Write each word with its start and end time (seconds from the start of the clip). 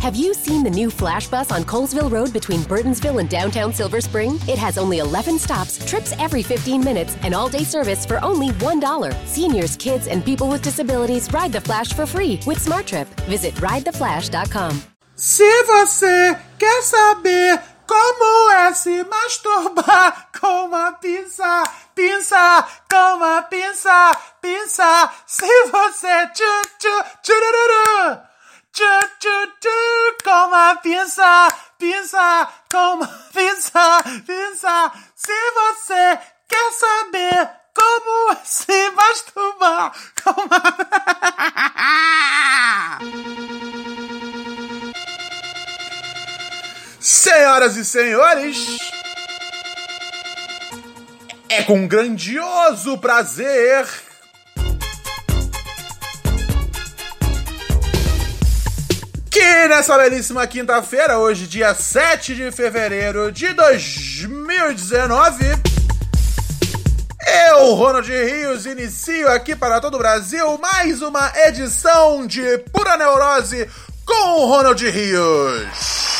Have 0.00 0.16
you 0.16 0.32
seen 0.32 0.64
the 0.64 0.70
new 0.70 0.88
Flash 0.88 1.28
Bus 1.28 1.52
on 1.52 1.62
Colesville 1.62 2.10
Road 2.10 2.32
between 2.32 2.60
Burtonsville 2.60 3.18
and 3.20 3.28
downtown 3.28 3.70
Silver 3.70 4.00
Spring? 4.00 4.38
It 4.48 4.58
has 4.58 4.78
only 4.78 4.98
11 4.98 5.38
stops, 5.38 5.76
trips 5.84 6.14
every 6.18 6.42
15 6.42 6.82
minutes, 6.82 7.18
and 7.22 7.34
all 7.34 7.50
day 7.50 7.64
service 7.64 8.06
for 8.06 8.18
only 8.24 8.48
$1. 8.48 9.26
Seniors, 9.26 9.76
kids, 9.76 10.06
and 10.06 10.24
people 10.24 10.48
with 10.48 10.62
disabilities 10.62 11.30
ride 11.34 11.52
the 11.52 11.60
Flash 11.60 11.92
for 11.92 12.06
free 12.06 12.40
with 12.46 12.58
Smart 12.58 12.86
Trip. 12.86 13.06
Visit 13.28 13.52
ridetheflash.com. 13.56 14.80
Se 15.16 15.64
você 15.64 16.34
quer 16.58 16.82
saber 16.82 17.60
como 17.86 18.52
é 18.52 18.72
se 18.72 19.04
masturbar 19.04 20.28
com 20.40 20.64
uma 20.64 20.92
pinça, 20.92 21.62
pinça, 21.94 22.66
com 22.90 23.16
uma 23.16 23.42
pinça, 23.42 24.16
pinça, 24.40 25.10
se 25.26 25.66
você 25.66 26.26
tchu 26.28 26.62
tchu 26.78 27.04
tchurururu, 27.22 28.29
tchu 28.72 28.84
tchu 29.18 29.46
tchu, 29.60 30.16
com 30.22 30.46
uma 30.46 30.76
pinça, 30.76 31.48
pinça, 31.78 32.48
com 32.70 32.94
uma 32.94 33.06
pinça, 33.32 34.02
pinça, 34.26 34.92
se 35.14 35.50
você 35.52 36.18
quer 36.48 36.72
saber 36.72 37.50
como 37.74 38.36
se 38.44 38.90
masturbar 38.90 39.92
com 40.22 40.30
uma... 40.42 40.62
Senhoras 47.00 47.76
e 47.76 47.84
senhores, 47.84 48.78
é 51.48 51.62
com 51.62 51.86
grandioso 51.88 52.98
prazer 52.98 54.09
que 59.30 59.68
nessa 59.68 59.96
belíssima 59.96 60.46
quinta-feira, 60.46 61.18
hoje, 61.18 61.46
dia 61.46 61.72
7 61.72 62.34
de 62.34 62.50
fevereiro 62.50 63.30
de 63.30 63.52
2019, 63.54 65.44
eu, 67.48 67.74
Ronald 67.74 68.10
Rios, 68.10 68.66
inicio 68.66 69.30
aqui 69.30 69.54
para 69.54 69.80
todo 69.80 69.94
o 69.94 69.98
Brasil 69.98 70.58
mais 70.58 71.00
uma 71.00 71.32
edição 71.46 72.26
de 72.26 72.58
Pura 72.72 72.96
Neurose 72.96 73.68
com 74.04 74.40
o 74.40 74.46
Ronald 74.46 74.84
Rios. 74.90 76.10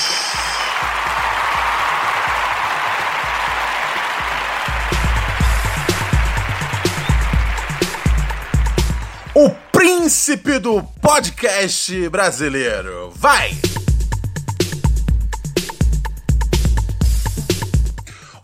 o 9.34 9.48
príncipe 9.80 10.58
do 10.58 10.82
podcast 11.00 12.06
brasileiro. 12.10 13.10
Vai! 13.16 13.56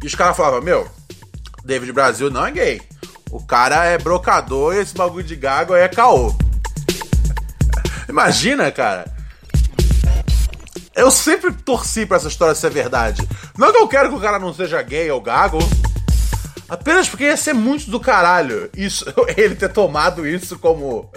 E 0.01 0.07
os 0.07 0.15
caras 0.15 0.37
falavam: 0.37 0.61
Meu, 0.61 0.89
David 1.65 1.91
Brasil 1.91 2.31
não 2.31 2.45
é 2.45 2.51
gay. 2.51 2.92
O 3.33 3.41
cara 3.41 3.83
é 3.85 3.97
brocador 3.97 4.75
e 4.75 4.77
esse 4.77 4.93
bagulho 4.93 5.23
de 5.23 5.35
gago 5.35 5.73
é 5.73 5.87
caô. 5.87 6.35
Imagina, 8.07 8.71
cara. 8.71 9.11
Eu 10.95 11.09
sempre 11.09 11.51
torci 11.51 12.05
pra 12.05 12.17
essa 12.17 12.27
história 12.27 12.53
ser 12.53 12.69
verdade. 12.69 13.27
Não 13.57 13.71
que 13.71 13.77
eu 13.79 13.87
quero 13.87 14.09
que 14.09 14.15
o 14.15 14.21
cara 14.21 14.37
não 14.37 14.53
seja 14.53 14.79
gay 14.83 15.09
ou 15.09 15.19
gago. 15.19 15.57
Apenas 16.69 17.09
porque 17.09 17.23
ia 17.23 17.35
ser 17.35 17.53
muito 17.53 17.89
do 17.89 17.99
caralho 17.99 18.69
isso, 18.77 19.03
ele 19.35 19.55
ter 19.55 19.69
tomado 19.69 20.27
isso 20.27 20.59
como. 20.59 21.11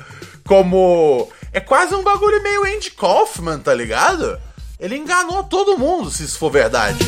Como. 0.46 1.30
É 1.52 1.60
quase 1.60 1.94
um 1.94 2.02
bagulho 2.02 2.42
meio 2.42 2.64
Andy 2.64 2.92
Kaufman, 2.92 3.58
tá 3.58 3.74
ligado? 3.74 4.40
Ele 4.80 4.96
enganou 4.96 5.44
todo 5.44 5.76
mundo, 5.76 6.10
se 6.10 6.24
isso 6.24 6.38
for 6.38 6.50
verdade. 6.50 6.98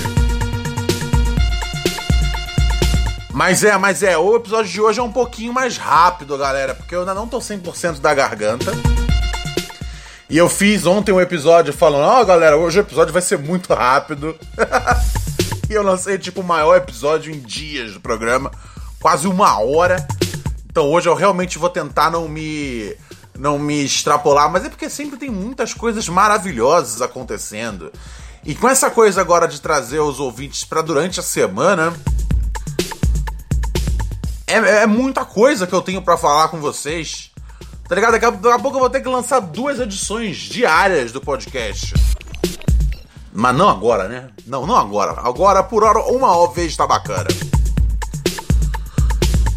Mas 3.32 3.62
é, 3.62 3.76
mas 3.76 4.02
é, 4.02 4.16
o 4.16 4.36
episódio 4.36 4.70
de 4.70 4.80
hoje 4.80 5.00
é 5.00 5.02
um 5.02 5.12
pouquinho 5.12 5.52
mais 5.52 5.76
rápido, 5.76 6.36
galera, 6.36 6.74
porque 6.74 6.94
eu 6.94 7.00
ainda 7.00 7.14
não 7.14 7.28
tô 7.28 7.38
100% 7.38 8.00
da 8.00 8.14
garganta. 8.14 8.72
E 10.30 10.36
eu 10.36 10.48
fiz 10.48 10.84
ontem 10.86 11.12
um 11.12 11.20
episódio 11.20 11.72
falando, 11.72 12.02
ó, 12.02 12.20
oh, 12.20 12.24
galera, 12.26 12.56
hoje 12.56 12.78
o 12.78 12.82
episódio 12.82 13.12
vai 13.12 13.22
ser 13.22 13.38
muito 13.38 13.72
rápido. 13.72 14.36
e 15.70 15.72
eu 15.72 15.82
lancei, 15.82 16.18
tipo, 16.18 16.40
o 16.40 16.44
maior 16.44 16.76
episódio 16.76 17.32
em 17.32 17.40
dias 17.40 17.94
do 17.94 18.00
programa, 18.00 18.50
quase 19.00 19.26
uma 19.26 19.58
hora. 19.58 20.06
Então 20.70 20.90
hoje 20.90 21.08
eu 21.08 21.14
realmente 21.14 21.58
vou 21.58 21.70
tentar 21.70 22.10
não 22.10 22.28
me 22.28 22.94
não 23.38 23.58
me 23.58 23.84
extrapolar, 23.84 24.50
mas 24.50 24.64
é 24.64 24.68
porque 24.68 24.90
sempre 24.90 25.16
tem 25.16 25.30
muitas 25.30 25.72
coisas 25.72 26.08
maravilhosas 26.08 27.00
acontecendo. 27.00 27.92
E 28.44 28.54
com 28.54 28.68
essa 28.68 28.90
coisa 28.90 29.20
agora 29.20 29.46
de 29.46 29.60
trazer 29.60 30.00
os 30.00 30.18
ouvintes 30.18 30.64
para 30.64 30.82
durante 30.82 31.20
a 31.20 31.22
semana, 31.22 31.94
é, 34.48 34.82
é 34.82 34.86
muita 34.86 35.24
coisa 35.24 35.66
que 35.66 35.74
eu 35.74 35.82
tenho 35.82 36.02
para 36.02 36.16
falar 36.16 36.48
com 36.48 36.58
vocês. 36.58 37.30
Tá 37.88 37.94
ligado? 37.94 38.12
Daqui 38.12 38.24
a, 38.24 38.30
daqui 38.30 38.48
a 38.48 38.58
pouco 38.58 38.76
eu 38.76 38.80
vou 38.80 38.90
ter 38.90 39.00
que 39.00 39.08
lançar 39.08 39.40
duas 39.40 39.80
edições 39.80 40.36
diárias 40.36 41.12
do 41.12 41.20
podcast. 41.20 41.94
Mas 43.32 43.56
não 43.56 43.68
agora, 43.68 44.08
né? 44.08 44.28
Não, 44.46 44.66
não 44.66 44.76
agora. 44.76 45.20
Agora, 45.22 45.62
por 45.62 45.84
hora, 45.84 46.00
uma 46.00 46.52
vez 46.52 46.76
tá 46.76 46.86
bacana. 46.86 47.28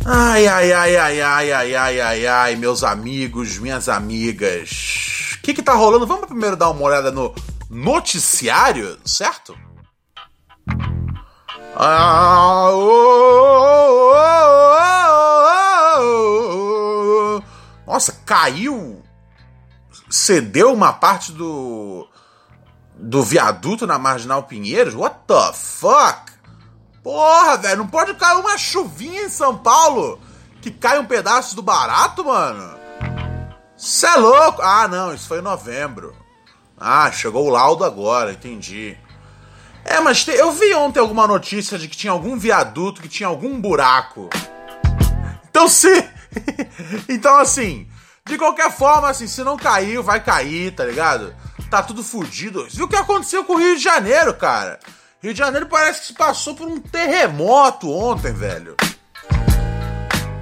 Ai, 0.06 0.48
ai, 0.48 0.72
ai, 0.72 0.98
ai, 0.98 1.22
ai, 1.22 1.52
ai, 1.52 1.76
ai, 1.76 2.02
ai, 2.02 2.28
ai, 2.28 2.56
meus 2.56 2.84
amigos, 2.84 3.58
minhas 3.60 3.88
amigas. 3.88 5.36
O 5.38 5.42
que 5.42 5.54
que 5.54 5.62
tá 5.62 5.74
rolando? 5.74 6.08
Vamos 6.08 6.26
primeiro 6.26 6.56
dar 6.56 6.70
uma 6.70 6.84
olhada 6.84 7.12
no 7.12 7.34
noticiário, 7.70 8.98
certo? 9.06 9.58
Ah, 11.76 12.70
oh, 12.72 12.78
oh, 12.78 14.14
oh, 14.14 14.61
Nossa, 17.92 18.14
caiu 18.26 19.04
cedeu 20.10 20.72
uma 20.72 20.94
parte 20.94 21.34
do 21.34 22.08
do 22.96 23.22
viaduto 23.22 23.86
na 23.86 24.00
Marginal 24.00 24.44
Pinheiros? 24.44 24.94
What 24.94 25.14
the 25.28 25.52
fuck? 25.52 26.32
Porra, 27.04 27.58
velho, 27.58 27.80
não 27.80 27.88
pode 27.88 28.14
cair 28.14 28.40
uma 28.40 28.58
chuvinha 28.58 29.24
em 29.24 29.30
São 29.30 29.58
Paulo 29.58 30.22
que 30.62 30.72
cai 30.72 31.00
um 31.00 31.06
pedaço 31.06 31.54
do 31.54 31.62
barato, 31.62 32.24
mano? 32.24 32.80
Cê 33.76 34.06
é 34.06 34.16
louco? 34.16 34.62
Ah, 34.62 34.88
não, 34.88 35.14
isso 35.14 35.28
foi 35.28 35.40
em 35.40 35.44
novembro. 35.44 36.16
Ah, 36.80 37.12
chegou 37.12 37.46
o 37.46 37.50
laudo 37.50 37.84
agora, 37.84 38.32
entendi. 38.32 38.98
É, 39.84 40.00
mas 40.00 40.24
te, 40.24 40.32
eu 40.32 40.54
vi 40.54 40.74
ontem 40.76 41.02
alguma 41.02 41.28
notícia 41.28 41.78
de 41.78 41.90
que 41.90 41.98
tinha 41.98 42.14
algum 42.14 42.38
viaduto 42.38 43.02
que 43.02 43.10
tinha 43.10 43.28
algum 43.28 43.60
buraco. 43.60 44.30
Então 45.50 45.68
se. 45.68 46.21
então 47.10 47.38
assim, 47.38 47.88
de 48.26 48.38
qualquer 48.38 48.72
forma, 48.72 49.10
assim, 49.10 49.28
se 49.28 49.44
não 49.44 49.58
caiu, 49.58 50.04
vai 50.04 50.24
cair, 50.24 50.74
tá 50.74 50.86
ligado? 50.86 51.36
Tá 51.70 51.82
tudo 51.82 52.04
fudido. 52.04 52.68
Viu 52.70 52.86
o 52.86 52.88
que 52.88 52.96
aconteceu 52.96 53.44
com 53.44 53.54
o 53.54 53.58
Rio 53.58 53.76
de 53.76 53.84
Janeiro, 53.84 54.34
cara? 54.34 54.80
Rio 55.22 55.34
de 55.34 55.40
Janeiro 55.40 55.68
parece 55.68 56.02
que 56.02 56.08
se 56.08 56.14
passou 56.14 56.56
por 56.56 56.68
um 56.68 56.80
terremoto 56.80 57.90
ontem, 57.92 58.34
velho. 58.34 58.76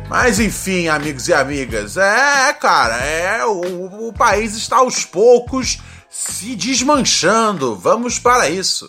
Mas 0.10 0.40
enfim, 0.40 0.88
amigos 0.88 1.28
e 1.28 1.34
amigas, 1.34 1.96
é, 1.96 2.52
cara, 2.54 2.96
é 2.98 3.46
o, 3.46 4.08
o 4.08 4.14
país 4.14 4.56
está 4.56 4.78
aos 4.78 5.06
poucos 5.06 5.80
se 6.10 6.56
desmanchando. 6.56 7.76
Vamos 7.76 8.18
para 8.18 8.50
isso. 8.50 8.88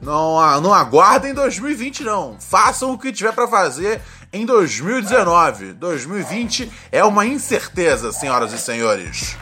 Não, 0.00 0.60
não 0.60 0.72
aguardem 0.72 1.34
2020 1.34 2.04
não. 2.04 2.36
Façam 2.38 2.92
o 2.92 2.98
que 2.98 3.12
tiver 3.12 3.32
para 3.32 3.48
fazer 3.48 4.00
em 4.34 4.44
2019. 4.44 5.74
2020 5.74 6.70
é 6.90 7.04
uma 7.04 7.24
incerteza, 7.24 8.12
senhoras 8.12 8.52
e 8.52 8.58
senhores. 8.58 9.36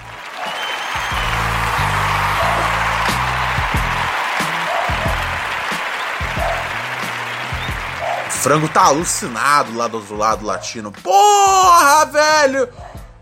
frango 8.43 8.69
tá 8.69 8.87
alucinado 8.87 9.73
lá 9.77 9.87
do 9.87 10.17
lado 10.17 10.45
latino. 10.45 10.91
Porra, 10.91 12.05
velho! 12.07 12.69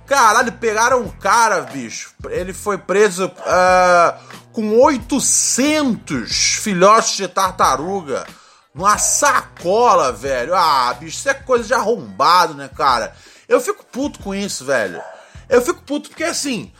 Caralho, 0.06 0.50
pegaram 0.52 1.02
um 1.02 1.10
cara, 1.10 1.60
bicho. 1.60 2.14
Ele 2.30 2.54
foi 2.54 2.78
preso 2.78 3.26
uh, 3.26 4.18
com 4.50 4.80
800 4.80 6.56
filhotes 6.62 7.18
de 7.18 7.28
tartaruga 7.28 8.26
numa 8.74 8.98
sacola, 8.98 10.12
velho. 10.12 10.54
Ah, 10.54 10.94
bicho, 10.98 11.16
isso 11.16 11.28
é 11.28 11.34
coisa 11.34 11.64
de 11.64 11.74
arrombado, 11.74 12.54
né, 12.54 12.68
cara? 12.74 13.14
Eu 13.48 13.60
fico 13.60 13.84
puto 13.84 14.20
com 14.20 14.34
isso, 14.34 14.64
velho. 14.64 15.02
Eu 15.48 15.60
fico 15.60 15.82
puto 15.82 16.08
porque, 16.08 16.24
assim, 16.24 16.72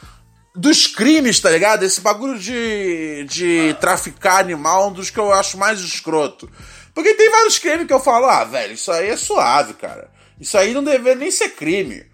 dos 0.54 0.86
crimes, 0.86 1.40
tá 1.40 1.50
ligado? 1.50 1.82
Esse 1.82 2.00
bagulho 2.00 2.38
de, 2.38 3.24
de 3.28 3.74
traficar 3.80 4.38
animal 4.38 4.84
é 4.84 4.86
um 4.86 4.92
dos 4.92 5.10
que 5.10 5.18
eu 5.18 5.32
acho 5.32 5.58
mais 5.58 5.80
escroto. 5.80 6.50
Porque 6.94 7.14
tem 7.14 7.30
vários 7.30 7.58
crimes 7.58 7.86
que 7.86 7.92
eu 7.92 8.00
falo, 8.00 8.26
ah, 8.26 8.44
velho, 8.44 8.74
isso 8.74 8.90
aí 8.92 9.10
é 9.10 9.16
suave, 9.16 9.74
cara. 9.74 10.10
Isso 10.38 10.56
aí 10.56 10.72
não 10.72 10.82
deveria 10.82 11.14
nem 11.14 11.30
ser 11.30 11.50
crime, 11.50 12.04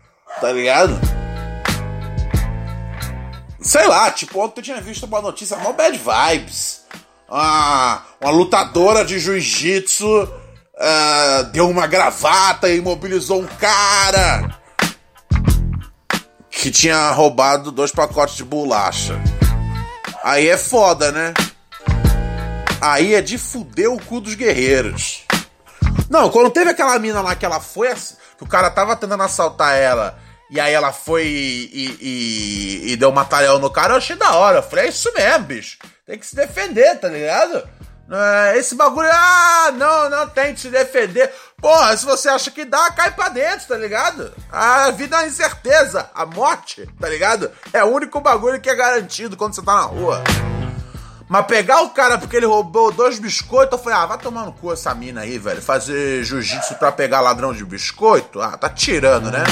tá 0.40 0.50
ligado? 0.52 0.98
Sei 3.60 3.86
lá, 3.86 4.10
tipo, 4.10 4.38
ontem 4.40 4.60
eu 4.60 4.64
tinha 4.64 4.80
visto 4.80 5.06
uma 5.06 5.20
notícia 5.20 5.56
mó 5.56 5.72
bad 5.72 5.98
vibes. 5.98 6.84
Ah, 7.28 8.02
uma 8.20 8.30
lutadora 8.30 9.04
de 9.04 9.18
jiu-jitsu 9.18 10.22
uh, 10.22 11.44
deu 11.52 11.68
uma 11.68 11.86
gravata 11.86 12.68
e 12.68 12.78
imobilizou 12.78 13.40
um 13.42 13.46
cara 13.46 14.56
que 16.50 16.70
tinha 16.70 17.10
roubado 17.10 17.72
dois 17.72 17.90
pacotes 17.90 18.36
de 18.36 18.44
bolacha. 18.44 19.20
Aí 20.22 20.48
é 20.48 20.56
foda, 20.56 21.10
né? 21.10 21.34
Aí 22.80 23.14
é 23.14 23.20
de 23.20 23.38
fuder 23.38 23.90
o 23.90 24.00
cu 24.00 24.20
dos 24.20 24.34
guerreiros. 24.34 25.24
Não, 26.08 26.30
quando 26.30 26.50
teve 26.50 26.70
aquela 26.70 26.98
mina 26.98 27.20
lá 27.20 27.34
que 27.34 27.44
ela 27.44 27.60
foi. 27.60 27.92
Que 27.94 28.44
o 28.44 28.46
cara 28.46 28.70
tava 28.70 28.96
tentando 28.96 29.22
assaltar 29.22 29.76
ela. 29.76 30.18
E 30.50 30.60
aí 30.60 30.72
ela 30.72 30.92
foi 30.92 31.26
e, 31.26 31.98
e, 32.00 32.92
e 32.92 32.96
deu 32.96 33.10
uma 33.10 33.24
tarefa 33.24 33.58
no 33.58 33.70
cara, 33.70 33.94
eu 33.94 33.98
achei 33.98 34.14
da 34.14 34.34
hora. 34.34 34.58
Eu 34.58 34.62
falei, 34.62 34.86
é 34.86 34.88
isso 34.88 35.12
mesmo, 35.12 35.44
bicho. 35.44 35.78
Tem 36.06 36.16
que 36.16 36.24
se 36.26 36.36
defender, 36.36 37.00
tá 37.00 37.08
ligado? 37.08 37.68
É, 38.08 38.56
esse 38.56 38.76
bagulho, 38.76 39.08
ah, 39.12 39.72
não, 39.74 40.08
não 40.08 40.28
tem 40.28 40.54
que 40.54 40.60
se 40.60 40.68
defender. 40.68 41.32
Porra, 41.60 41.96
se 41.96 42.04
você 42.06 42.28
acha 42.28 42.48
que 42.48 42.64
dá, 42.64 42.92
cai 42.92 43.10
pra 43.10 43.28
dentro, 43.28 43.66
tá 43.66 43.76
ligado? 43.76 44.32
A 44.52 44.88
vida 44.92 45.20
é 45.20 45.26
incerteza, 45.26 46.08
a 46.14 46.24
morte, 46.24 46.88
tá 47.00 47.08
ligado? 47.08 47.50
É 47.72 47.82
o 47.82 47.88
único 47.88 48.20
bagulho 48.20 48.60
que 48.60 48.70
é 48.70 48.74
garantido 48.76 49.36
quando 49.36 49.54
você 49.54 49.62
tá 49.62 49.74
na 49.74 49.80
rua. 49.80 50.22
Mas 51.28 51.46
pegar 51.46 51.82
o 51.82 51.90
cara 51.90 52.16
porque 52.18 52.36
ele 52.36 52.46
roubou 52.46 52.92
dois 52.92 53.18
biscoitos, 53.18 53.76
eu 53.76 53.82
falei, 53.82 53.98
ah, 53.98 54.06
vai 54.06 54.18
tomar 54.18 54.46
no 54.46 54.52
cu 54.52 54.72
essa 54.72 54.94
mina 54.94 55.22
aí, 55.22 55.38
velho. 55.38 55.60
Fazer 55.60 56.22
jiu-jitsu 56.22 56.76
pra 56.76 56.92
pegar 56.92 57.20
ladrão 57.20 57.52
de 57.52 57.64
biscoito? 57.64 58.40
Ah, 58.40 58.56
tá 58.56 58.68
tirando, 58.68 59.32
né? 59.32 59.42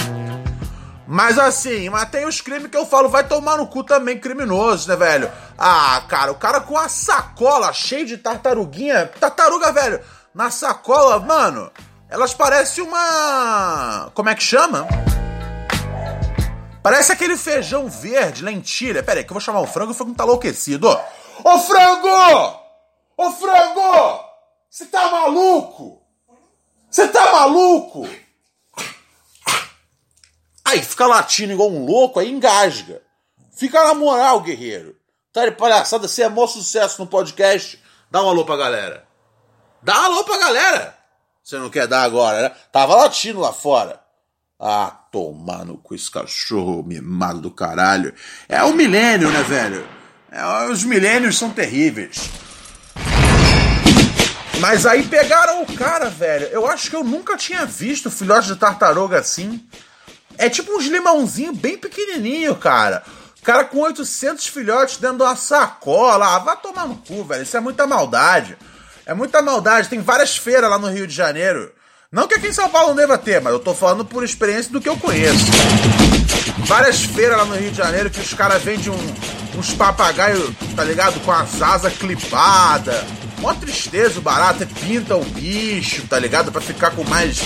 Mas 1.06 1.38
assim, 1.38 1.90
mas 1.90 2.08
tem 2.08 2.24
os 2.26 2.40
crimes 2.40 2.70
que 2.70 2.76
eu 2.76 2.86
falo, 2.86 3.10
vai 3.10 3.26
tomar 3.26 3.58
no 3.58 3.66
cu 3.66 3.84
também 3.84 4.18
criminoso, 4.18 4.88
né, 4.88 4.96
velho? 4.96 5.30
Ah, 5.58 6.02
cara, 6.08 6.32
o 6.32 6.34
cara 6.34 6.60
com 6.60 6.78
a 6.78 6.88
sacola 6.88 7.72
cheia 7.72 8.06
de 8.06 8.16
tartaruguinha. 8.16 9.06
Tartaruga, 9.20 9.70
velho, 9.70 10.00
na 10.34 10.50
sacola, 10.50 11.18
mano, 11.18 11.70
elas 12.08 12.32
parecem 12.32 12.82
uma. 12.82 14.10
Como 14.14 14.30
é 14.30 14.34
que 14.34 14.42
chama? 14.42 14.86
Parece 16.82 17.12
aquele 17.12 17.36
feijão 17.36 17.88
verde, 17.88 18.44
lentilha. 18.44 19.02
Pera 19.02 19.20
aí, 19.20 19.24
que 19.24 19.30
eu 19.30 19.34
vou 19.34 19.40
chamar 19.40 19.60
o 19.60 19.66
frango, 19.66 19.92
o 19.92 19.94
frango 19.94 20.14
tá 20.14 20.24
enlouquecido. 20.24 20.88
Ô 21.42 21.58
frango! 21.58 22.60
Ô 23.16 23.30
frango! 23.30 24.20
Você 24.70 24.86
tá 24.86 25.10
maluco? 25.10 26.02
Você 26.90 27.08
tá 27.08 27.32
maluco? 27.32 28.08
Aí 30.64 30.82
fica 30.82 31.06
latindo 31.06 31.52
igual 31.52 31.70
um 31.70 31.84
louco, 31.84 32.19
aí 32.19 32.31
engasga. 32.31 33.02
Fica 33.56 33.84
na 33.84 33.94
moral, 33.94 34.40
guerreiro. 34.40 34.96
Tá 35.32 35.44
de 35.44 35.52
palhaçada, 35.52 36.08
você 36.08 36.22
é 36.22 36.28
maior 36.28 36.46
sucesso 36.46 37.00
no 37.00 37.06
podcast. 37.06 37.82
Dá 38.11 38.22
um 38.22 38.28
alô 38.28 38.44
pra 38.44 38.56
galera. 38.56 39.06
Dá 39.82 40.00
um 40.00 40.05
alô 40.05 40.25
pra 40.25 40.38
galera. 40.38 40.96
Você 41.43 41.58
não 41.58 41.69
quer 41.69 41.87
dar 41.87 42.02
agora, 42.02 42.43
né? 42.43 42.52
Tava 42.72 42.94
latindo 42.94 43.40
lá 43.40 43.52
fora. 43.52 44.00
Ah, 44.58 44.90
tomando 45.12 45.76
com 45.76 45.94
esse 45.94 46.11
cachorro 46.11 46.82
mimado 46.82 47.40
do 47.40 47.50
caralho. 47.50 48.14
É 48.49 48.62
o 48.62 48.72
milênio, 48.72 49.31
né, 49.31 49.43
velho? 49.43 49.87
É, 50.31 50.70
os 50.70 50.82
milênios 50.84 51.37
são 51.37 51.50
terríveis. 51.50 52.30
Mas 54.61 54.87
aí 54.87 55.02
pegaram 55.02 55.62
o 55.62 55.76
cara, 55.76 56.09
velho. 56.09 56.47
Eu 56.47 56.66
acho 56.66 56.88
que 56.88 56.97
eu 56.97 57.04
nunca 57.04 57.37
tinha 57.37 57.66
visto 57.66 58.11
filhote 58.11 58.47
de 58.47 58.56
tartaruga 58.56 59.18
assim. 59.18 59.62
É 60.38 60.49
tipo 60.49 60.73
uns 60.73 60.87
limãozinho 60.87 61.53
bem 61.53 61.76
pequenininho, 61.76 62.55
cara. 62.57 63.03
Cara 63.43 63.64
com 63.64 63.81
800 63.81 64.47
filhotes 64.47 64.97
dentro 64.97 65.19
de 65.19 65.23
uma 65.23 65.37
sacola. 65.37 66.35
Ah, 66.35 66.38
vai 66.38 66.57
tomar 66.57 66.87
no 66.87 66.97
cu, 66.97 67.25
velho. 67.25 67.43
Isso 67.43 67.57
é 67.57 67.61
muita 67.61 67.87
maldade. 67.87 68.57
É 69.05 69.12
muita 69.12 69.43
maldade. 69.43 69.88
Tem 69.88 70.00
várias 70.00 70.37
feiras 70.37 70.71
lá 70.71 70.79
no 70.79 70.88
Rio 70.88 71.07
de 71.07 71.14
Janeiro. 71.14 71.71
Não 72.11 72.26
que 72.26 72.35
aqui 72.35 72.47
em 72.47 72.53
São 72.53 72.71
Paulo 72.71 72.88
não 72.91 72.97
deva 72.97 73.19
ter, 73.19 73.41
mas 73.41 73.53
eu 73.53 73.59
tô 73.59 73.75
falando 73.75 74.05
por 74.05 74.23
experiência 74.23 74.73
do 74.73 74.81
que 74.81 74.88
eu 74.88 74.97
conheço. 74.97 75.47
Várias 76.59 77.03
feiras 77.03 77.37
lá 77.37 77.45
no 77.45 77.57
Rio 77.57 77.71
de 77.71 77.76
Janeiro 77.76 78.09
que 78.09 78.21
os 78.21 78.33
caras 78.33 78.62
vendem 78.62 78.88
um, 78.88 79.59
uns 79.59 79.75
papagaios, 79.75 80.55
tá 80.76 80.85
ligado? 80.85 81.21
Com 81.21 81.33
as 81.33 81.61
asas 81.61 81.93
clipadas. 81.99 83.05
Mó 83.44 83.52
tristeza 83.52 84.18
o 84.18 84.22
barato, 84.22 84.66
pinta 84.80 85.14
o 85.14 85.22
bicho, 85.22 86.08
tá 86.08 86.18
ligado? 86.18 86.50
Pra 86.50 86.62
ficar 86.62 86.92
com 86.92 87.04
mais. 87.04 87.42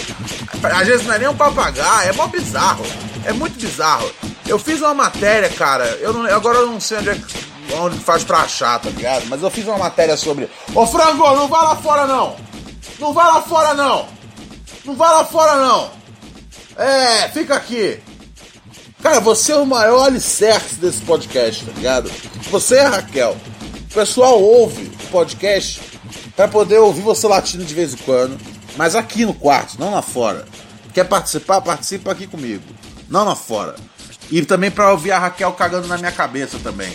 Às 0.63 0.87
vezes 0.87 1.05
não 1.05 1.13
é 1.13 1.19
nem 1.19 1.27
um 1.27 1.35
papagaio, 1.35 2.11
é 2.11 2.13
mó 2.13 2.29
bizarro. 2.29 2.87
É 3.25 3.33
muito 3.33 3.59
bizarro. 3.59 4.09
Eu 4.47 4.61
fiz 4.61 4.81
uma 4.81 4.95
matéria, 4.95 5.49
cara. 5.49 5.87
Eu 6.01 6.13
não, 6.13 6.25
agora 6.27 6.59
eu 6.59 6.69
não 6.69 6.79
sei 6.79 6.99
onde, 6.99 7.11
é, 7.11 7.19
onde 7.81 7.99
faz 7.99 8.23
pra 8.23 8.43
achar, 8.43 8.79
tá 8.79 8.89
ligado? 8.91 9.27
Mas 9.27 9.43
eu 9.43 9.51
fiz 9.51 9.67
uma 9.67 9.77
matéria 9.77 10.17
sobre. 10.17 10.49
Ô 10.73 10.87
frango, 10.87 11.35
não 11.35 11.49
vai 11.49 11.63
lá 11.63 11.75
fora 11.75 12.07
não! 12.07 12.37
Não 13.01 13.13
vai 13.13 13.27
lá 13.27 13.43
fora 13.43 13.75
não! 13.75 14.09
Não 14.85 14.95
vai 14.95 15.11
lá 15.11 15.25
fora 15.25 15.57
não! 15.57 15.91
É, 16.77 17.29
fica 17.31 17.57
aqui! 17.57 17.99
Cara, 19.03 19.19
você 19.19 19.51
é 19.51 19.57
o 19.57 19.67
maior 19.67 20.07
alicerce 20.07 20.77
desse 20.77 21.01
podcast, 21.01 21.65
tá 21.65 21.73
ligado? 21.73 22.09
Você 22.53 22.77
é 22.77 22.87
Raquel. 22.87 23.37
O 23.91 23.95
pessoal 23.95 24.41
ouve 24.41 24.97
podcast 25.09 25.81
para 26.37 26.49
poder 26.49 26.79
ouvir 26.79 27.03
você 27.03 27.27
latindo 27.27 27.65
de 27.65 27.75
vez 27.75 27.95
em 27.95 27.99
quando, 27.99 28.39
mas 28.77 28.95
aqui 28.95 29.25
no 29.25 29.35
quarto, 29.35 29.79
não 29.79 29.93
lá 29.93 30.03
fora. 30.03 30.47
Quer 30.95 31.05
participar? 31.05 31.61
Participa 31.61 32.13
aqui 32.13 32.27
comigo, 32.27 32.65
não 33.09 33.25
lá 33.25 33.35
fora. 33.35 33.77
E 34.31 34.43
também 34.45 34.71
para 34.71 34.93
ouvir 34.93 35.13
a 35.13 35.19
Raquel 35.19 35.53
cagando 35.53 35.89
na 35.89 35.97
minha 35.97 36.13
cabeça 36.13 36.59
também. 36.63 36.93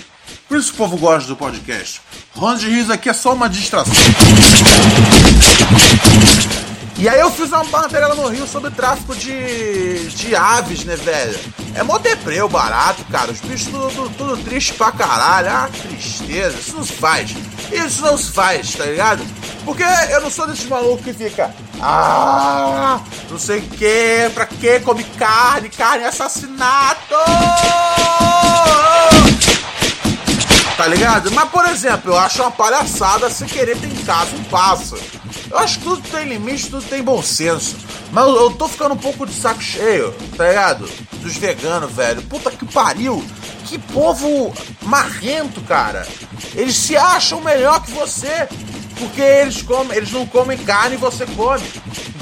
Por 0.48 0.58
isso 0.58 0.74
o 0.74 0.76
povo 0.76 0.98
gosta 0.98 1.28
do 1.28 1.36
podcast. 1.36 2.02
Ronda 2.36 2.62
riso 2.62 2.92
aqui 2.94 3.10
é 3.10 3.14
só 3.14 3.34
uma 3.34 3.50
distração. 3.50 3.94
E 7.04 7.10
aí 7.10 7.20
eu 7.20 7.30
fiz 7.30 7.52
uma 7.52 7.66
matéria 7.66 8.08
lá 8.08 8.16
no 8.16 8.30
Rio 8.30 8.48
sobre 8.48 8.72
tráfico 8.72 9.14
de, 9.14 10.08
de 10.08 10.34
aves, 10.34 10.86
né, 10.86 10.96
velho? 10.96 11.38
É 11.76 11.84
mó 11.84 11.98
deprê 11.98 12.42
barato, 12.48 13.04
cara. 13.12 13.30
Os 13.30 13.42
bichos 13.42 13.68
tudo, 13.68 13.90
tudo, 13.90 14.10
tudo 14.12 14.38
triste 14.38 14.74
pra 14.76 14.90
caralho. 14.90 15.50
Ah, 15.50 15.70
tristeza. 15.82 16.58
Isso 16.58 16.78
não 16.78 16.84
se 16.86 16.94
faz. 16.94 17.36
Isso 17.74 18.02
não 18.04 18.18
se 18.18 18.32
faz, 18.32 18.72
tá 18.72 18.86
ligado? 18.86 19.22
Porque 19.66 19.84
eu 20.12 20.22
não 20.22 20.30
sou 20.32 20.48
desses 20.48 20.66
malucos 20.66 21.04
que 21.04 21.14
fica. 21.14 21.54
Ah, 21.82 23.02
não 23.30 23.38
sei 23.38 23.60
o 23.60 23.64
que, 23.64 24.32
pra 24.34 24.46
que 24.46 24.80
come 24.80 25.04
carne? 25.04 25.68
Carne 25.68 26.06
é 26.06 26.08
assassinato! 26.08 27.16
Tá 30.78 30.88
ligado? 30.88 31.30
Mas, 31.32 31.50
por 31.50 31.66
exemplo, 31.66 32.14
eu 32.14 32.18
acho 32.18 32.42
uma 32.42 32.52
palhaçada 32.52 33.30
se 33.30 33.44
querer 33.44 33.78
ter 33.78 33.88
em 33.88 34.06
casa 34.06 34.34
um 34.38 34.44
pássaro. 34.46 35.02
Eu 35.54 35.60
acho 35.60 35.78
que 35.78 35.86
tudo 35.86 36.02
tem 36.10 36.28
limite, 36.28 36.68
tudo 36.68 36.84
tem 36.90 37.04
bom 37.04 37.22
senso. 37.22 37.78
Mas 38.12 38.26
eu, 38.26 38.36
eu 38.36 38.50
tô 38.54 38.68
ficando 38.68 38.96
um 38.96 38.98
pouco 38.98 39.24
de 39.24 39.34
saco 39.34 39.62
cheio, 39.62 40.12
tá 40.36 40.48
ligado? 40.48 40.90
Dos 41.22 41.36
veganos, 41.38 41.92
velho. 41.92 42.24
Puta 42.24 42.50
que 42.50 42.66
pariu. 42.66 43.24
Que 43.66 43.78
povo 43.78 44.52
marrento, 44.82 45.62
cara. 45.62 46.08
Eles 46.56 46.76
se 46.76 46.98
acham 46.98 47.40
melhor 47.40 47.84
que 47.84 47.92
você. 47.92 48.50
Porque 48.98 49.22
eles, 49.22 49.62
comem, 49.62 49.96
eles 49.96 50.12
não 50.12 50.26
comem 50.26 50.58
carne 50.58 50.96
e 50.96 50.98
você 50.98 51.24
come. 51.28 51.64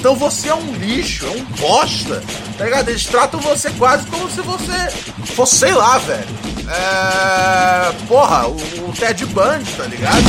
Então 0.02 0.16
você 0.16 0.50
é 0.50 0.56
um 0.56 0.74
lixo, 0.74 1.28
é 1.28 1.30
um 1.30 1.44
bosta. 1.44 2.24
Tá 2.58 2.66
ligado? 2.66 2.90
Eles 2.90 3.06
tratam 3.06 3.40
você 3.40 3.70
quase 3.70 4.08
como 4.08 4.28
se 4.32 4.42
você 4.42 4.90
fosse, 5.36 5.58
sei 5.58 5.74
lá, 5.74 6.00
velho. 6.00 6.28
É. 6.68 8.08
Porra, 8.08 8.48
o, 8.48 8.56
o 8.90 8.94
Ted 8.94 9.24
Bundy, 9.28 9.72
tá 9.74 9.84
ligado? 9.84 10.24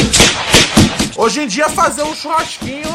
Hoje 1.16 1.40
em 1.40 1.46
dia 1.46 1.70
fazer 1.70 2.02
um 2.02 2.14
churrasquinho 2.14 2.86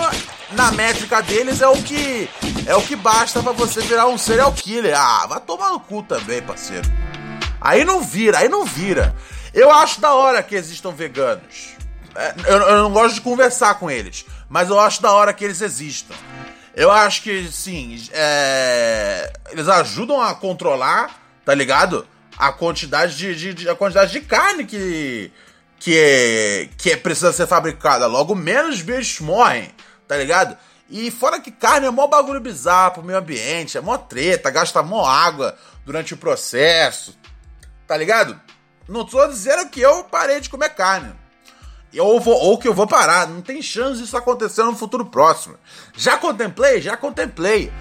na 0.52 0.72
métrica 0.72 1.20
deles 1.24 1.62
é 1.64 1.68
o 1.68 1.82
que 1.82 2.30
é 2.68 2.76
o 2.76 2.82
que 2.84 2.96
basta 2.96 3.42
para 3.42 3.54
você 3.54 3.82
virar 3.82 4.06
um 4.06 4.18
serial 4.18 4.54
killer. 4.54 4.96
Ah, 4.96 5.26
vai 5.28 5.40
tomar 5.40 5.72
no 5.72 5.80
cu 5.80 6.04
também, 6.04 6.44
parceiro. 6.44 6.88
Aí 7.60 7.84
não 7.84 8.04
vira, 8.04 8.38
aí 8.38 8.50
não 8.50 8.66
vira. 8.66 9.16
Eu 9.52 9.72
acho 9.72 10.00
da 10.00 10.14
hora 10.14 10.44
que 10.44 10.54
existam 10.54 10.92
veganos. 10.92 11.70
É, 12.16 12.36
eu, 12.46 12.58
eu 12.58 12.84
não 12.84 12.92
gosto 12.92 13.16
de 13.16 13.22
conversar 13.22 13.80
com 13.80 13.90
eles, 13.90 14.26
mas 14.48 14.70
eu 14.70 14.80
acho 14.80 15.02
da 15.02 15.12
hora 15.12 15.34
que 15.34 15.44
eles 15.44 15.62
existam. 15.62 16.14
Eu 16.78 16.92
acho 16.92 17.24
que, 17.24 17.52
sim, 17.52 18.08
é, 18.12 19.34
eles 19.50 19.68
ajudam 19.68 20.22
a 20.22 20.36
controlar, 20.36 21.20
tá 21.44 21.52
ligado? 21.56 22.08
A 22.38 22.52
quantidade 22.52 23.18
de, 23.18 23.36
de, 23.36 23.54
de, 23.56 23.68
a 23.68 23.76
quantidade 23.76 24.12
de 24.12 24.22
carne 24.22 24.64
que, 24.64 25.32
que, 25.80 25.98
é, 25.98 26.70
que 26.78 26.92
é, 26.92 26.96
precisa 26.96 27.34
ser 27.34 27.48
fabricada. 27.48 28.06
Logo, 28.06 28.36
menos 28.36 28.84
bichos 28.84 29.22
morrem, 29.22 29.72
tá 30.08 30.16
ligado? 30.18 30.56
E 30.88 31.10
fora 31.10 31.40
que 31.40 31.50
carne 31.50 31.88
é 31.88 31.90
mó 31.90 32.06
bagulho 32.06 32.40
bizarro 32.40 32.94
pro 32.94 33.04
meio 33.04 33.18
ambiente, 33.18 33.76
é 33.76 33.82
mó 33.82 33.98
treta, 33.98 34.52
gasta 34.52 34.84
mó 34.84 35.04
água 35.04 35.58
durante 35.84 36.14
o 36.14 36.18
processo, 36.18 37.18
tá 37.88 37.98
ligado? 37.98 38.40
Não 38.88 39.04
tô 39.04 39.26
dizendo 39.26 39.68
que 39.70 39.82
eu 39.82 40.04
parei 40.04 40.40
de 40.40 40.48
comer 40.48 40.70
carne. 40.76 41.12
Ou, 42.00 42.20
vou, 42.20 42.36
ou 42.36 42.58
que 42.58 42.68
eu 42.68 42.74
vou 42.74 42.88
parar. 42.88 43.28
Não 43.28 43.42
tem 43.42 43.62
chance 43.62 44.02
disso 44.02 44.18
acontecer 44.18 44.64
no 44.64 44.76
futuro 44.76 45.06
próximo. 45.06 45.56
Já 45.96 46.18
contemplei? 46.18 46.82
Já 46.82 46.98
contemplei. 46.98 47.72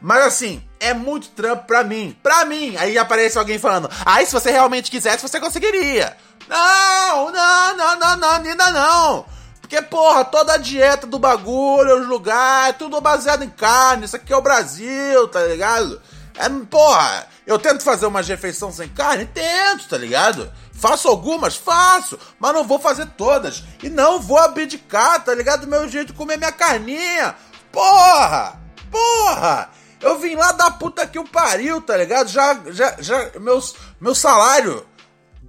Mas 0.00 0.22
assim, 0.24 0.62
é 0.78 0.92
muito 0.92 1.28
trampo 1.28 1.66
pra 1.66 1.82
mim. 1.82 2.16
Pra 2.22 2.44
mim! 2.44 2.76
Aí 2.76 2.98
aparece 2.98 3.38
alguém 3.38 3.58
falando: 3.58 3.88
Aí, 4.04 4.22
ah, 4.22 4.26
se 4.26 4.32
você 4.32 4.50
realmente 4.50 4.90
quisesse, 4.90 5.26
você 5.26 5.40
conseguiria. 5.40 6.14
Não, 6.46 7.32
não, 7.32 7.76
não, 7.76 7.98
não, 7.98 8.16
não, 8.16 8.30
ainda 8.34 8.70
não. 8.70 9.24
Porque, 9.62 9.80
porra, 9.80 10.24
toda 10.26 10.52
a 10.52 10.58
dieta 10.58 11.06
do 11.06 11.18
bagulho, 11.18 12.02
os 12.02 12.06
lugares, 12.06 12.76
tudo 12.78 13.00
baseado 13.00 13.44
em 13.44 13.48
carne. 13.48 14.04
Isso 14.04 14.14
aqui 14.14 14.30
é 14.30 14.36
o 14.36 14.42
Brasil, 14.42 15.26
tá 15.28 15.42
ligado? 15.42 16.00
É, 16.36 16.48
porra, 16.68 17.26
eu 17.46 17.58
tento 17.58 17.82
fazer 17.82 18.04
uma 18.04 18.20
refeição 18.20 18.70
sem 18.70 18.88
carne? 18.88 19.24
Tento, 19.24 19.88
tá 19.88 19.96
ligado? 19.96 20.52
Faço 20.74 21.08
algumas? 21.08 21.56
Faço, 21.56 22.18
mas 22.38 22.52
não 22.52 22.64
vou 22.64 22.78
fazer 22.78 23.06
todas. 23.16 23.62
E 23.82 23.88
não 23.88 24.20
vou 24.20 24.38
abdicar, 24.38 25.24
tá 25.24 25.34
ligado? 25.34 25.62
Do 25.62 25.66
meu 25.66 25.88
jeito 25.88 26.08
de 26.08 26.12
comer 26.12 26.36
minha 26.36 26.52
carninha. 26.52 27.34
Porra! 27.72 28.60
Porra! 28.90 29.70
Eu 30.00 30.18
vim 30.18 30.34
lá 30.34 30.52
da 30.52 30.70
puta 30.70 31.06
que 31.06 31.18
o 31.18 31.26
pariu, 31.26 31.80
tá 31.80 31.96
ligado? 31.96 32.28
Já, 32.28 32.60
já, 32.66 32.96
já, 32.98 33.30
meus, 33.40 33.74
meu 33.98 34.14
salário 34.14 34.86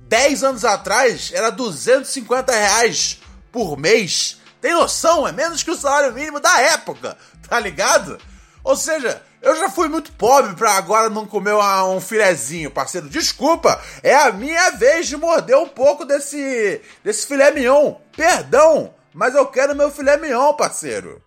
10 0.08 0.44
anos 0.44 0.64
atrás 0.66 1.32
era 1.34 1.50
250 1.50 2.54
reais 2.54 3.20
por 3.52 3.78
mês. 3.78 4.38
Tem 4.62 4.74
noção? 4.74 5.28
É 5.28 5.32
menos 5.32 5.62
que 5.62 5.72
o 5.72 5.76
salário 5.76 6.14
mínimo 6.14 6.40
da 6.40 6.62
época, 6.62 7.18
tá 7.50 7.60
ligado? 7.60 8.18
Ou 8.66 8.76
seja, 8.76 9.22
eu 9.44 9.56
já 9.56 9.70
fui 9.70 9.88
muito 9.88 10.12
pobre 10.14 10.56
pra 10.56 10.72
agora 10.72 11.08
não 11.08 11.28
comer 11.28 11.54
um 11.54 12.02
filezinho, 12.02 12.72
parceiro. 12.72 13.08
Desculpa, 13.08 13.80
é 14.02 14.16
a 14.16 14.32
minha 14.32 14.72
vez 14.72 15.08
de 15.08 15.16
morder 15.16 15.56
um 15.56 15.68
pouco 15.68 16.04
desse, 16.04 16.82
desse 17.04 17.28
filé 17.28 17.52
mignon. 17.52 17.94
Perdão, 18.18 18.92
mas 19.14 19.36
eu 19.36 19.46
quero 19.46 19.76
meu 19.76 19.92
filé 19.92 20.18
mignon, 20.18 20.52
parceiro. 20.54 21.22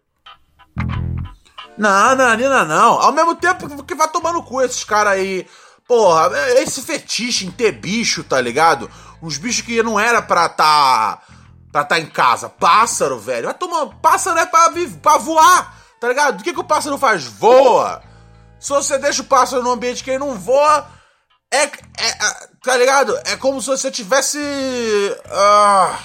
Não, 1.78 2.16
não, 2.16 2.34
Nina, 2.34 2.64
não. 2.64 3.00
Ao 3.00 3.12
mesmo 3.12 3.36
tempo 3.36 3.84
que 3.84 3.94
vai 3.94 4.08
tomar 4.08 4.32
no 4.32 4.42
cu 4.42 4.60
esses 4.60 4.82
caras 4.82 5.12
aí. 5.12 5.46
Porra, 5.86 6.36
esse 6.56 6.82
fetiche 6.82 7.46
em 7.46 7.52
ter 7.52 7.70
bicho, 7.70 8.24
tá 8.24 8.40
ligado? 8.40 8.90
Uns 9.22 9.38
bichos 9.38 9.64
que 9.64 9.80
não 9.80 9.98
era 9.98 10.20
pra 10.20 10.48
tá. 10.48 11.22
pra 11.70 11.84
tá 11.84 12.00
em 12.00 12.06
casa. 12.06 12.48
Pássaro, 12.48 13.16
velho. 13.16 13.44
Vai 13.44 13.54
tomar. 13.54 13.86
Pássaro 14.02 14.40
é 14.40 14.44
pra, 14.44 14.72
pra 15.00 15.18
voar, 15.18 15.78
tá 16.00 16.08
ligado? 16.08 16.40
O 16.40 16.44
que, 16.44 16.52
que 16.52 16.60
o 16.60 16.64
pássaro 16.64 16.98
faz? 16.98 17.24
Voa. 17.24 18.02
Se 18.58 18.70
você 18.70 18.98
deixa 18.98 19.22
o 19.22 19.26
pássaro 19.26 19.62
no 19.62 19.70
ambiente 19.70 20.02
que 20.02 20.10
ele 20.10 20.18
não 20.18 20.34
voa, 20.34 20.88
é, 21.52 21.64
é, 21.64 21.66
é 21.66 22.48
tá 22.62 22.76
ligado? 22.76 23.18
É 23.24 23.36
como 23.36 23.60
se 23.60 23.68
você 23.68 23.90
tivesse. 23.90 24.38
Uh, 24.38 25.96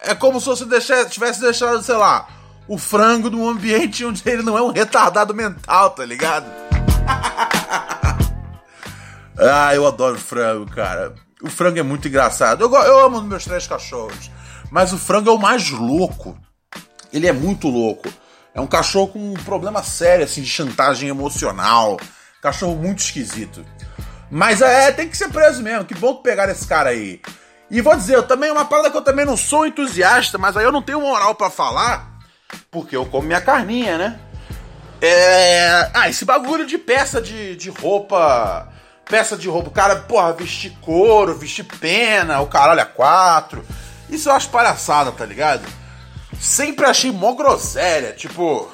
é 0.00 0.14
como 0.14 0.40
se 0.40 0.46
você 0.46 0.64
deixasse, 0.64 1.10
tivesse 1.10 1.40
deixado, 1.40 1.82
sei 1.82 1.96
lá, 1.96 2.28
o 2.66 2.78
frango 2.78 3.30
num 3.30 3.48
ambiente 3.48 4.04
onde 4.04 4.22
ele 4.26 4.42
não 4.42 4.56
é 4.56 4.62
um 4.62 4.72
retardado 4.72 5.34
mental, 5.34 5.90
tá 5.90 6.04
ligado? 6.04 6.46
ah, 9.38 9.74
eu 9.74 9.86
adoro 9.86 10.18
frango, 10.18 10.70
cara. 10.70 11.14
O 11.42 11.50
frango 11.50 11.78
é 11.78 11.82
muito 11.82 12.08
engraçado. 12.08 12.62
Eu, 12.62 12.74
eu 12.74 13.06
amo 13.06 13.22
meus 13.22 13.44
três 13.44 13.66
cachorros. 13.66 14.30
Mas 14.70 14.92
o 14.92 14.98
frango 14.98 15.30
é 15.30 15.32
o 15.32 15.38
mais 15.38 15.70
louco. 15.70 16.36
Ele 17.12 17.26
é 17.26 17.32
muito 17.32 17.68
louco. 17.68 18.08
É 18.58 18.60
um 18.60 18.66
cachorro 18.66 19.06
com 19.06 19.20
um 19.20 19.34
problema 19.34 19.84
sério, 19.84 20.24
assim, 20.24 20.42
de 20.42 20.48
chantagem 20.48 21.08
emocional. 21.08 21.96
Cachorro 22.42 22.74
muito 22.74 22.98
esquisito. 22.98 23.64
Mas 24.28 24.60
é, 24.60 24.90
tem 24.90 25.08
que 25.08 25.16
ser 25.16 25.28
preso 25.28 25.62
mesmo. 25.62 25.84
Que 25.84 25.94
bom 25.94 26.16
que 26.16 26.24
pegar 26.24 26.48
esse 26.48 26.66
cara 26.66 26.90
aí. 26.90 27.20
E 27.70 27.80
vou 27.80 27.94
dizer, 27.94 28.16
eu 28.16 28.24
também, 28.24 28.50
uma 28.50 28.64
parada 28.64 28.90
que 28.90 28.96
eu 28.96 29.02
também 29.02 29.24
não 29.24 29.36
sou 29.36 29.64
entusiasta, 29.64 30.38
mas 30.38 30.56
aí 30.56 30.64
eu 30.64 30.72
não 30.72 30.82
tenho 30.82 31.00
moral 31.00 31.36
para 31.36 31.50
falar, 31.50 32.18
porque 32.68 32.96
eu 32.96 33.06
como 33.06 33.28
minha 33.28 33.40
carninha, 33.40 33.96
né? 33.96 34.18
É. 35.00 35.92
Ah, 35.94 36.08
esse 36.08 36.24
bagulho 36.24 36.66
de 36.66 36.78
peça 36.78 37.22
de, 37.22 37.54
de 37.54 37.70
roupa. 37.70 38.72
Peça 39.04 39.36
de 39.36 39.48
roupa. 39.48 39.68
O 39.68 39.72
cara, 39.72 39.94
porra, 40.00 40.32
vestir 40.32 40.76
couro, 40.80 41.32
vestir 41.32 41.64
pena, 41.64 42.40
o 42.40 42.48
caralho 42.48 42.80
a 42.80 42.86
quatro. 42.86 43.64
Isso 44.10 44.28
eu 44.28 44.32
acho 44.32 44.50
palhaçada, 44.50 45.12
tá 45.12 45.24
ligado? 45.24 45.62
Sempre 46.40 46.86
achei 46.86 47.10
mó 47.10 47.34
groselha. 47.34 48.12
Tipo, 48.12 48.68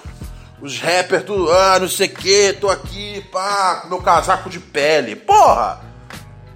os 0.60 0.78
rappers, 0.78 1.24
tudo, 1.24 1.52
ah, 1.52 1.78
não 1.78 1.88
sei 1.88 2.08
o 2.08 2.14
que, 2.14 2.52
tô 2.54 2.70
aqui, 2.70 3.24
pá, 3.30 3.80
com 3.82 3.88
meu 3.88 4.00
casaco 4.00 4.48
de 4.48 4.58
pele. 4.58 5.16
Porra! 5.16 5.80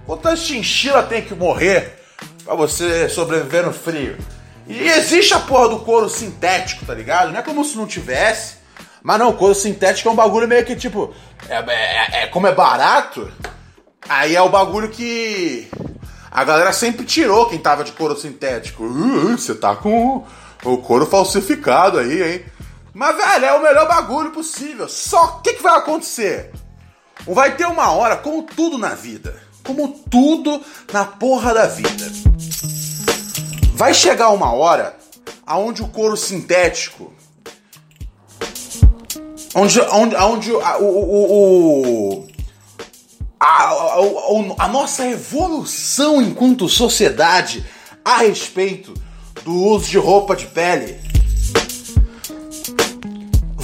Quantas 0.05 0.39
chinchila 0.39 1.03
tem 1.03 1.21
que 1.21 1.35
morrer 1.35 2.03
pra 2.43 2.55
você 2.55 3.07
sobreviver 3.07 3.65
no 3.65 3.71
frio? 3.71 4.17
E 4.67 4.87
existe 4.87 5.33
a 5.33 5.39
porra 5.39 5.69
do 5.69 5.79
couro 5.79 6.09
sintético, 6.09 6.85
tá 6.85 6.93
ligado? 6.93 7.31
Não 7.31 7.39
é 7.39 7.43
como 7.43 7.63
se 7.65 7.75
não 7.75 7.87
tivesse. 7.87 8.57
Mas 9.01 9.17
não, 9.17 9.33
couro 9.33 9.55
sintético 9.55 10.09
é 10.09 10.11
um 10.11 10.15
bagulho 10.15 10.47
meio 10.47 10.65
que 10.65 10.75
tipo. 10.75 11.13
É, 11.47 11.57
é, 11.57 12.23
é 12.23 12.27
como 12.27 12.47
é 12.47 12.53
barato, 12.53 13.31
aí 14.07 14.35
é 14.35 14.41
o 14.41 14.49
bagulho 14.49 14.89
que. 14.89 15.69
A 16.31 16.43
galera 16.43 16.71
sempre 16.71 17.05
tirou 17.05 17.47
quem 17.47 17.57
tava 17.57 17.83
de 17.83 17.91
couro 17.91 18.15
sintético. 18.15 18.83
Uh, 18.83 19.37
você 19.37 19.55
tá 19.55 19.75
com 19.75 20.25
o 20.63 20.77
couro 20.77 21.05
falsificado 21.05 21.99
aí, 21.99 22.21
hein? 22.21 22.45
Mas, 22.93 23.15
velho, 23.15 23.45
é 23.45 23.53
o 23.53 23.61
melhor 23.61 23.87
bagulho 23.87 24.31
possível. 24.31 24.89
Só 24.89 25.25
o 25.25 25.41
que, 25.41 25.53
que 25.53 25.63
vai 25.63 25.77
acontecer? 25.77 26.51
Vai 27.25 27.55
ter 27.55 27.65
uma 27.65 27.91
hora, 27.91 28.17
como 28.17 28.43
tudo 28.43 28.77
na 28.77 28.89
vida, 28.89 29.41
como 29.63 29.87
tudo 30.09 30.61
na 30.91 31.05
porra 31.05 31.53
da 31.53 31.67
vida. 31.67 32.11
Vai 33.73 33.93
chegar 33.93 34.29
uma 34.29 34.51
hora 34.51 34.97
aonde 35.45 35.81
o 35.81 35.87
couro 35.87 36.17
sintético. 36.17 37.13
Onde, 39.55 39.79
onde, 39.81 40.15
onde 40.15 40.51
o, 40.51 40.59
o, 40.79 42.21
o 42.21 42.27
a, 43.39 43.45
a, 43.45 43.73
a, 43.73 44.65
a 44.65 44.67
nossa 44.67 45.07
evolução 45.07 46.21
enquanto 46.21 46.67
sociedade 46.67 47.65
a 48.03 48.17
respeito 48.17 48.93
do 49.43 49.53
uso 49.53 49.89
de 49.89 49.97
roupa 49.97 50.35
de 50.35 50.45
pele 50.45 50.99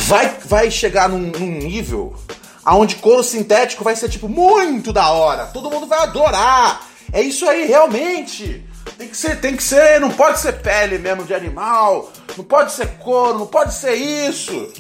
vai, 0.05 0.38
vai 0.46 0.72
chegar 0.72 1.10
num, 1.10 1.20
num 1.20 1.51
nível 1.51 2.15
aonde 2.63 2.96
couro 2.96 3.24
sintético 3.24 3.84
vai 3.84 3.96
ser 3.96 4.10
tipo 4.10 4.27
muito 4.27 4.91
da 4.91 5.12
hora. 5.12 5.46
Todo 5.48 5.70
mundo 5.70 5.86
vai 5.86 6.00
adorar. 6.00 6.82
É 7.13 7.22
isso 7.22 7.48
aí, 7.48 7.65
realmente. 7.65 8.65
Tem 8.98 9.08
que 9.08 9.17
ser, 9.17 9.39
tem 9.39 9.55
que 9.55 9.63
ser, 9.63 10.00
não 10.00 10.10
pode 10.10 10.39
ser 10.39 10.53
pele 10.53 10.98
mesmo 10.98 11.25
de 11.25 11.34
animal, 11.34 12.12
não 12.38 12.46
pode 12.46 12.72
ser 12.72 12.88
couro, 12.98 13.39
não 13.39 13.48
pode 13.48 13.74
ser 13.74 13.94
isso. 13.94 14.72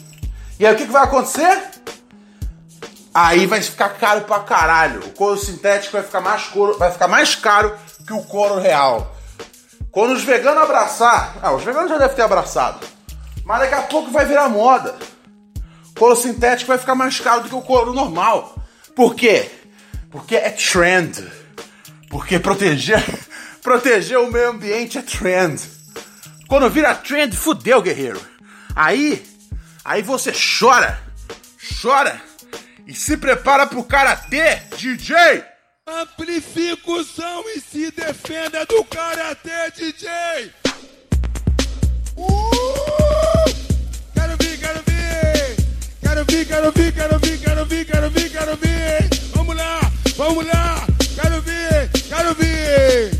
E 0.57 0.65
aí 0.65 0.73
o 0.73 0.77
que, 0.77 0.85
que 0.85 0.91
vai 0.91 1.03
acontecer? 1.03 1.63
Aí 3.13 3.45
vai 3.45 3.61
ficar 3.61 3.89
caro 3.89 4.21
pra 4.21 4.39
caralho. 4.39 5.01
O 5.01 5.11
couro 5.11 5.37
sintético 5.37 5.93
vai 5.93 6.03
ficar 6.03 6.21
mais 6.21 6.43
couro, 6.47 6.77
vai 6.77 6.91
ficar 6.91 7.07
mais 7.07 7.35
caro 7.35 7.75
que 8.07 8.13
o 8.13 8.23
couro 8.23 8.59
real. 8.59 9.14
Quando 9.95 10.11
os 10.11 10.25
veganos 10.25 10.61
abraçar, 10.61 11.37
ah, 11.41 11.53
os 11.53 11.63
veganos 11.63 11.89
já 11.89 11.97
devem 11.97 12.17
ter 12.17 12.21
abraçado. 12.21 12.85
Mas 13.45 13.61
daqui 13.61 13.75
a 13.75 13.83
pouco 13.83 14.11
vai 14.11 14.25
virar 14.25 14.49
moda. 14.49 14.93
Couro 15.97 16.17
sintético 16.17 16.67
vai 16.67 16.77
ficar 16.77 16.95
mais 16.95 17.17
caro 17.17 17.43
do 17.43 17.47
que 17.47 17.55
o 17.55 17.61
couro 17.61 17.93
normal. 17.93 18.57
Por 18.93 19.15
quê? 19.15 19.49
Porque 20.11 20.35
é 20.35 20.49
trend. 20.49 21.25
Porque 22.09 22.37
proteger, 22.37 23.01
proteger 23.63 24.19
o 24.19 24.29
meio 24.29 24.49
ambiente 24.49 24.97
é 24.97 25.01
trend. 25.01 25.61
Quando 26.49 26.69
vira 26.69 26.93
trend, 26.93 27.33
fudeu, 27.33 27.81
guerreiro. 27.81 28.19
Aí, 28.75 29.25
aí 29.85 30.01
você 30.01 30.33
chora, 30.59 30.99
chora 31.81 32.21
e 32.85 32.93
se 32.93 33.15
prepara 33.15 33.65
pro 33.65 33.81
karatê, 33.81 34.57
DJ. 34.75 35.54
Amplifica 35.87 36.89
o 36.89 37.03
som 37.03 37.43
e 37.55 37.61
se 37.61 37.91
defenda 37.91 38.65
do 38.65 38.83
karatê, 38.85 39.69
DJ. 39.77 40.51
Uh! 42.17 43.45
Quero 44.11 44.35
vir, 44.39 44.57
quero 44.57 44.81
vir. 44.87 45.55
Quero 46.01 46.25
vir, 46.25 46.47
quero 46.47 46.71
vir, 46.71 46.91
quero 46.91 47.19
vir, 47.19 47.37
quero 47.37 47.65
vir, 47.67 47.85
quero 47.85 48.09
vir, 48.09 48.31
quero 48.31 48.57
vir. 48.57 49.09
Vamos 49.35 49.55
lá, 49.55 49.91
vamos 50.17 50.47
lá. 50.47 50.87
Quero 51.13 51.41
vir, 51.43 51.89
quero 52.09 52.33
vir. 52.33 53.11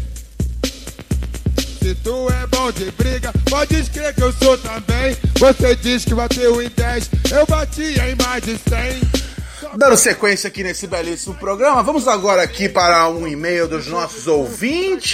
Se 1.83 1.93
tu 2.03 2.27
é 2.31 2.47
bom 2.47 2.71
de 2.71 2.89
briga, 2.93 3.31
pode 3.47 3.83
crer 3.91 4.15
que 4.15 4.23
eu 4.23 4.33
sou 4.33 4.57
também. 4.57 5.15
Você 5.37 5.75
diz 5.75 6.03
que 6.03 6.15
bateu 6.15 6.59
em 6.59 6.69
10, 6.69 7.11
eu 7.31 7.45
bati 7.45 7.93
em 7.99 8.15
mais 8.15 8.43
de 8.43 8.57
100. 8.57 9.34
Dando 9.77 9.97
sequência 9.97 10.47
aqui 10.47 10.63
nesse 10.63 10.87
belíssimo 10.87 11.35
programa, 11.35 11.83
vamos 11.83 12.07
agora 12.07 12.41
aqui 12.41 12.69
para 12.69 13.09
um 13.09 13.27
e-mail 13.27 13.67
dos 13.67 13.87
nossos 13.87 14.25
ouvintes, 14.25 15.13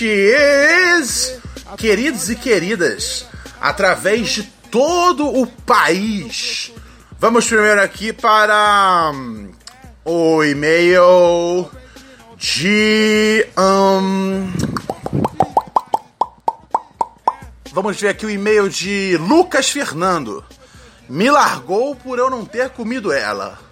queridos 1.77 2.29
e 2.29 2.35
queridas, 2.35 3.25
através 3.59 4.29
de 4.29 4.43
todo 4.69 5.25
o 5.25 5.47
país. 5.47 6.71
Vamos 7.17 7.47
primeiro 7.47 7.81
aqui 7.81 8.13
para 8.13 9.11
hum, 9.15 9.49
o 10.05 10.43
e-mail 10.43 11.67
de. 12.37 13.47
hum, 13.57 14.53
vamos 17.71 17.99
ver 17.99 18.09
aqui 18.09 18.27
o 18.27 18.29
e-mail 18.29 18.69
de 18.69 19.17
Lucas 19.17 19.71
Fernando. 19.71 20.43
Me 21.09 21.31
largou 21.31 21.95
por 21.95 22.19
eu 22.19 22.29
não 22.29 22.45
ter 22.45 22.69
comido 22.69 23.11
ela. 23.11 23.70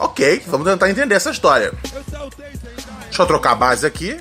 Ok, 0.00 0.42
vamos 0.46 0.66
tentar 0.66 0.88
entender 0.88 1.14
essa 1.14 1.30
história. 1.30 1.74
Deixa 3.02 3.22
eu 3.22 3.26
trocar 3.26 3.50
a 3.50 3.54
base 3.54 3.86
aqui. 3.86 4.16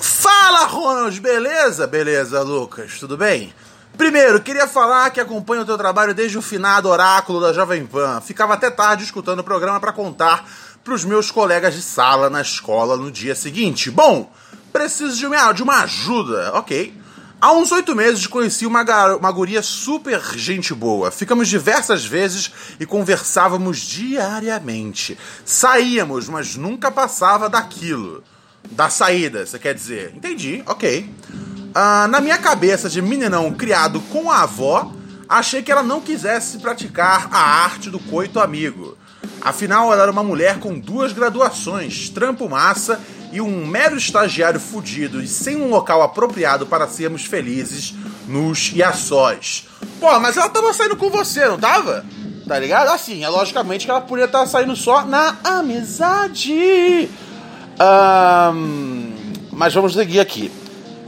Fala, 0.00 0.64
Ronald, 0.66 1.20
beleza? 1.20 1.84
Beleza, 1.88 2.40
Lucas, 2.42 3.00
tudo 3.00 3.16
bem? 3.16 3.52
Primeiro, 3.98 4.40
queria 4.40 4.68
falar 4.68 5.10
que 5.10 5.20
acompanho 5.20 5.62
o 5.62 5.66
teu 5.66 5.76
trabalho 5.76 6.14
desde 6.14 6.38
o 6.38 6.42
finado 6.42 6.88
oráculo 6.88 7.40
da 7.40 7.52
Jovem 7.52 7.84
Pan. 7.84 8.20
Ficava 8.20 8.54
até 8.54 8.70
tarde 8.70 9.02
escutando 9.02 9.40
o 9.40 9.44
programa 9.44 9.80
para 9.80 9.92
contar 9.92 10.48
pros 10.84 11.04
meus 11.04 11.32
colegas 11.32 11.74
de 11.74 11.82
sala 11.82 12.30
na 12.30 12.42
escola 12.42 12.96
no 12.96 13.10
dia 13.10 13.34
seguinte. 13.34 13.90
Bom, 13.90 14.32
preciso 14.72 15.16
de 15.16 15.26
uma, 15.26 15.52
de 15.52 15.64
uma 15.64 15.82
ajuda, 15.82 16.52
ok? 16.54 16.94
Há 17.38 17.52
uns 17.52 17.70
oito 17.70 17.94
meses 17.94 18.26
conheci 18.26 18.64
uma, 18.66 18.82
gar- 18.82 19.16
uma 19.16 19.30
guria 19.30 19.62
super 19.62 20.20
gente 20.36 20.74
boa. 20.74 21.10
Ficamos 21.10 21.48
diversas 21.48 22.04
vezes 22.04 22.50
e 22.80 22.86
conversávamos 22.86 23.78
diariamente. 23.78 25.18
Saíamos, 25.44 26.28
mas 26.28 26.56
nunca 26.56 26.90
passava 26.90 27.48
daquilo. 27.48 28.24
Da 28.70 28.88
saída, 28.88 29.46
você 29.46 29.58
quer 29.58 29.74
dizer? 29.74 30.12
Entendi, 30.16 30.62
ok. 30.66 31.08
Ah, 31.74 32.08
na 32.08 32.20
minha 32.20 32.38
cabeça 32.38 32.88
de 32.88 33.02
meninão 33.02 33.52
criado 33.52 34.00
com 34.00 34.30
a 34.30 34.40
avó, 34.42 34.92
achei 35.28 35.62
que 35.62 35.70
ela 35.70 35.82
não 35.82 36.00
quisesse 36.00 36.58
praticar 36.58 37.28
a 37.30 37.38
arte 37.38 37.90
do 37.90 37.98
coito 37.98 38.40
amigo. 38.40 38.95
Afinal, 39.46 39.92
ela 39.92 40.02
era 40.02 40.10
uma 40.10 40.24
mulher 40.24 40.58
com 40.58 40.76
duas 40.76 41.12
graduações, 41.12 42.08
trampo 42.10 42.48
massa 42.48 43.00
e 43.30 43.40
um 43.40 43.64
mero 43.64 43.96
estagiário 43.96 44.58
fudido 44.58 45.22
e 45.22 45.28
sem 45.28 45.54
um 45.56 45.68
local 45.70 46.02
apropriado 46.02 46.66
para 46.66 46.88
sermos 46.88 47.24
felizes 47.24 47.94
nos 48.26 48.72
e 48.74 48.82
a 48.82 48.92
sós. 48.92 49.68
Pô, 50.00 50.18
mas 50.18 50.36
ela 50.36 50.48
tava 50.48 50.72
saindo 50.72 50.96
com 50.96 51.08
você, 51.10 51.46
não 51.46 51.58
tava? 51.60 52.04
Tá 52.48 52.58
ligado? 52.58 52.88
Assim, 52.88 53.22
é 53.22 53.28
logicamente 53.28 53.84
que 53.84 53.90
ela 53.90 54.00
podia 54.00 54.24
estar 54.24 54.44
saindo 54.46 54.74
só 54.74 55.04
na 55.04 55.36
amizade. 55.44 57.08
Ahn, 57.78 59.12
mas 59.52 59.72
vamos 59.74 59.94
seguir 59.94 60.18
aqui. 60.18 60.50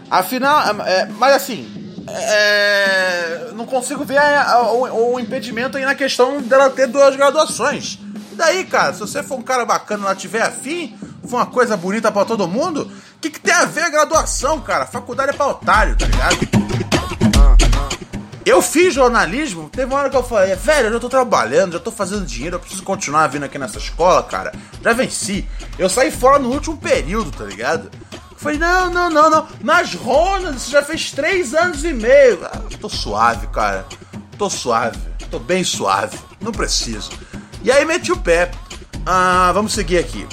Afinal, 0.08 0.80
é, 0.86 1.06
mas 1.18 1.34
assim, 1.34 1.68
é, 2.08 3.48
não 3.54 3.66
consigo 3.66 4.04
ver 4.04 4.18
a- 4.18 4.62
o, 4.72 5.14
o 5.14 5.20
impedimento 5.20 5.76
aí 5.76 5.84
na 5.84 5.94
questão 5.96 6.40
dela 6.40 6.70
ter 6.70 6.86
duas 6.86 7.16
graduações. 7.16 7.98
Daí, 8.38 8.64
cara, 8.64 8.92
se 8.92 9.00
você 9.00 9.20
for 9.20 9.36
um 9.36 9.42
cara 9.42 9.64
bacana 9.64 10.04
ela 10.04 10.14
tiver 10.14 10.42
afim, 10.42 10.96
for 11.26 11.38
uma 11.38 11.46
coisa 11.46 11.76
bonita 11.76 12.12
pra 12.12 12.24
todo 12.24 12.46
mundo, 12.46 12.82
o 12.82 13.20
que, 13.20 13.30
que 13.30 13.40
tem 13.40 13.52
a 13.52 13.64
ver 13.64 13.82
a 13.82 13.88
graduação, 13.90 14.60
cara? 14.60 14.86
Faculdade 14.86 15.30
é 15.30 15.32
pra 15.32 15.48
otário, 15.48 15.96
tá 15.96 16.06
ligado? 16.06 16.36
Eu 18.46 18.62
fiz 18.62 18.94
jornalismo, 18.94 19.68
teve 19.68 19.92
uma 19.92 19.98
hora 19.98 20.08
que 20.08 20.16
eu 20.16 20.22
falei, 20.22 20.54
velho, 20.54 20.86
eu 20.86 20.92
já 20.92 21.00
tô 21.00 21.08
trabalhando, 21.08 21.72
já 21.72 21.80
tô 21.80 21.90
fazendo 21.90 22.24
dinheiro, 22.24 22.54
eu 22.54 22.60
preciso 22.60 22.84
continuar 22.84 23.26
vindo 23.26 23.42
aqui 23.42 23.58
nessa 23.58 23.78
escola, 23.78 24.22
cara. 24.22 24.52
Já 24.84 24.92
venci. 24.92 25.44
Eu 25.76 25.88
saí 25.90 26.12
fora 26.12 26.38
no 26.38 26.50
último 26.50 26.76
período, 26.76 27.32
tá 27.32 27.44
ligado? 27.44 27.90
Falei, 28.36 28.56
não, 28.56 28.88
não, 28.88 29.10
não, 29.10 29.28
não. 29.28 29.48
Nas 29.64 29.94
Ronas, 29.94 30.62
você 30.62 30.70
já 30.70 30.82
fez 30.82 31.10
três 31.10 31.54
anos 31.54 31.82
e 31.84 31.92
meio. 31.92 32.38
Ah, 32.44 32.60
tô 32.80 32.88
suave, 32.88 33.48
cara. 33.48 33.84
Tô 34.38 34.48
suave. 34.48 34.96
Tô 35.28 35.40
bem 35.40 35.64
suave. 35.64 36.16
Não 36.40 36.52
preciso. 36.52 37.10
E 37.62 37.70
aí 37.70 37.84
meti 37.84 38.12
o 38.12 38.16
pé. 38.16 38.50
Ah, 39.04 39.50
vamos 39.52 39.72
seguir 39.72 39.98
aqui. 39.98 40.26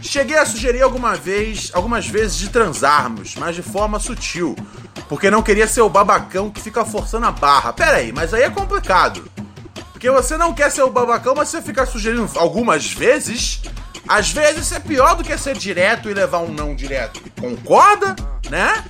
Cheguei 0.00 0.36
a 0.36 0.44
sugerir 0.44 0.82
alguma 0.82 1.14
vez, 1.14 1.70
algumas 1.72 2.06
vezes 2.06 2.36
de 2.36 2.50
transarmos, 2.50 3.34
mas 3.36 3.54
de 3.54 3.62
forma 3.62 3.98
sutil. 3.98 4.54
Porque 5.08 5.30
não 5.30 5.42
queria 5.42 5.66
ser 5.66 5.80
o 5.80 5.88
babacão 5.88 6.50
que 6.50 6.60
fica 6.60 6.84
forçando 6.84 7.26
a 7.26 7.30
barra. 7.30 7.72
Pera 7.72 7.96
aí, 7.96 8.12
mas 8.12 8.34
aí 8.34 8.42
é 8.42 8.50
complicado. 8.50 9.30
Porque 9.92 10.10
você 10.10 10.36
não 10.36 10.52
quer 10.52 10.70
ser 10.70 10.82
o 10.82 10.90
babacão, 10.90 11.34
mas 11.34 11.48
você 11.48 11.62
fica 11.62 11.86
sugerindo 11.86 12.28
algumas 12.36 12.92
vezes. 12.92 13.62
Às 14.08 14.32
vezes 14.32 14.72
é 14.72 14.80
pior 14.80 15.14
do 15.14 15.22
que 15.22 15.36
ser 15.38 15.56
direto 15.56 16.10
e 16.10 16.14
levar 16.14 16.38
um 16.38 16.52
não 16.52 16.74
direto. 16.74 17.22
Concorda? 17.40 18.16
Né? 18.50 18.84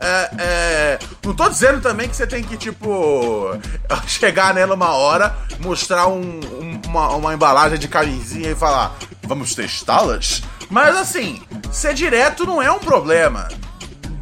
É, 0.00 0.30
é, 0.38 0.98
não 1.24 1.34
tô 1.34 1.48
dizendo 1.48 1.80
também 1.80 2.08
que 2.08 2.16
você 2.16 2.26
tem 2.26 2.42
que, 2.42 2.56
tipo, 2.56 3.50
chegar 4.06 4.54
nela 4.54 4.74
uma 4.74 4.90
hora, 4.92 5.34
mostrar 5.60 6.06
um- 6.06 6.20
um- 6.40 6.80
uma, 6.86 7.08
uma 7.16 7.34
embalagem 7.34 7.78
de 7.78 7.88
camisinha 7.88 8.50
e 8.50 8.54
falar, 8.54 8.94
vamos 9.24 9.54
testá-las? 9.54 10.42
Mas 10.70 10.96
assim, 10.96 11.42
ser 11.72 11.94
direto 11.94 12.46
não 12.46 12.62
é 12.62 12.70
um 12.70 12.78
problema. 12.78 13.48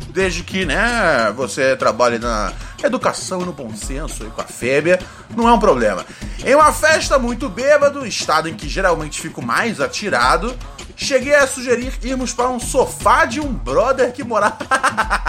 Desde 0.09 0.43
que, 0.43 0.65
né, 0.65 1.31
você 1.37 1.77
trabalhe 1.77 2.19
na 2.19 2.51
educação 2.83 3.43
e 3.43 3.45
no 3.45 3.53
bom 3.53 3.75
senso 3.77 4.25
e 4.25 4.31
com 4.31 4.41
a 4.41 4.45
fêmea, 4.45 4.99
não 5.37 5.47
é 5.47 5.53
um 5.53 5.59
problema. 5.59 6.07
Em 6.43 6.55
uma 6.55 6.73
festa 6.73 7.19
muito 7.19 7.51
bêbado, 7.51 8.07
estado 8.07 8.49
em 8.49 8.55
que 8.55 8.67
geralmente 8.67 9.21
fico 9.21 9.43
mais 9.45 9.79
atirado, 9.79 10.57
cheguei 10.97 11.35
a 11.35 11.47
sugerir 11.47 11.93
irmos 12.03 12.33
para 12.33 12.49
um 12.49 12.59
sofá 12.59 13.27
de 13.27 13.41
um 13.41 13.53
brother 13.53 14.11
que 14.13 14.25
morava. 14.25 14.57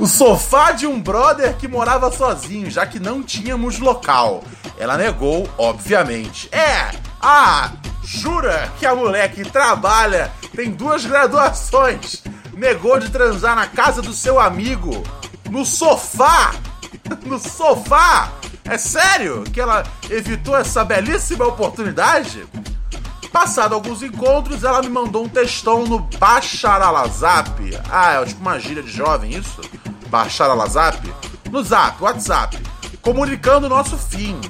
o 0.00 0.06
sofá 0.06 0.72
de 0.72 0.86
um 0.86 0.98
brother 0.98 1.56
que 1.56 1.68
morava 1.68 2.10
sozinho, 2.10 2.70
já 2.70 2.86
que 2.86 2.98
não 2.98 3.22
tínhamos 3.22 3.78
local. 3.78 4.42
Ela 4.78 4.96
negou, 4.96 5.46
obviamente. 5.58 6.48
É, 6.50 6.90
ah, 7.20 7.70
jura 8.02 8.72
que 8.78 8.86
a 8.86 8.94
mulher 8.94 9.30
que 9.30 9.44
trabalha, 9.44 10.32
tem 10.56 10.70
duas 10.70 11.04
graduações, 11.04 12.22
negou 12.54 12.98
de 12.98 13.10
transar 13.10 13.54
na 13.54 13.66
casa 13.66 14.00
do 14.00 14.14
seu 14.14 14.40
amigo, 14.40 15.02
no 15.50 15.64
sofá? 15.64 16.54
No 17.24 17.38
sofá? 17.38 18.30
É 18.64 18.78
sério 18.78 19.42
que 19.42 19.60
ela 19.60 19.84
evitou 20.08 20.56
essa 20.56 20.84
belíssima 20.84 21.46
oportunidade? 21.46 22.46
Passado 23.32 23.74
alguns 23.74 24.02
encontros, 24.02 24.64
ela 24.64 24.82
me 24.82 24.88
mandou 24.88 25.24
um 25.24 25.28
textão 25.28 25.84
no 25.84 26.00
Bacharalazap. 26.18 27.78
Ah, 27.88 28.14
é 28.14 28.24
tipo 28.24 28.40
uma 28.40 28.58
gíria 28.58 28.82
de 28.82 28.90
jovem, 28.90 29.34
isso? 29.36 29.60
Bacharalazap? 30.08 31.12
No 31.50 31.62
Zap, 31.62 32.02
WhatsApp. 32.02 32.58
Comunicando 33.00 33.66
o 33.66 33.70
nosso 33.70 33.96
fim. 33.96 34.40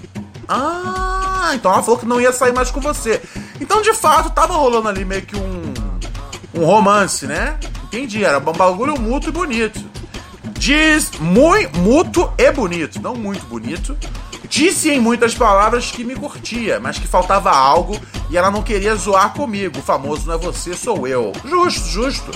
Ah, 0.49 1.53
então 1.55 1.73
ela 1.73 1.83
falou 1.83 1.99
que 1.99 2.07
não 2.07 2.21
ia 2.21 2.33
sair 2.33 2.53
mais 2.53 2.71
com 2.71 2.81
você. 2.81 3.23
Então, 3.61 3.83
de 3.83 3.93
fato, 3.93 4.31
tava 4.31 4.55
rolando 4.55 4.89
ali 4.89 5.05
meio 5.05 5.23
que 5.23 5.37
um. 5.37 5.73
Um 6.53 6.65
romance, 6.65 7.27
né? 7.27 7.59
Entendi, 7.85 8.25
era 8.25 8.39
um 8.39 8.53
bagulho 8.53 8.99
mútuo 9.01 9.29
e 9.29 9.33
bonito. 9.33 9.81
Diz 10.59 11.13
muito, 11.21 11.79
mútuo 11.79 12.33
e 12.37 12.51
bonito, 12.51 13.01
não 13.01 13.15
muito 13.15 13.47
bonito. 13.47 13.97
Disse 14.51 14.91
em 14.91 15.01
muitas 15.01 15.33
palavras 15.33 15.93
que 15.93 16.03
me 16.03 16.17
curtia, 16.17 16.81
mas 16.81 16.99
que 16.99 17.07
faltava 17.07 17.53
algo 17.53 17.97
e 18.29 18.37
ela 18.37 18.51
não 18.51 18.65
queria 18.65 18.97
zoar 18.97 19.33
comigo. 19.33 19.79
O 19.79 19.83
famoso 19.83 20.27
não 20.27 20.35
é 20.35 20.39
você, 20.39 20.75
sou 20.75 21.07
eu. 21.07 21.33
Justo, 21.45 21.89
justo. 21.89 22.31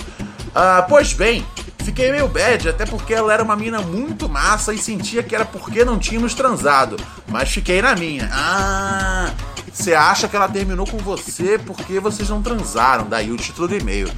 Ah, 0.54 0.86
pois 0.88 1.12
bem, 1.12 1.44
fiquei 1.84 2.10
meio 2.10 2.26
bad, 2.26 2.68
até 2.68 2.86
porque 2.86 3.12
ela 3.12 3.32
era 3.32 3.42
uma 3.42 3.54
mina 3.54 3.80
muito 3.80 4.28
massa 4.28 4.72
e 4.72 4.78
sentia 4.78 5.22
que 5.22 5.34
era 5.34 5.44
porque 5.44 5.84
não 5.84 5.98
tínhamos 5.98 6.34
transado. 6.34 6.96
Mas 7.28 7.50
fiquei 7.50 7.82
na 7.82 7.94
minha. 7.94 8.28
Ah, 8.32 9.30
você 9.72 9.92
acha 9.92 10.26
que 10.26 10.34
ela 10.34 10.48
terminou 10.48 10.86
com 10.86 10.98
você 10.98 11.58
porque 11.58 12.00
vocês 12.00 12.28
não 12.28 12.40
transaram? 12.40 13.06
Daí 13.06 13.30
o 13.30 13.36
título 13.36 13.68
do 13.68 13.76
e-mail. 13.76 14.10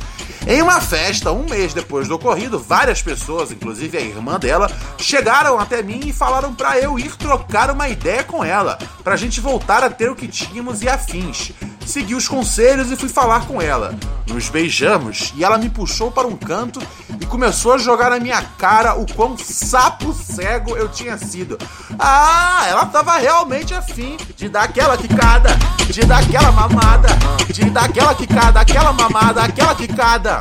Em 0.46 0.62
uma 0.62 0.80
festa, 0.80 1.32
um 1.32 1.44
mês 1.44 1.74
depois 1.74 2.06
do 2.06 2.14
ocorrido, 2.14 2.58
várias 2.58 3.02
pessoas, 3.02 3.50
inclusive 3.50 3.98
a 3.98 4.00
irmã 4.00 4.38
dela, 4.38 4.70
chegaram 4.96 5.58
até 5.58 5.82
mim 5.82 6.00
e 6.06 6.12
falaram 6.12 6.54
para 6.54 6.78
eu 6.78 6.96
ir 6.98 7.16
trocar 7.16 7.70
uma 7.70 7.88
ideia 7.88 8.22
com 8.22 8.44
ela, 8.44 8.78
pra 9.02 9.16
gente 9.16 9.40
voltar 9.40 9.82
a 9.82 9.90
ter 9.90 10.08
o 10.08 10.14
que 10.14 10.28
tínhamos 10.28 10.82
e 10.82 10.88
afins. 10.88 11.52
Segui 11.86 12.14
os 12.14 12.26
conselhos 12.26 12.90
e 12.90 12.96
fui 12.96 13.08
falar 13.08 13.46
com 13.46 13.62
ela. 13.62 13.94
Nos 14.26 14.48
beijamos 14.48 15.32
e 15.36 15.44
ela 15.44 15.56
me 15.56 15.70
puxou 15.70 16.10
para 16.10 16.26
um 16.26 16.36
canto 16.36 16.80
e 17.20 17.24
começou 17.24 17.72
a 17.72 17.78
jogar 17.78 18.10
na 18.10 18.18
minha 18.18 18.42
cara 18.58 18.94
o 18.94 19.06
quão 19.14 19.38
sapo 19.38 20.12
cego 20.12 20.76
eu 20.76 20.88
tinha 20.88 21.16
sido. 21.16 21.56
Ah, 21.98 22.66
ela 22.68 22.86
tava 22.86 23.16
realmente 23.16 23.72
afim 23.72 24.16
de 24.36 24.48
dar 24.48 24.64
aquela 24.64 24.96
quicada, 24.96 25.50
de 25.88 26.00
dar 26.00 26.18
aquela 26.18 26.50
mamada, 26.50 27.08
de 27.52 27.70
dar 27.70 27.84
aquela 27.84 28.14
quicada, 28.14 28.60
aquela 28.60 28.92
mamada, 28.92 29.42
aquela 29.42 29.74
quicada. 29.74 30.40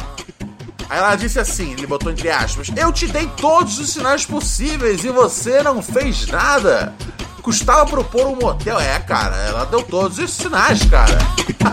Aí 0.90 1.00
ela 1.00 1.16
disse 1.16 1.40
assim, 1.40 1.74
ele 1.74 1.88
botou 1.88 2.12
entre 2.12 2.30
aspas: 2.30 2.72
Eu 2.76 2.92
te 2.92 3.08
dei 3.08 3.28
todos 3.38 3.80
os 3.80 3.92
sinais 3.92 4.26
possíveis 4.26 5.04
e 5.04 5.10
você 5.10 5.62
não 5.62 5.82
fez 5.82 6.26
nada. 6.28 6.94
Custava 7.46 7.86
propor 7.86 8.26
um 8.26 8.36
motel. 8.38 8.80
É, 8.80 8.98
cara, 8.98 9.36
ela 9.36 9.66
deu 9.66 9.84
todos 9.84 10.18
os 10.18 10.34
sinais, 10.34 10.84
cara. 10.86 11.16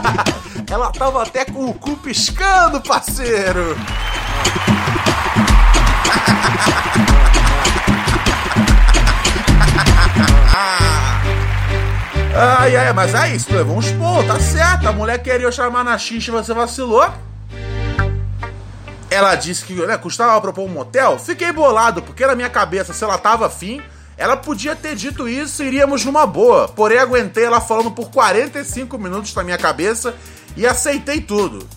ela 0.70 0.92
tava 0.92 1.22
até 1.22 1.46
com 1.46 1.64
o 1.64 1.72
cu 1.72 1.96
piscando, 1.96 2.78
parceiro. 2.82 3.74
Ai, 12.37 12.76
ai, 12.76 12.92
mas 12.92 13.14
é 13.14 13.35
isso, 13.35 13.50
levou 13.50 13.78
uns 13.78 13.90
pô, 13.92 14.22
tá 14.24 14.38
certo. 14.38 14.87
A 14.87 14.92
mulher 14.92 15.22
queria 15.22 15.50
chamar 15.50 15.82
na 15.82 15.96
xixi 15.96 16.28
e 16.28 16.32
você 16.32 16.52
vacilou. 16.52 17.08
Ela 19.08 19.35
disse 19.37 19.64
que 19.64 19.72
né, 19.72 19.96
custava 19.96 20.38
propor 20.38 20.66
um 20.66 20.68
motel. 20.68 21.18
Fiquei 21.18 21.50
bolado, 21.50 22.02
porque 22.02 22.26
na 22.26 22.35
minha 22.35 22.50
cabeça, 22.50 22.92
se 22.92 23.02
ela 23.02 23.16
tava 23.16 23.46
afim, 23.46 23.82
ela 24.22 24.37
podia 24.37 24.76
ter 24.76 24.94
dito 24.94 25.28
isso 25.28 25.64
e 25.64 25.66
iríamos 25.66 26.04
numa 26.04 26.24
boa. 26.24 26.68
Porém, 26.68 26.96
aguentei 26.96 27.44
ela 27.44 27.61
falando 27.61 27.90
por 27.90 28.08
45 28.08 28.96
minutos 28.96 29.35
na 29.35 29.42
minha 29.42 29.58
cabeça 29.58 30.14
e 30.56 30.64
aceitei 30.64 31.20
tudo. 31.20 31.68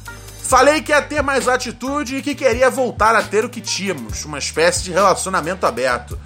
Falei 0.43 0.79
que 0.83 0.91
ia 0.91 1.01
ter 1.01 1.23
mais 1.23 1.47
atitude 1.47 2.17
e 2.17 2.21
que 2.21 2.35
queria 2.35 2.69
voltar 2.69 3.15
a 3.15 3.23
ter 3.23 3.43
o 3.43 3.49
que 3.49 3.59
tínhamos, 3.59 4.25
uma 4.25 4.37
espécie 4.37 4.83
de 4.83 4.91
relacionamento 4.91 5.65
aberto. 5.65 6.19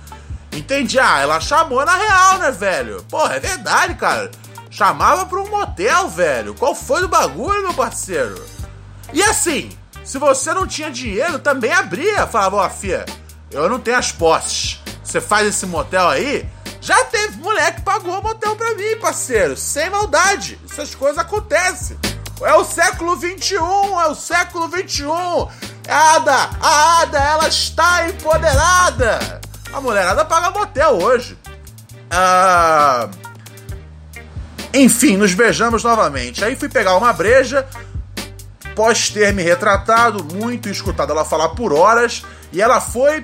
Entendi. 0.51 0.99
Ah, 0.99 1.19
ela 1.21 1.39
chamou 1.39 1.86
na 1.86 1.95
real, 1.95 2.39
né, 2.39 2.51
velho? 2.51 3.01
Porra, 3.10 3.36
é 3.36 3.39
verdade, 3.39 3.95
cara. 3.95 4.29
Chamava 4.69 5.25
pra 5.25 5.39
um 5.39 5.49
motel, 5.49 6.10
velho. 6.10 6.53
Qual 6.53 6.75
foi 6.75 7.05
o 7.05 7.08
bagulho, 7.08 7.62
meu 7.62 7.73
parceiro? 7.73 8.43
E 9.13 9.23
assim, 9.23 9.69
se 10.03 10.17
você 10.17 10.53
não 10.53 10.67
tinha 10.67 10.91
dinheiro, 10.91 11.39
também 11.39 11.71
abria. 11.71 12.27
Falava, 12.27 12.58
ó, 12.58 12.65
oh, 12.65 12.69
fia, 12.69 13.05
eu 13.51 13.69
não 13.69 13.79
tenho 13.79 13.97
as 13.97 14.12
posses. 14.12 14.82
Você 15.10 15.19
faz 15.19 15.48
esse 15.48 15.65
motel 15.65 16.08
aí? 16.08 16.48
Já 16.80 17.04
teve 17.06 17.38
moleque 17.38 17.78
que 17.78 17.82
pagou 17.82 18.22
motel 18.22 18.56
pra 18.56 18.76
mim, 18.76 18.95
parceiro. 19.02 19.58
Sem 19.58 19.89
maldade. 19.89 20.60
Essas 20.69 20.93
coisas 20.93 21.17
acontecem. 21.17 21.98
É 22.43 22.54
o 22.54 22.63
século 22.63 23.15
21, 23.15 24.00
é 24.02 24.08
o 24.08 24.13
século 24.13 24.67
21. 24.67 25.12
A 25.89 26.15
Ada, 26.15 26.50
a 26.62 27.02
Ada, 27.02 27.17
ela 27.17 27.48
está 27.48 28.08
empoderada. 28.08 29.41
A 29.74 29.82
mulherada 29.82 30.24
paga 30.24 30.52
motel 30.52 31.02
hoje. 31.02 31.36
Ah... 32.12 33.10
Enfim, 34.72 35.17
nos 35.17 35.34
beijamos 35.34 35.84
novamente. 35.84 36.45
Aí 36.45 36.56
fui 36.56 36.69
pegar 36.69 36.95
uma 36.95 37.12
breja, 37.12 37.67
pós 38.76 39.10
ter 39.10 39.34
me 39.34 39.41
retratado 39.41 40.24
muito 40.36 40.69
e 40.69 40.72
escutado 40.72 41.12
ela 41.12 41.26
falar 41.26 41.50
por 41.50 41.74
horas, 41.74 42.24
e 42.54 42.62
ela 42.62 42.80
foi 42.80 43.24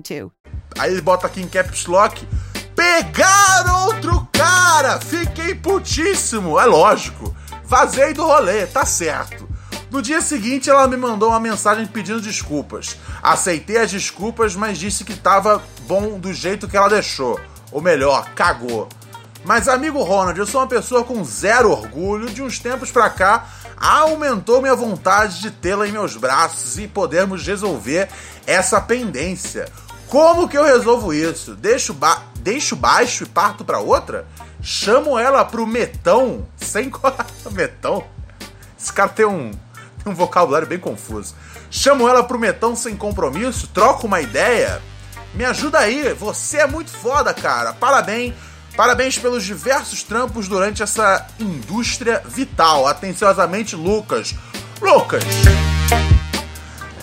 323232. 0.00 0.30
Aí 0.78 0.92
ele 0.92 1.00
bota 1.00 1.26
aqui 1.26 1.40
em 1.40 1.48
caps 1.48 1.86
lock. 1.86 2.26
Pegar 2.74 3.86
outro 3.86 4.28
cara! 4.32 5.00
Fiquei 5.00 5.54
putíssimo! 5.54 6.58
É 6.58 6.64
lógico. 6.64 7.34
Vazei 7.64 8.12
do 8.12 8.24
rolê, 8.24 8.66
tá 8.66 8.84
certo. 8.84 9.48
No 9.90 10.02
dia 10.02 10.20
seguinte, 10.20 10.68
ela 10.68 10.88
me 10.88 10.96
mandou 10.96 11.28
uma 11.28 11.38
mensagem 11.38 11.86
pedindo 11.86 12.20
desculpas. 12.20 12.96
Aceitei 13.22 13.78
as 13.78 13.90
desculpas, 13.90 14.56
mas 14.56 14.76
disse 14.76 15.04
que 15.04 15.14
tava 15.14 15.62
bom 15.86 16.18
do 16.18 16.32
jeito 16.32 16.66
que 16.66 16.76
ela 16.76 16.88
deixou. 16.88 17.38
Ou 17.70 17.80
melhor, 17.80 18.28
cagou. 18.34 18.88
Mas, 19.44 19.68
amigo 19.68 20.02
Ronald, 20.02 20.38
eu 20.38 20.46
sou 20.46 20.60
uma 20.60 20.66
pessoa 20.66 21.04
com 21.04 21.22
zero 21.22 21.70
orgulho. 21.70 22.28
De 22.28 22.42
uns 22.42 22.58
tempos 22.58 22.90
pra 22.90 23.08
cá, 23.08 23.46
aumentou 23.76 24.60
minha 24.60 24.74
vontade 24.74 25.40
de 25.40 25.50
tê-la 25.50 25.86
em 25.86 25.92
meus 25.92 26.16
braços 26.16 26.78
e 26.78 26.86
podermos 26.86 27.46
resolver 27.46 28.08
essa 28.46 28.80
pendência. 28.80 29.68
Como 30.08 30.48
que 30.48 30.56
eu 30.56 30.64
resolvo 30.64 31.12
isso? 31.12 31.54
Deixo, 31.54 31.92
ba 31.92 32.22
deixo 32.36 32.76
baixo 32.76 33.24
e 33.24 33.26
parto 33.26 33.64
para 33.64 33.80
outra? 33.80 34.26
Chamo 34.62 35.18
ela 35.18 35.44
pro 35.44 35.66
metão 35.66 36.46
sem. 36.56 36.90
Metão? 37.52 38.04
Esse 38.78 38.92
cara 38.92 39.08
tem 39.08 39.26
um, 39.26 39.50
tem 40.02 40.12
um 40.12 40.14
vocabulário 40.14 40.66
bem 40.66 40.78
confuso. 40.78 41.34
Chamo 41.70 42.08
ela 42.08 42.22
pro 42.22 42.38
metão 42.38 42.76
sem 42.76 42.96
compromisso, 42.96 43.66
troco 43.68 44.06
uma 44.06 44.20
ideia. 44.20 44.80
Me 45.34 45.44
ajuda 45.44 45.80
aí, 45.80 46.12
você 46.14 46.58
é 46.58 46.66
muito 46.66 46.90
foda, 46.90 47.34
cara. 47.34 47.72
Parabéns. 47.72 48.34
Parabéns 48.76 49.18
pelos 49.18 49.44
diversos 49.44 50.02
trampos 50.02 50.48
durante 50.48 50.82
essa 50.82 51.26
indústria 51.38 52.22
vital. 52.26 52.86
Atenciosamente, 52.86 53.76
Lucas. 53.76 54.34
Lucas, 54.80 55.22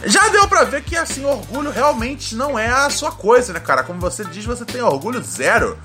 já 0.04 0.28
deu 0.30 0.48
pra 0.48 0.64
ver 0.64 0.84
que, 0.84 0.98
assim, 0.98 1.24
orgulho 1.24 1.72
realmente 1.72 2.36
não 2.36 2.58
é 2.58 2.68
a 2.68 2.90
sua 2.90 3.12
coisa, 3.12 3.54
né, 3.54 3.60
cara? 3.60 3.84
Como 3.84 4.00
você 4.00 4.26
diz, 4.26 4.44
você 4.46 4.66
tem 4.66 4.82
orgulho 4.82 5.24
zero. 5.24 5.78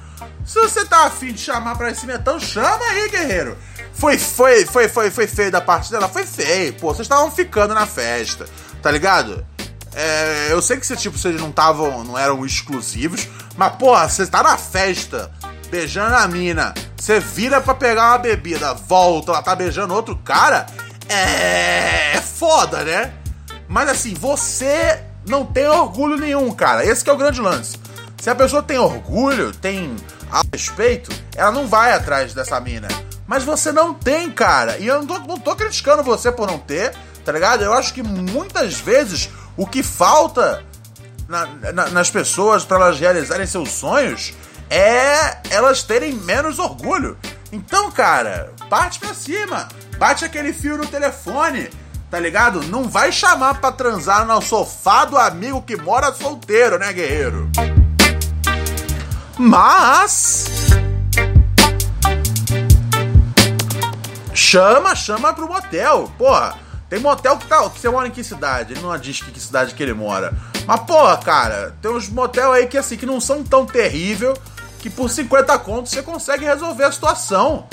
Se 0.45 0.59
você 0.59 0.85
tá 0.85 1.07
afim 1.07 1.33
de 1.33 1.41
chamar 1.41 1.77
pra 1.77 1.91
esse 1.91 2.07
metão, 2.07 2.41
chama 2.41 2.85
aí, 2.87 3.09
guerreiro. 3.09 3.57
Foi, 3.93 4.19
foi, 4.19 4.65
foi, 4.65 4.89
foi, 4.89 5.11
foi 5.11 5.27
feio 5.27 5.51
da 5.51 5.61
parte 5.61 5.91
dela? 5.91 6.09
Foi 6.09 6.25
feio. 6.25 6.73
Pô, 6.75 6.89
vocês 6.89 7.07
estavam 7.07 7.31
ficando 7.31 7.75
na 7.75 7.87
festa, 7.87 8.47
tá 8.83 8.91
ligado? 8.91 9.47
É, 9.95 10.49
eu 10.51 10.61
sei 10.61 10.77
que 10.77 10.83
esse 10.83 10.97
tipo, 10.97 11.17
vocês 11.17 11.41
não 11.41 11.49
estavam, 11.49 12.05
não 12.05 12.19
eram 12.19 12.45
exclusivos, 12.45 13.29
mas, 13.57 13.75
porra, 13.77 14.09
você 14.09 14.27
tá 14.27 14.43
na 14.43 14.57
festa, 14.59 15.31
beijando 15.67 16.15
a 16.15 16.27
mina, 16.27 16.75
você 16.97 17.21
vira 17.21 17.61
pra 17.61 17.75
pegar 17.75 18.11
uma 18.11 18.19
bebida, 18.19 18.75
volta, 18.75 19.33
ela 19.33 19.43
tá 19.43 19.55
beijando 19.55 19.95
outro 19.95 20.17
cara, 20.17 20.67
é, 21.09 22.17
é 22.17 22.21
foda, 22.21 22.85
né? 22.85 23.13
Mas 23.69 23.89
assim, 23.89 24.15
você 24.15 25.01
não 25.27 25.45
tem 25.45 25.69
orgulho 25.69 26.17
nenhum, 26.17 26.51
cara. 26.53 26.85
Esse 26.85 27.09
é 27.09 27.13
o 27.13 27.17
grande 27.17 27.41
lance. 27.41 27.79
Se 28.19 28.31
a 28.31 28.35
pessoa 28.35 28.63
tem 28.63 28.79
orgulho, 28.79 29.53
tem 29.53 29.95
respeito, 30.53 31.11
ela 31.35 31.53
não 31.53 31.67
vai 31.67 31.93
atrás 31.93 32.33
dessa 32.33 32.59
mina. 32.61 32.89
Mas 33.27 33.45
você 33.45 33.73
não 33.73 33.93
tem, 33.93 34.31
cara. 34.31 34.79
E 34.79 34.87
eu 34.87 35.03
não 35.03 35.07
tô, 35.07 35.19
não 35.19 35.39
tô 35.39 35.57
criticando 35.57 36.03
você 36.03 36.31
por 36.31 36.47
não 36.47 36.59
ter, 36.59 36.95
tá 37.25 37.33
ligado? 37.33 37.63
Eu 37.63 37.73
acho 37.73 37.93
que 37.93 38.03
muitas 38.03 38.75
vezes 38.75 39.29
o 39.57 39.67
que 39.67 39.83
falta 39.83 40.65
na, 41.29 41.47
na, 41.73 41.89
nas 41.89 42.11
pessoas 42.11 42.65
para 42.65 42.77
elas 42.77 43.01
realizarem 43.01 43.47
seus 43.47 43.71
sonhos 43.71 44.33
é 44.71 45.39
elas 45.51 45.83
terem 45.83 46.13
menos 46.13 46.59
orgulho. 46.59 47.17
Então, 47.53 47.91
cara, 47.91 48.53
parte 48.69 48.99
pra 48.99 49.15
cima. 49.15 49.69
Bate 49.99 50.25
aquele 50.25 50.53
fio 50.53 50.77
no 50.77 50.87
telefone, 50.87 51.71
tá 52.11 52.19
ligado? 52.19 52.63
Não 52.65 52.89
vai 52.89 53.11
chamar 53.11 53.61
pra 53.61 53.73
transar 53.73 54.27
no 54.27 54.41
sofá 54.43 55.05
do 55.05 55.17
amigo 55.17 55.63
que 55.63 55.77
mora 55.77 56.13
solteiro, 56.13 56.79
né, 56.79 56.93
guerreiro? 56.93 57.51
Mas. 59.39 60.47
Chama, 64.35 64.95
chama 64.95 65.33
pro 65.33 65.49
motel. 65.49 66.13
Porra, 66.19 66.59
tem 66.89 67.01
motel 67.01 67.39
que 67.39 67.47
tá. 67.47 67.63
Você 67.63 67.89
mora 67.89 68.09
em 68.09 68.11
que 68.11 68.23
cidade? 68.23 68.75
Ele 68.75 68.83
não 68.83 68.97
diz 68.99 69.21
que, 69.21 69.31
que 69.31 69.41
cidade 69.41 69.75
que 69.75 69.83
ele 69.83 69.95
mora. 69.95 70.35
Mas, 70.67 70.81
porra, 70.81 71.17
cara, 71.19 71.75
tem 71.81 71.91
uns 71.91 72.09
motel 72.09 72.53
aí 72.53 72.67
que 72.67 72.77
assim, 72.77 72.97
que 72.97 73.07
não 73.07 73.21
são 73.21 73.43
tão 73.43 73.65
terrível 73.65 74.35
que 74.87 74.91
por 74.91 75.11
50 75.11 75.59
contos 75.59 75.91
você 75.91 76.01
consegue 76.01 76.45
resolver 76.45 76.85
a 76.85 76.93
situação. 76.93 77.67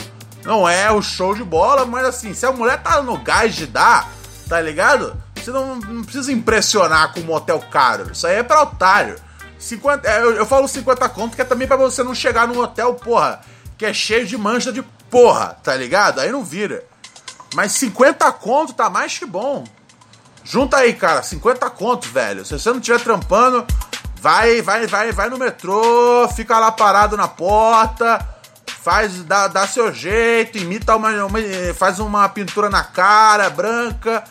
Não 0.43 0.67
é 0.67 0.91
o 0.91 0.99
show 0.99 1.35
de 1.35 1.43
bola, 1.43 1.85
mas 1.85 2.05
assim, 2.05 2.33
se 2.33 2.43
a 2.43 2.51
mulher 2.51 2.81
tá 2.81 3.03
no 3.03 3.19
gás 3.19 3.55
de 3.55 3.67
dar, 3.67 4.11
tá 4.49 4.59
ligado? 4.59 5.15
Você 5.35 5.51
não, 5.51 5.75
não 5.75 6.03
precisa 6.03 6.31
impressionar 6.31 7.13
com 7.13 7.19
um 7.19 7.25
motel 7.25 7.59
caro. 7.69 8.11
Isso 8.11 8.25
aí 8.25 8.37
é 8.37 8.43
pra 8.43 8.63
otário. 8.63 9.15
50, 9.59 10.09
é, 10.09 10.23
eu, 10.23 10.33
eu 10.33 10.45
falo 10.45 10.67
50 10.67 11.07
conto, 11.09 11.35
que 11.35 11.43
é 11.43 11.45
também 11.45 11.67
pra 11.67 11.77
você 11.77 12.01
não 12.01 12.15
chegar 12.15 12.47
num 12.47 12.59
hotel, 12.59 12.95
porra, 12.95 13.41
que 13.77 13.85
é 13.85 13.93
cheio 13.93 14.25
de 14.25 14.35
mancha 14.35 14.73
de 14.73 14.81
porra, 15.11 15.55
tá 15.61 15.75
ligado? 15.75 16.19
Aí 16.19 16.31
não 16.31 16.43
vira. 16.43 16.83
Mas 17.53 17.73
50 17.73 18.31
conto 18.31 18.73
tá 18.73 18.89
mais 18.89 19.19
que 19.19 19.25
bom. 19.27 19.65
Junta 20.43 20.77
aí, 20.77 20.93
cara, 20.93 21.21
50 21.21 21.69
conto, 21.69 22.07
velho. 22.09 22.43
Se 22.43 22.57
você 22.57 22.71
não 22.71 22.79
estiver 22.79 22.99
trampando, 23.01 23.67
vai, 24.23 24.61
vai, 24.61 24.87
vai, 24.87 25.11
vai 25.11 25.29
no 25.29 25.37
metrô, 25.37 26.29
fica 26.33 26.57
lá 26.57 26.71
parado 26.71 27.17
na 27.17 27.27
porta, 27.27 28.25
faz, 28.81 29.21
dá, 29.25 29.49
dá 29.49 29.67
seu 29.67 29.93
jeito, 29.93 30.57
imita 30.57 30.95
uma, 30.95 31.09
uma, 31.25 31.39
faz 31.75 31.99
uma 31.99 32.29
pintura 32.29 32.69
na 32.69 32.85
cara, 32.85 33.49
branca, 33.49 34.23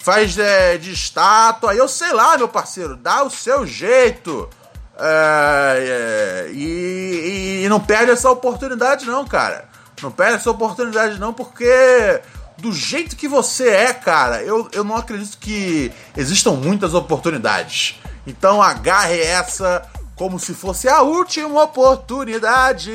faz 0.00 0.36
é, 0.36 0.76
de 0.76 0.92
estátua, 0.92 1.72
eu 1.72 1.86
sei 1.86 2.12
lá, 2.12 2.36
meu 2.36 2.48
parceiro, 2.48 2.96
dá 2.96 3.22
o 3.22 3.30
seu 3.30 3.64
jeito. 3.64 4.50
É, 4.98 6.48
é, 6.48 6.50
e, 6.52 7.62
e 7.64 7.68
não 7.68 7.78
perde 7.78 8.10
essa 8.10 8.28
oportunidade, 8.28 9.06
não, 9.06 9.24
cara. 9.24 9.68
Não 10.02 10.10
perde 10.10 10.34
essa 10.34 10.50
oportunidade, 10.50 11.16
não, 11.20 11.32
porque 11.32 12.20
do 12.56 12.72
jeito 12.72 13.14
que 13.14 13.28
você 13.28 13.68
é, 13.68 13.92
cara, 13.92 14.42
eu, 14.42 14.68
eu 14.72 14.82
não 14.82 14.96
acredito 14.96 15.38
que 15.38 15.92
existam 16.16 16.54
muitas 16.54 16.92
oportunidades. 16.92 18.00
Então 18.28 18.60
agarre 18.60 19.22
essa 19.22 19.82
como 20.14 20.38
se 20.38 20.52
fosse 20.52 20.86
a 20.86 21.00
última 21.00 21.62
oportunidade 21.62 22.92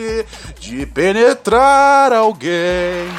de 0.60 0.86
penetrar 0.86 2.14
alguém. 2.14 3.10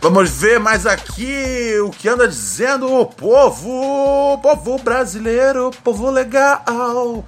Vamos 0.00 0.30
ver 0.30 0.60
mais 0.60 0.86
aqui 0.86 1.76
o 1.84 1.90
que 1.90 2.08
anda 2.08 2.28
dizendo 2.28 2.94
o 2.94 3.04
povo, 3.04 4.38
povo 4.40 4.78
brasileiro, 4.78 5.72
povo 5.82 6.08
legal, 6.08 7.24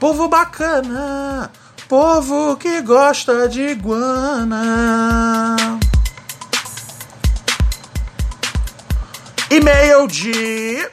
povo 0.00 0.26
bacana, 0.26 1.52
povo 1.94 2.56
que 2.56 2.82
gosta 2.82 3.48
de 3.48 3.68
iguana. 3.68 5.54
E-mail 9.48 10.08
de 10.08 10.90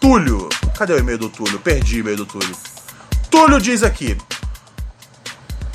Túlio. 0.00 0.48
Cadê 0.78 0.92
o 0.92 0.98
e-mail 1.00 1.18
do 1.18 1.28
Túlio? 1.28 1.58
Perdi 1.58 1.96
o 1.96 2.00
e-mail 2.02 2.18
do 2.18 2.24
Túlio. 2.26 2.56
Túlio 3.32 3.60
diz 3.60 3.82
aqui: 3.82 4.16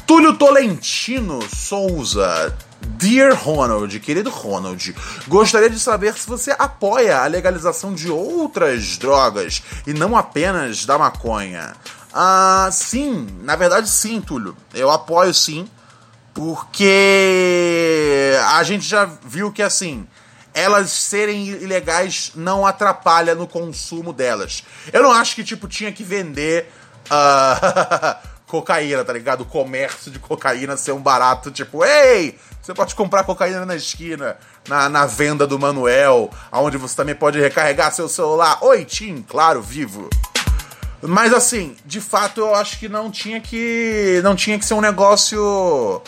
Túlio 0.05 0.33
Tolentino 0.37 1.41
Souza 1.53 2.57
Dear 2.79 3.35
Ronald, 3.35 3.99
querido 3.99 4.29
Ronald, 4.29 4.95
gostaria 5.27 5.69
de 5.69 5.77
saber 5.77 6.13
se 6.13 6.25
você 6.25 6.55
apoia 6.57 7.19
a 7.19 7.27
legalização 7.27 7.93
de 7.93 8.09
outras 8.09 8.97
drogas 8.97 9.61
e 9.85 9.93
não 9.93 10.15
apenas 10.15 10.85
da 10.85 10.97
maconha. 10.97 11.75
Ah, 12.19 12.69
sim, 12.71 13.27
na 13.43 13.55
verdade 13.55 13.87
sim, 13.87 14.19
Túlio. 14.19 14.57
Eu 14.73 14.89
apoio 14.89 15.31
sim, 15.35 15.69
porque 16.33 18.33
a 18.49 18.63
gente 18.63 18.87
já 18.87 19.07
viu 19.23 19.51
que 19.51 19.61
assim, 19.61 20.07
elas 20.51 20.89
serem 20.89 21.45
ilegais 21.45 22.31
não 22.33 22.65
atrapalha 22.65 23.35
no 23.35 23.45
consumo 23.45 24.11
delas. 24.11 24.63
Eu 24.91 25.03
não 25.03 25.11
acho 25.11 25.35
que 25.35 25.43
tipo 25.43 25.67
tinha 25.67 25.91
que 25.91 26.03
vender 26.03 26.73
uh, 27.05 28.17
cocaína, 28.49 29.05
tá 29.05 29.13
ligado? 29.13 29.41
O 29.41 29.45
comércio 29.45 30.09
de 30.09 30.17
cocaína 30.17 30.75
ser 30.75 30.93
um 30.93 30.99
barato, 30.99 31.51
tipo, 31.51 31.85
ei, 31.85 32.35
você 32.59 32.73
pode 32.73 32.95
comprar 32.95 33.25
cocaína 33.25 33.63
na 33.63 33.75
esquina, 33.75 34.37
na, 34.67 34.89
na 34.89 35.05
venda 35.05 35.45
do 35.45 35.59
Manuel, 35.59 36.31
aonde 36.51 36.77
você 36.77 36.95
também 36.95 37.13
pode 37.13 37.39
recarregar 37.39 37.93
seu 37.93 38.09
celular. 38.09 38.57
Oi, 38.63 38.85
Tim, 38.85 39.21
claro, 39.21 39.61
vivo. 39.61 40.09
Mas 41.01 41.33
assim, 41.33 41.75
de 41.85 42.01
fato 42.01 42.41
eu 42.41 42.55
acho 42.55 42.79
que 42.79 42.89
não 42.89 43.11
tinha 43.11 43.39
que. 43.39 44.19
Não 44.23 44.35
tinha 44.35 44.57
que 44.57 44.65
ser 44.65 44.73
um 44.73 44.81
negócio. 44.81 46.01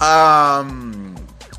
Um, 0.00 1.14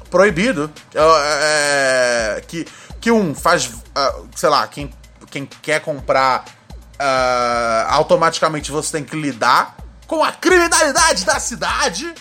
proibido. 0.10 0.72
É, 0.96 2.44
que, 2.48 2.68
que 3.00 3.12
um 3.12 3.34
faz. 3.34 3.68
Uh, 3.68 4.28
sei 4.36 4.50
lá, 4.50 4.68
quem, 4.68 4.92
quem 5.30 5.46
quer 5.46 5.82
comprar. 5.82 6.46
Uh, 6.94 7.90
automaticamente 7.90 8.72
você 8.72 8.92
tem 8.94 9.04
que 9.04 9.16
lidar 9.16 9.76
com 10.08 10.24
a 10.24 10.32
criminalidade 10.32 11.26
da 11.26 11.40
cidade 11.40 12.14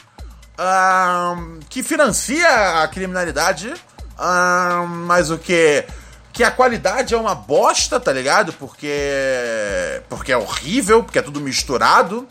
que 1.68 1.82
financia 1.82 2.82
a 2.82 2.88
criminalidade, 2.88 3.72
mas 5.06 5.30
o 5.30 5.38
que 5.38 5.84
que 6.32 6.42
a 6.42 6.50
qualidade 6.50 7.14
é 7.14 7.16
uma 7.16 7.34
bosta, 7.34 8.00
tá 8.00 8.12
ligado? 8.12 8.52
Porque 8.54 10.02
porque 10.08 10.32
é 10.32 10.36
horrível, 10.36 11.02
porque 11.04 11.18
é 11.18 11.22
tudo 11.22 11.40
misturado. 11.40 12.26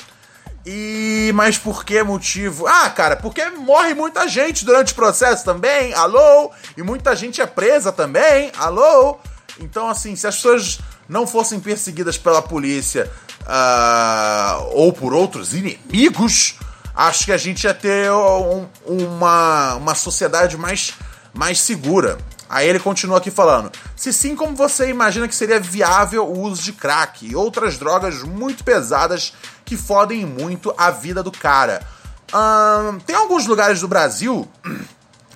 E 0.65 1.31
mas 1.33 1.57
por 1.57 1.83
que 1.83 2.01
motivo? 2.03 2.67
Ah, 2.67 2.89
cara, 2.89 3.15
porque 3.15 3.43
morre 3.49 3.93
muita 3.93 4.27
gente 4.27 4.65
durante 4.65 4.93
o 4.93 4.95
processo 4.95 5.45
também. 5.45 5.93
Alô? 5.93 6.51
E 6.75 6.83
muita 6.83 7.15
gente 7.15 7.41
é 7.41 7.45
presa 7.45 7.91
também. 7.91 8.51
Alô? 8.57 9.19
Então 9.59 9.87
assim, 9.87 10.15
se 10.15 10.25
as 10.27 10.35
pessoas 10.35 10.79
não 11.07 11.27
fossem 11.27 11.59
perseguidas 11.59 12.17
pela 12.17 12.41
polícia 12.41 13.11
uh, 13.41 14.69
ou 14.73 14.93
por 14.93 15.13
outros 15.13 15.53
inimigos, 15.53 16.55
acho 16.95 17.25
que 17.25 17.31
a 17.31 17.37
gente 17.37 17.63
ia 17.63 17.73
ter 17.73 18.11
um, 18.11 18.67
uma, 18.85 19.75
uma 19.75 19.95
sociedade 19.95 20.57
mais, 20.57 20.93
mais 21.33 21.59
segura. 21.59 22.17
Aí 22.51 22.67
ele 22.67 22.79
continua 22.79 23.19
aqui 23.19 23.31
falando: 23.31 23.71
se 23.95 24.11
sim, 24.11 24.35
como 24.35 24.53
você 24.57 24.89
imagina 24.89 25.25
que 25.25 25.33
seria 25.33 25.57
viável 25.57 26.27
o 26.27 26.41
uso 26.41 26.61
de 26.61 26.73
crack 26.73 27.25
e 27.25 27.33
outras 27.33 27.77
drogas 27.77 28.23
muito 28.23 28.61
pesadas 28.61 29.33
que 29.63 29.77
fodem 29.77 30.25
muito 30.25 30.75
a 30.77 30.91
vida 30.91 31.23
do 31.23 31.31
cara? 31.31 31.81
Ahn, 32.33 32.99
tem 32.99 33.15
alguns 33.15 33.47
lugares 33.47 33.79
do 33.79 33.87
Brasil 33.87 34.45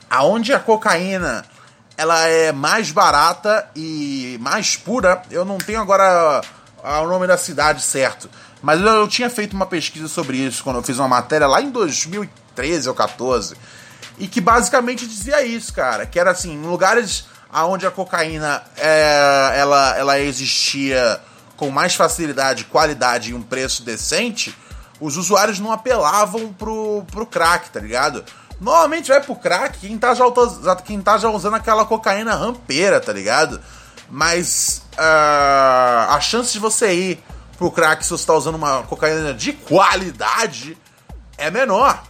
aonde 0.10 0.52
a 0.52 0.60
cocaína 0.60 1.46
ela 1.98 2.28
é 2.28 2.52
mais 2.52 2.92
barata 2.92 3.66
e 3.74 4.38
mais 4.42 4.76
pura. 4.76 5.22
Eu 5.32 5.46
não 5.46 5.58
tenho 5.58 5.80
agora 5.80 6.42
ah, 6.84 7.00
o 7.00 7.08
nome 7.08 7.26
da 7.28 7.38
cidade 7.38 7.82
certo, 7.82 8.30
mas 8.62 8.82
eu, 8.82 8.88
eu 8.88 9.08
tinha 9.08 9.30
feito 9.30 9.54
uma 9.54 9.66
pesquisa 9.66 10.10
sobre 10.10 10.36
isso 10.36 10.62
quando 10.62 10.78
eu 10.78 10.84
fiz 10.84 11.00
uma 11.00 11.08
matéria 11.08 11.48
lá 11.48 11.62
em 11.62 11.70
2013 11.70 12.90
ou 12.90 12.94
14 12.94 13.56
e 14.18 14.28
que 14.28 14.40
basicamente 14.40 15.08
dizia 15.08 15.44
isso, 15.46 15.74
cara, 15.74 16.06
que 16.06 16.20
era 16.20 16.32
assim, 16.32 16.54
em 16.54 16.66
lugares 16.66 17.26
aonde 17.52 17.86
a 17.86 17.92
cocaína 17.92 18.64
é, 18.78 19.54
ela, 19.56 19.98
ela 19.98 20.20
existia 20.20 21.20
com 21.56 21.70
mais 21.70 21.96
facilidade, 21.96 22.66
qualidade 22.66 23.32
e 23.32 23.34
um 23.34 23.42
preço 23.42 23.84
decente, 23.84 24.56
os 25.00 25.18
usuários 25.18 25.60
não 25.60 25.72
apelavam 25.72 26.52
pro, 26.54 27.06
pro 27.12 27.26
crack, 27.26 27.70
tá 27.70 27.80
ligado? 27.80 28.24
Normalmente 28.60 29.10
vai 29.10 29.22
pro 29.22 29.36
crack 29.36 29.80
quem 29.80 29.98
tá 29.98 30.14
já, 30.14 30.26
quem 30.84 31.02
tá 31.02 31.18
já 31.18 31.30
usando 31.30 31.56
aquela 31.56 31.86
cocaína 31.86 32.36
rampeira, 32.36 33.00
tá 33.00 33.12
ligado? 33.12 33.60
Mas 34.10 34.82
ah, 34.98 36.08
a 36.12 36.22
chance 36.22 36.54
de 36.54 36.60
você 36.60 36.94
ir 36.94 37.24
pro 37.58 37.72
crack 37.72 38.04
se 38.04 38.12
você 38.12 38.26
tá 38.26 38.34
usando 38.34 38.56
uma 38.56 38.84
cocaína 38.84 39.34
de 39.34 39.54
qualidade 39.54 40.78
é 41.38 41.50
menor. 41.50 42.02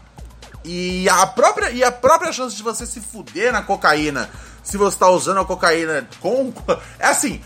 E 0.68 1.08
a 1.08 1.28
própria, 1.28 1.70
e 1.70 1.84
a 1.84 1.92
própria 1.92 2.34
chance 2.34 2.56
de 2.56 2.64
você 2.64 2.86
se 2.88 3.00
fuder 3.00 3.54
na 3.54 3.62
cocaína 3.62 4.30
se 4.64 4.78
você 4.78 4.98
tá 4.98 5.08
usando 5.08 5.40
a 5.40 5.46
cocaína 5.46 6.10
com. 6.20 6.52
É 6.98 7.06
assim, 7.08 7.40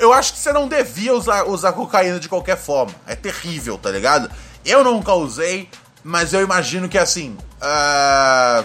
eu 0.00 0.12
acho 0.12 0.32
que 0.32 0.40
você 0.40 0.52
não 0.52 0.66
devia 0.66 1.14
usar, 1.14 1.44
usar 1.44 1.72
cocaína 1.72 2.18
de 2.18 2.28
qualquer 2.28 2.56
forma. 2.56 2.92
É 3.06 3.14
terrível, 3.14 3.78
tá 3.78 3.88
ligado? 3.88 4.28
Eu 4.64 4.82
nunca 4.82 5.14
usei, 5.14 5.70
mas 6.02 6.32
eu 6.32 6.42
imagino 6.42 6.88
que 6.88 6.98
assim. 6.98 7.36
ah, 7.62 8.64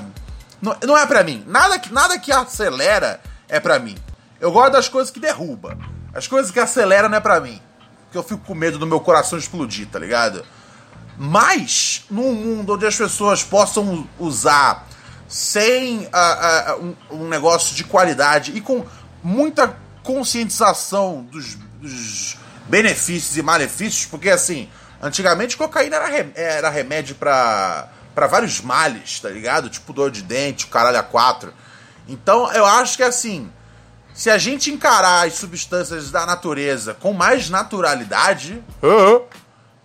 não, 0.60 0.76
não 0.84 0.98
é 0.98 1.06
pra 1.06 1.24
mim. 1.24 1.44
Nada 1.46 1.78
que, 1.78 1.94
nada 1.94 2.18
que 2.18 2.32
acelera 2.32 3.22
é 3.48 3.60
pra 3.60 3.78
mim. 3.78 3.96
Eu 4.40 4.52
gosto 4.52 4.74
das 4.74 4.90
coisas 4.90 5.12
que 5.12 5.20
derruba. 5.20 5.78
As 6.12 6.28
coisas 6.28 6.52
que 6.52 6.60
aceleram 6.60 7.08
não 7.08 7.18
é 7.18 7.22
pra 7.22 7.40
mim. 7.40 7.62
Porque 8.06 8.18
eu 8.18 8.24
fico 8.24 8.42
com 8.46 8.56
medo 8.56 8.80
do 8.80 8.88
meu 8.88 9.00
coração 9.00 9.38
explodir, 9.38 9.88
tá 9.88 10.00
ligado? 10.00 10.44
Mas, 11.24 12.04
num 12.10 12.34
mundo 12.34 12.74
onde 12.74 12.88
as 12.88 12.96
pessoas 12.96 13.44
possam 13.44 14.10
usar 14.18 14.88
sem 15.28 16.10
ah, 16.12 16.72
ah, 16.72 16.76
um, 16.78 16.96
um 17.12 17.28
negócio 17.30 17.76
de 17.76 17.84
qualidade 17.84 18.58
e 18.58 18.60
com 18.60 18.84
muita 19.22 19.78
conscientização 20.02 21.22
dos, 21.32 21.54
dos 21.80 22.38
benefícios 22.68 23.38
e 23.38 23.44
malefícios, 23.44 24.08
porque 24.08 24.32
assim, 24.32 24.68
antigamente 25.00 25.56
cocaína 25.56 25.98
era, 25.98 26.32
era 26.34 26.70
remédio 26.72 27.14
pra 27.14 27.90
pra 28.16 28.26
vários 28.26 28.60
males, 28.60 29.20
tá 29.20 29.30
ligado? 29.30 29.70
Tipo 29.70 29.94
dor 29.94 30.10
de 30.10 30.24
dente, 30.24 30.66
caralho 30.66 30.98
a 30.98 31.04
quatro. 31.04 31.54
Então 32.08 32.52
eu 32.52 32.66
acho 32.66 32.98
que 32.98 33.04
assim, 33.04 33.48
se 34.12 34.28
a 34.28 34.40
gente 34.40 34.72
encarar 34.72 35.28
as 35.28 35.36
substâncias 35.36 36.10
da 36.10 36.26
natureza 36.26 36.96
com 36.96 37.14
mais 37.14 37.48
naturalidade, 37.48 38.64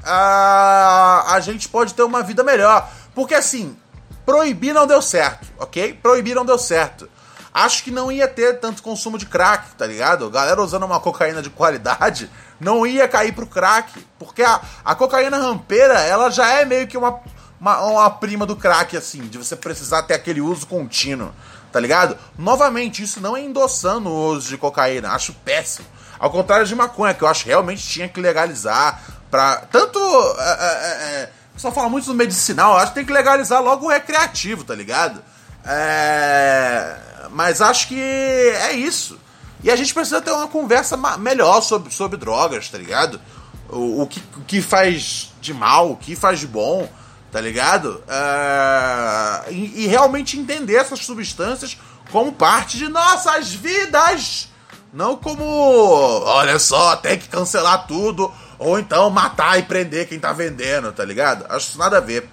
a, 0.06 1.34
a 1.34 1.40
gente 1.40 1.68
pode 1.68 1.94
ter 1.94 2.02
uma 2.02 2.22
vida 2.22 2.42
melhor. 2.42 2.88
Porque 3.14 3.34
assim, 3.34 3.76
proibir 4.24 4.72
não 4.72 4.86
deu 4.86 5.02
certo, 5.02 5.46
ok? 5.58 5.94
Proibir 5.94 6.34
não 6.34 6.44
deu 6.44 6.58
certo. 6.58 7.08
Acho 7.52 7.82
que 7.82 7.90
não 7.90 8.12
ia 8.12 8.28
ter 8.28 8.60
tanto 8.60 8.82
consumo 8.82 9.16
de 9.16 9.24
crack, 9.24 9.74
tá 9.76 9.86
ligado? 9.86 10.28
Galera 10.28 10.60
usando 10.60 10.84
uma 10.84 11.00
cocaína 11.00 11.40
de 11.40 11.48
qualidade 11.48 12.30
não 12.60 12.86
ia 12.86 13.08
cair 13.08 13.32
pro 13.32 13.46
crack. 13.46 14.04
Porque 14.18 14.42
a, 14.42 14.60
a 14.84 14.94
cocaína 14.94 15.38
rampeira, 15.38 16.00
ela 16.00 16.30
já 16.30 16.48
é 16.52 16.64
meio 16.64 16.86
que 16.86 16.96
uma, 16.96 17.20
uma, 17.60 17.80
uma 17.82 18.10
prima 18.10 18.46
do 18.46 18.56
crack, 18.56 18.96
assim, 18.96 19.22
de 19.22 19.38
você 19.38 19.56
precisar 19.56 20.02
ter 20.02 20.14
aquele 20.14 20.40
uso 20.40 20.66
contínuo, 20.66 21.32
tá 21.72 21.80
ligado? 21.80 22.16
Novamente, 22.38 23.02
isso 23.02 23.20
não 23.20 23.36
é 23.36 23.42
endossando 23.42 24.08
o 24.08 24.32
uso 24.32 24.48
de 24.48 24.58
cocaína, 24.58 25.12
acho 25.12 25.32
péssimo. 25.32 25.86
Ao 26.18 26.30
contrário 26.30 26.66
de 26.66 26.74
maconha, 26.74 27.12
que 27.12 27.22
eu 27.22 27.28
acho 27.28 27.44
que 27.44 27.50
realmente 27.50 27.86
tinha 27.86 28.08
que 28.08 28.20
legalizar 28.20 29.02
pra. 29.30 29.56
Tanto. 29.70 29.98
É, 30.38 30.50
é, 30.50 31.22
é, 31.22 31.32
o 31.50 31.54
pessoal 31.54 31.72
fala 31.72 31.88
muito 31.88 32.08
no 32.08 32.14
medicinal, 32.14 32.76
acho 32.76 32.88
que 32.88 32.96
tem 32.96 33.04
que 33.04 33.12
legalizar 33.12 33.62
logo 33.62 33.86
o 33.86 33.88
recreativo, 33.88 34.62
tá 34.62 34.74
ligado? 34.74 35.22
É, 35.64 36.96
mas 37.30 37.62
acho 37.62 37.88
que 37.88 37.98
é 37.98 38.72
isso. 38.72 39.18
E 39.64 39.70
a 39.70 39.76
gente 39.76 39.92
precisa 39.92 40.20
ter 40.20 40.30
uma 40.30 40.48
conversa 40.48 40.96
melhor 41.18 41.62
sobre, 41.62 41.92
sobre 41.92 42.18
drogas, 42.18 42.68
tá 42.68 42.76
ligado? 42.76 43.20
O, 43.68 44.02
o 44.02 44.06
que, 44.06 44.22
o 44.36 44.44
que 44.44 44.60
faz 44.60 45.32
de 45.40 45.54
mal, 45.54 45.90
o 45.90 45.96
que 45.96 46.14
faz 46.14 46.38
de 46.38 46.46
bom, 46.46 46.88
tá 47.32 47.40
ligado? 47.40 48.02
É, 48.06 49.52
e, 49.52 49.84
e 49.84 49.86
realmente 49.86 50.38
entender 50.38 50.76
essas 50.76 51.00
substâncias 51.00 51.76
como 52.12 52.32
parte 52.32 52.76
de 52.76 52.88
nossas 52.88 53.52
vidas. 53.52 54.48
Não 54.92 55.16
como, 55.16 55.44
olha 55.44 56.58
só, 56.58 56.96
tem 56.96 57.18
que 57.18 57.28
cancelar 57.28 57.86
tudo, 57.86 58.32
ou 58.58 58.78
então 58.78 59.08
matar 59.10 59.58
e 59.58 59.62
prender 59.62 60.08
quem 60.08 60.18
tá 60.18 60.32
vendendo, 60.32 60.92
tá 60.92 61.04
ligado? 61.04 61.44
Acho 61.48 61.70
isso 61.70 61.78
nada 61.78 61.98
a 61.98 62.00
ver. 62.00 62.28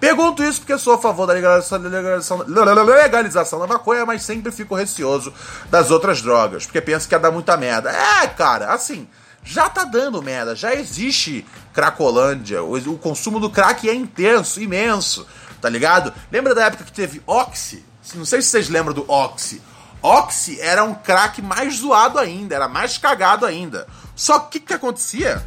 Pergunto 0.00 0.44
isso 0.44 0.60
porque 0.60 0.78
sou 0.78 0.94
a 0.94 0.98
favor 0.98 1.26
da 1.26 1.32
legalização, 1.32 1.78
legalização, 1.78 2.44
legalização 2.46 3.58
da 3.58 3.66
maconha, 3.66 4.06
mas 4.06 4.22
sempre 4.22 4.52
fico 4.52 4.74
receoso 4.76 5.32
das 5.70 5.90
outras 5.90 6.22
drogas, 6.22 6.64
porque 6.64 6.80
penso 6.80 7.08
que 7.08 7.14
ia 7.14 7.18
dar 7.18 7.32
muita 7.32 7.56
merda. 7.56 7.90
É, 7.90 8.26
cara, 8.28 8.72
assim, 8.72 9.08
já 9.42 9.68
tá 9.68 9.84
dando 9.84 10.22
merda, 10.22 10.54
já 10.54 10.72
existe 10.72 11.44
Cracolândia, 11.72 12.62
o, 12.62 12.76
o 12.76 12.98
consumo 12.98 13.40
do 13.40 13.50
crack 13.50 13.88
é 13.88 13.94
intenso, 13.94 14.60
imenso, 14.60 15.26
tá 15.60 15.68
ligado? 15.68 16.12
Lembra 16.30 16.54
da 16.54 16.66
época 16.66 16.84
que 16.84 16.92
teve 16.92 17.20
Oxy? 17.26 17.84
Não 18.14 18.24
sei 18.24 18.40
se 18.40 18.48
vocês 18.48 18.68
lembram 18.68 18.94
do 18.94 19.10
Oxy. 19.10 19.60
Oxy 20.00 20.60
era 20.60 20.84
um 20.84 20.94
crack 20.94 21.42
mais 21.42 21.78
zoado 21.78 22.20
ainda, 22.20 22.54
era 22.54 22.68
mais 22.68 22.96
cagado 22.98 23.44
ainda. 23.44 23.86
Só 24.14 24.38
que 24.38 24.46
o 24.46 24.50
que, 24.50 24.60
que 24.60 24.74
acontecia? 24.74 25.44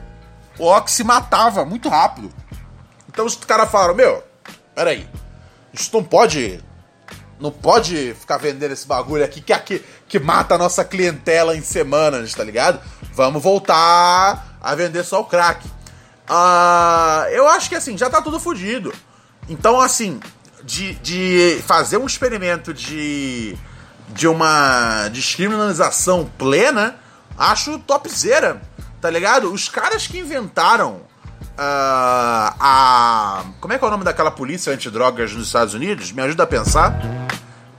O 0.61 0.67
Oxy 0.67 1.03
matava 1.03 1.65
muito 1.65 1.89
rápido. 1.89 2.31
Então 3.09 3.25
os 3.25 3.35
caras 3.35 3.71
falaram, 3.71 3.95
meu, 3.95 4.23
peraí, 4.75 5.09
isso 5.73 5.89
não 5.91 6.03
pode. 6.03 6.63
Não 7.39 7.49
pode 7.49 8.13
ficar 8.19 8.37
vendendo 8.37 8.71
esse 8.71 8.85
bagulho 8.85 9.25
aqui 9.25 9.41
que, 9.41 9.57
que, 9.57 9.83
que 10.07 10.19
mata 10.19 10.53
a 10.53 10.59
nossa 10.59 10.85
clientela 10.85 11.57
em 11.57 11.63
semanas, 11.63 12.35
tá 12.35 12.43
ligado? 12.43 12.79
Vamos 13.11 13.41
voltar 13.41 14.55
a 14.61 14.75
vender 14.75 15.03
só 15.03 15.21
o 15.21 15.25
crack. 15.25 15.67
Ah, 16.29 17.25
eu 17.31 17.47
acho 17.47 17.67
que 17.67 17.75
assim, 17.75 17.97
já 17.97 18.07
tá 18.07 18.21
tudo 18.21 18.39
fodido. 18.39 18.93
Então, 19.49 19.81
assim, 19.81 20.19
de, 20.63 20.93
de 20.93 21.59
fazer 21.65 21.97
um 21.97 22.05
experimento 22.05 22.71
de, 22.71 23.57
de 24.09 24.27
uma 24.27 25.07
descriminalização 25.07 26.31
plena, 26.37 26.99
acho 27.35 27.79
topzera, 27.79 28.61
tá 29.01 29.09
ligado? 29.09 29.51
Os 29.51 29.67
caras 29.67 30.05
que 30.05 30.19
inventaram 30.19 31.01
ah, 31.57 32.55
a. 32.59 33.43
Como 33.59 33.73
é 33.73 33.77
que 33.77 33.83
é 33.83 33.87
o 33.87 33.91
nome 33.91 34.03
daquela 34.03 34.31
polícia 34.31 34.71
antidrogas 34.71 35.33
nos 35.33 35.47
Estados 35.47 35.73
Unidos? 35.73 36.11
Me 36.11 36.21
ajuda 36.21 36.43
a 36.43 36.47
pensar. 36.47 36.99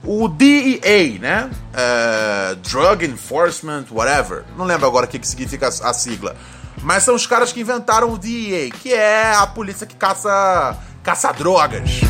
O 0.05 0.27
DEA, 0.27 1.17
né? 1.17 1.49
Eh, 1.73 2.55
Drug 2.69 3.05
Enforcement, 3.05 3.85
whatever. 3.89 4.43
Não 4.57 4.65
lembro 4.65 4.85
agora 4.85 5.05
o 5.05 5.09
que, 5.09 5.17
que 5.17 5.25
significa 5.25 5.69
a 5.69 5.93
sigla. 5.93 6.35
Mas 6.81 7.03
são 7.03 7.15
os 7.15 7.25
caras 7.25 7.53
que 7.53 7.61
inventaram 7.61 8.11
o 8.11 8.17
DEA, 8.17 8.69
que 8.69 8.93
é 8.93 9.33
a 9.33 9.47
polícia 9.47 9.87
que 9.87 9.95
caça, 9.95 10.77
caça 11.01 11.31
drogas. 11.31 12.01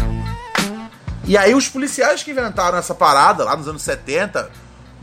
E 1.26 1.38
aí 1.38 1.54
os 1.54 1.70
policiais 1.70 2.24
que 2.24 2.32
inventaram 2.32 2.80
essa 2.80 2.96
parada 2.96 3.44
lá 3.44 3.56
nos 3.56 3.68
anos 3.68 3.84
70, 3.84 4.50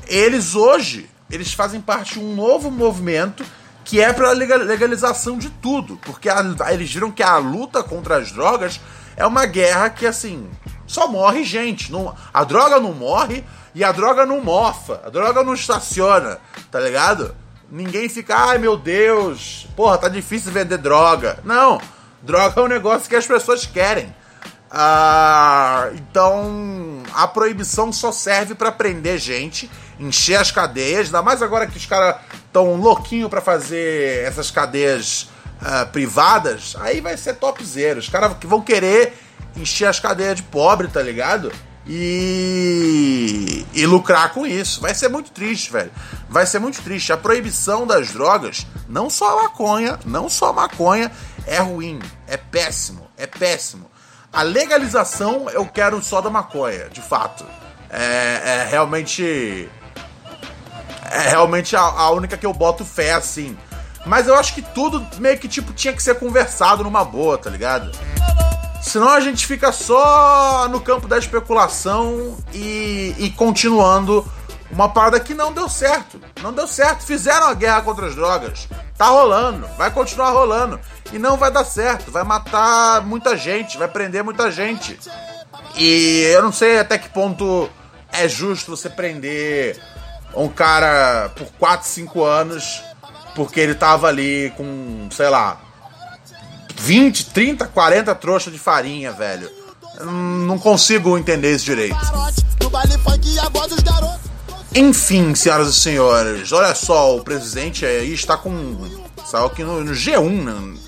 eles 0.08 0.56
hoje, 0.56 1.08
eles 1.30 1.52
fazem 1.52 1.80
parte 1.80 2.14
de 2.14 2.18
um 2.18 2.34
novo 2.34 2.72
movimento 2.72 3.44
que 3.84 4.00
é 4.00 4.12
para 4.12 4.30
legalização 4.32 5.36
de 5.38 5.50
tudo, 5.50 5.96
porque 6.04 6.28
a- 6.28 6.44
eles 6.70 6.92
viram 6.92 7.10
que 7.10 7.22
a 7.22 7.36
luta 7.38 7.82
contra 7.82 8.16
as 8.18 8.30
drogas 8.32 8.80
é 9.16 9.26
uma 9.26 9.46
guerra 9.46 9.90
que 9.90 10.06
assim, 10.06 10.48
só 10.86 11.08
morre 11.08 11.44
gente, 11.44 11.90
não, 11.90 12.14
a 12.32 12.44
droga 12.44 12.78
não 12.78 12.92
morre 12.92 13.44
e 13.74 13.82
a 13.84 13.92
droga 13.92 14.24
não 14.26 14.40
mofa, 14.40 15.00
a 15.04 15.10
droga 15.10 15.42
não 15.42 15.54
estaciona, 15.54 16.38
tá 16.70 16.78
ligado? 16.80 17.34
Ninguém 17.70 18.08
fica, 18.08 18.36
ai 18.36 18.58
meu 18.58 18.76
Deus, 18.76 19.68
porra, 19.76 19.96
tá 19.98 20.08
difícil 20.08 20.50
vender 20.50 20.78
droga. 20.78 21.38
Não, 21.44 21.80
droga 22.22 22.60
é 22.60 22.64
um 22.64 22.68
negócio 22.68 23.08
que 23.08 23.14
as 23.14 23.26
pessoas 23.26 23.64
querem. 23.66 24.12
Ah, 24.72 25.90
então 25.94 27.02
a 27.12 27.26
proibição 27.28 27.92
só 27.92 28.10
serve 28.12 28.54
pra 28.54 28.70
prender 28.72 29.18
gente, 29.18 29.70
encher 30.00 30.36
as 30.36 30.50
cadeias, 30.50 31.06
ainda 31.06 31.22
mais 31.22 31.42
agora 31.42 31.66
que 31.66 31.76
os 31.76 31.86
caras 31.86 32.16
tão 32.52 32.74
louquinho 32.74 33.28
pra 33.28 33.40
fazer 33.40 34.24
essas 34.24 34.50
cadeias 34.50 35.28
ah, 35.60 35.86
privadas, 35.86 36.74
aí 36.80 37.00
vai 37.00 37.16
ser 37.16 37.34
topzera. 37.34 38.00
Os 38.00 38.08
caras 38.08 38.36
que 38.38 38.46
vão 38.46 38.60
querer 38.60 39.12
encher 39.56 39.86
as 39.86 40.00
cadeias 40.00 40.36
de 40.36 40.42
pobre, 40.42 40.88
tá 40.88 41.02
ligado? 41.02 41.52
e, 41.86 43.66
e 43.72 43.86
lucrar 43.86 44.32
com 44.32 44.46
isso. 44.46 44.80
Vai 44.80 44.94
ser 44.94 45.08
muito 45.08 45.30
triste, 45.30 45.72
velho. 45.72 45.90
Vai 46.28 46.46
ser 46.46 46.58
muito 46.58 46.80
triste. 46.82 47.12
A 47.12 47.16
proibição 47.16 47.86
das 47.86 48.12
drogas, 48.12 48.66
não 48.88 49.10
só 49.10 49.38
a 49.38 49.42
maconha, 49.42 49.98
não 50.04 50.28
só 50.28 50.50
a 50.50 50.52
maconha, 50.52 51.10
é 51.46 51.58
ruim, 51.58 52.00
é 52.26 52.36
péssimo, 52.36 53.08
é 53.16 53.26
péssimo. 53.26 53.90
A 54.32 54.42
legalização 54.42 55.50
eu 55.50 55.66
quero 55.66 56.00
só 56.02 56.20
da 56.20 56.30
maconha, 56.30 56.88
de 56.88 57.00
fato. 57.00 57.44
É, 57.90 58.42
é 58.44 58.68
realmente. 58.70 59.68
É 61.10 61.30
realmente 61.30 61.74
a, 61.76 61.80
a 61.80 62.10
única 62.10 62.36
que 62.36 62.46
eu 62.46 62.52
boto 62.52 62.84
fé 62.84 63.12
assim. 63.12 63.56
Mas 64.06 64.26
eu 64.26 64.34
acho 64.34 64.54
que 64.54 64.62
tudo 64.62 65.06
meio 65.18 65.38
que 65.38 65.48
tipo 65.48 65.72
tinha 65.72 65.92
que 65.92 66.02
ser 66.02 66.14
conversado 66.18 66.84
numa 66.84 67.04
boa, 67.04 67.36
tá 67.36 67.50
ligado? 67.50 67.90
Senão 68.80 69.08
a 69.10 69.20
gente 69.20 69.46
fica 69.46 69.72
só 69.72 70.66
no 70.68 70.80
campo 70.80 71.06
da 71.06 71.18
especulação 71.18 72.38
e, 72.52 73.14
e 73.18 73.30
continuando 73.30 74.26
uma 74.70 74.88
parada 74.88 75.20
que 75.20 75.34
não 75.34 75.52
deu 75.52 75.68
certo. 75.68 76.20
Não 76.42 76.52
deu 76.52 76.66
certo. 76.66 77.04
Fizeram 77.04 77.48
a 77.48 77.54
guerra 77.54 77.82
contra 77.82 78.06
as 78.06 78.14
drogas. 78.14 78.68
Tá 78.96 79.08
rolando. 79.08 79.66
Vai 79.76 79.90
continuar 79.90 80.30
rolando. 80.30 80.80
E 81.12 81.18
não 81.18 81.36
vai 81.36 81.50
dar 81.50 81.64
certo. 81.64 82.10
Vai 82.10 82.24
matar 82.24 83.04
muita 83.04 83.36
gente. 83.36 83.76
Vai 83.76 83.88
prender 83.88 84.24
muita 84.24 84.50
gente. 84.50 84.98
E 85.76 86.22
eu 86.32 86.42
não 86.42 86.52
sei 86.52 86.78
até 86.78 86.96
que 86.96 87.08
ponto 87.08 87.68
é 88.12 88.28
justo 88.28 88.76
você 88.76 88.88
prender 88.88 89.80
um 90.34 90.48
cara 90.48 91.30
por 91.36 91.46
4, 91.58 91.88
5 91.88 92.24
anos 92.24 92.82
porque 93.34 93.60
ele 93.60 93.74
tava 93.74 94.08
ali 94.08 94.52
com, 94.56 95.08
sei 95.10 95.28
lá, 95.28 95.60
20, 96.76 97.26
30, 97.26 97.66
40 97.66 98.14
trouxas 98.14 98.52
de 98.52 98.58
farinha, 98.58 99.12
velho. 99.12 99.50
Não 100.46 100.58
consigo 100.58 101.16
entender 101.18 101.54
isso 101.54 101.64
direito. 101.64 101.96
Enfim, 104.74 105.34
senhoras 105.34 105.68
e 105.68 105.74
senhores, 105.74 106.52
olha 106.52 106.74
só, 106.74 107.16
o 107.16 107.24
presidente 107.24 107.84
aí 107.84 108.12
está 108.14 108.36
com. 108.36 108.88
Saiu 109.26 109.46
aqui 109.46 109.64
no, 109.64 109.82
no 109.82 109.92
G1, 109.92 110.42
né? 110.42 110.78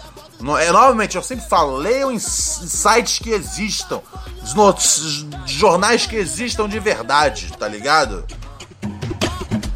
No, 0.40 0.57
é, 0.57 0.70
novamente, 0.72 1.16
eu 1.16 1.22
sempre 1.22 1.49
falo, 1.49 1.76
leiam 1.76 2.11
em 2.11 2.18
sites 2.18 3.18
que 3.18 3.30
existam, 3.30 4.01
jornais 5.47 6.05
que 6.07 6.16
existam 6.16 6.68
de 6.68 6.80
verdade, 6.80 7.53
tá 7.57 7.68
ligado? 7.68 8.24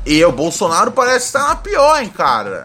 E 0.06 0.24
o 0.24 0.30
Bolsonaro 0.30 0.92
parece 0.92 1.26
estar 1.26 1.48
na 1.48 1.56
pior, 1.56 2.00
hein, 2.00 2.08
cara. 2.08 2.62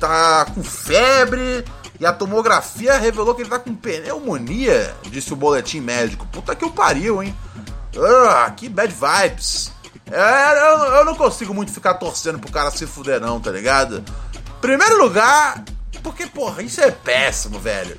Tá 0.00 0.46
com 0.52 0.64
febre, 0.64 1.64
e 1.98 2.04
a 2.04 2.12
tomografia 2.12 2.98
revelou 2.98 3.34
que 3.34 3.42
ele 3.42 3.48
tá 3.48 3.58
com 3.58 3.74
pneumonia, 3.74 4.94
disse 5.04 5.32
o 5.32 5.36
boletim 5.36 5.80
médico. 5.80 6.26
Puta 6.26 6.56
que 6.56 6.64
o 6.64 6.70
pariu, 6.70 7.22
hein? 7.22 7.34
Ah, 7.96 8.50
que 8.50 8.68
bad 8.68 8.92
vibes. 8.92 9.72
É, 10.10 10.52
eu, 10.52 10.94
eu, 10.94 11.04
não 11.04 11.14
consigo 11.14 11.54
muito 11.54 11.72
ficar 11.72 11.94
torcendo 11.94 12.38
pro 12.38 12.52
cara 12.52 12.70
se 12.70 12.86
fuder, 12.86 13.20
não, 13.20 13.40
tá 13.40 13.50
ligado? 13.50 14.04
Primeiro 14.60 14.98
lugar, 14.98 15.64
porque, 16.02 16.26
porra, 16.26 16.62
isso 16.62 16.80
é 16.80 16.90
péssimo, 16.90 17.58
velho. 17.58 17.98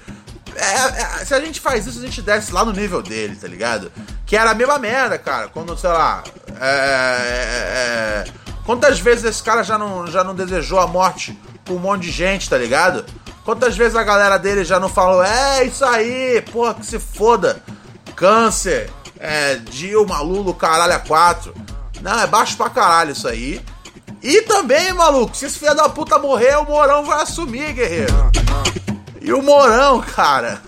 É, 0.56 1.22
é, 1.22 1.26
se 1.26 1.34
a 1.34 1.40
gente 1.40 1.60
faz 1.60 1.88
isso, 1.88 2.00
a 2.00 2.02
gente 2.02 2.22
desce 2.22 2.52
lá 2.52 2.64
no 2.64 2.72
nível 2.72 3.02
dele, 3.02 3.36
tá 3.36 3.48
ligado? 3.48 3.92
Que 4.26 4.36
era 4.38 4.52
a 4.52 4.56
mesma 4.56 4.78
merda, 4.78 5.18
cara. 5.18 5.48
Quando, 5.48 5.78
sei 5.78 5.90
lá. 5.90 6.24
É, 6.60 8.24
é, 8.26 8.34
é 8.34 8.47
quantas 8.68 9.00
vezes 9.00 9.24
esse 9.24 9.42
cara 9.42 9.64
já 9.64 9.78
não, 9.78 10.06
já 10.06 10.26
não 10.26 10.36
desejou 10.36 10.78
a 10.78 10.86
morte 10.86 11.36
pra 11.64 11.74
um 11.74 11.80
monte 11.80 12.04
de 12.04 12.12
gente, 12.12 12.50
tá 12.50 12.58
ligado? 12.58 13.06
Quantas 13.46 13.78
vezes 13.78 13.96
a 13.96 14.04
galera 14.04 14.38
dele 14.38 14.66
já 14.66 14.78
não 14.78 14.90
falou, 14.90 15.24
é 15.24 15.64
isso 15.64 15.86
aí, 15.86 16.44
porra, 16.52 16.74
que 16.74 16.86
se 16.86 17.00
foda. 17.00 17.64
Câncer, 18.14 18.92
é, 19.18 19.56
Dilma, 19.56 20.20
Lula, 20.20 20.54
caralho, 20.54 20.94
a 20.94 21.00
quatro. 21.00 21.56
Não, 22.02 22.20
é 22.20 22.28
baixo 22.28 22.58
pra 22.58 22.70
caralho 22.70 23.14
isso 23.14 23.28
aí. 23.28 23.64
E 24.22 24.42
também, 24.42 24.92
maluco, 24.92 25.38
se 25.38 25.46
esse 25.46 25.60
filho 25.60 25.74
da 25.74 25.88
puta 25.88 26.20
morrer, 26.20 26.58
o 26.58 26.66
Morão 26.66 27.06
vai 27.06 27.22
assumir, 27.22 27.72
guerreiro. 27.72 28.14
E 29.22 29.32
o 29.32 29.42
Morão, 29.42 30.02
cara. 30.02 30.62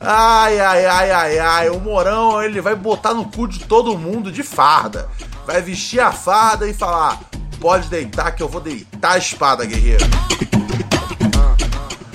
ai, 0.00 0.58
ai, 0.58 0.86
ai, 0.86 1.10
ai, 1.10 1.38
ai. 1.38 1.68
O 1.68 1.78
Morão, 1.80 2.42
ele 2.42 2.60
vai 2.62 2.74
botar 2.74 3.12
no 3.12 3.30
cu 3.30 3.46
de 3.46 3.60
todo 3.60 3.98
mundo 3.98 4.32
de 4.32 4.42
farda. 4.42 5.08
Vai 5.46 5.60
vestir 5.60 6.00
a 6.00 6.12
farda 6.12 6.68
e 6.68 6.74
falar: 6.74 7.20
pode 7.60 7.88
deitar 7.88 8.32
que 8.32 8.42
eu 8.42 8.48
vou 8.48 8.60
deitar 8.60 9.12
a 9.12 9.18
espada, 9.18 9.64
guerreiro. 9.64 10.04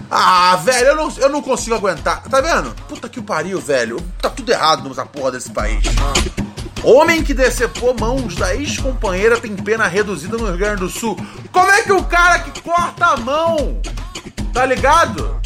Ah, 0.09 0.55
velho, 0.63 0.87
eu 0.87 0.95
não, 0.95 1.13
eu 1.17 1.29
não 1.29 1.41
consigo 1.41 1.75
aguentar. 1.75 2.23
Tá 2.23 2.39
vendo? 2.39 2.73
Puta 2.87 3.09
que 3.09 3.21
pariu, 3.21 3.59
velho. 3.59 3.97
Tá 4.21 4.29
tudo 4.29 4.51
errado 4.51 4.87
nessa 4.87 5.05
porra 5.05 5.31
desse 5.31 5.51
país. 5.51 5.83
Homem 6.83 7.23
que 7.23 7.33
decepou 7.33 7.95
mãos 7.99 8.35
da 8.35 8.55
ex-companheira 8.55 9.39
tem 9.39 9.55
pena 9.55 9.87
reduzida 9.87 10.37
no 10.37 10.45
Rio 10.45 10.57
Grande 10.57 10.79
do 10.79 10.89
Sul. 10.89 11.17
Como 11.51 11.71
é 11.71 11.81
que 11.83 11.91
o 11.91 12.03
cara 12.03 12.39
que 12.39 12.61
corta 12.61 13.05
a 13.07 13.17
mão, 13.17 13.81
tá 14.53 14.65
ligado? 14.65 15.39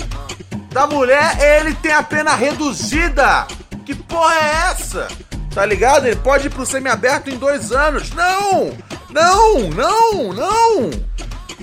Da 0.70 0.86
mulher, 0.86 1.38
ele 1.40 1.74
tem 1.74 1.94
a 1.94 2.04
pena 2.04 2.36
reduzida. 2.36 3.48
Que 3.86 3.96
porra 3.96 4.36
é 4.36 4.72
essa? 4.72 5.08
Tá 5.54 5.66
ligado? 5.66 6.06
Ele 6.06 6.16
pode 6.16 6.48
ir 6.48 6.50
pro 6.50 6.66
semiaberto 6.66 7.30
em 7.30 7.38
dois 7.38 7.72
anos. 7.72 8.12
Não! 8.12 8.74
Não! 9.10 9.70
Não! 9.70 10.34
Não! 10.34 10.90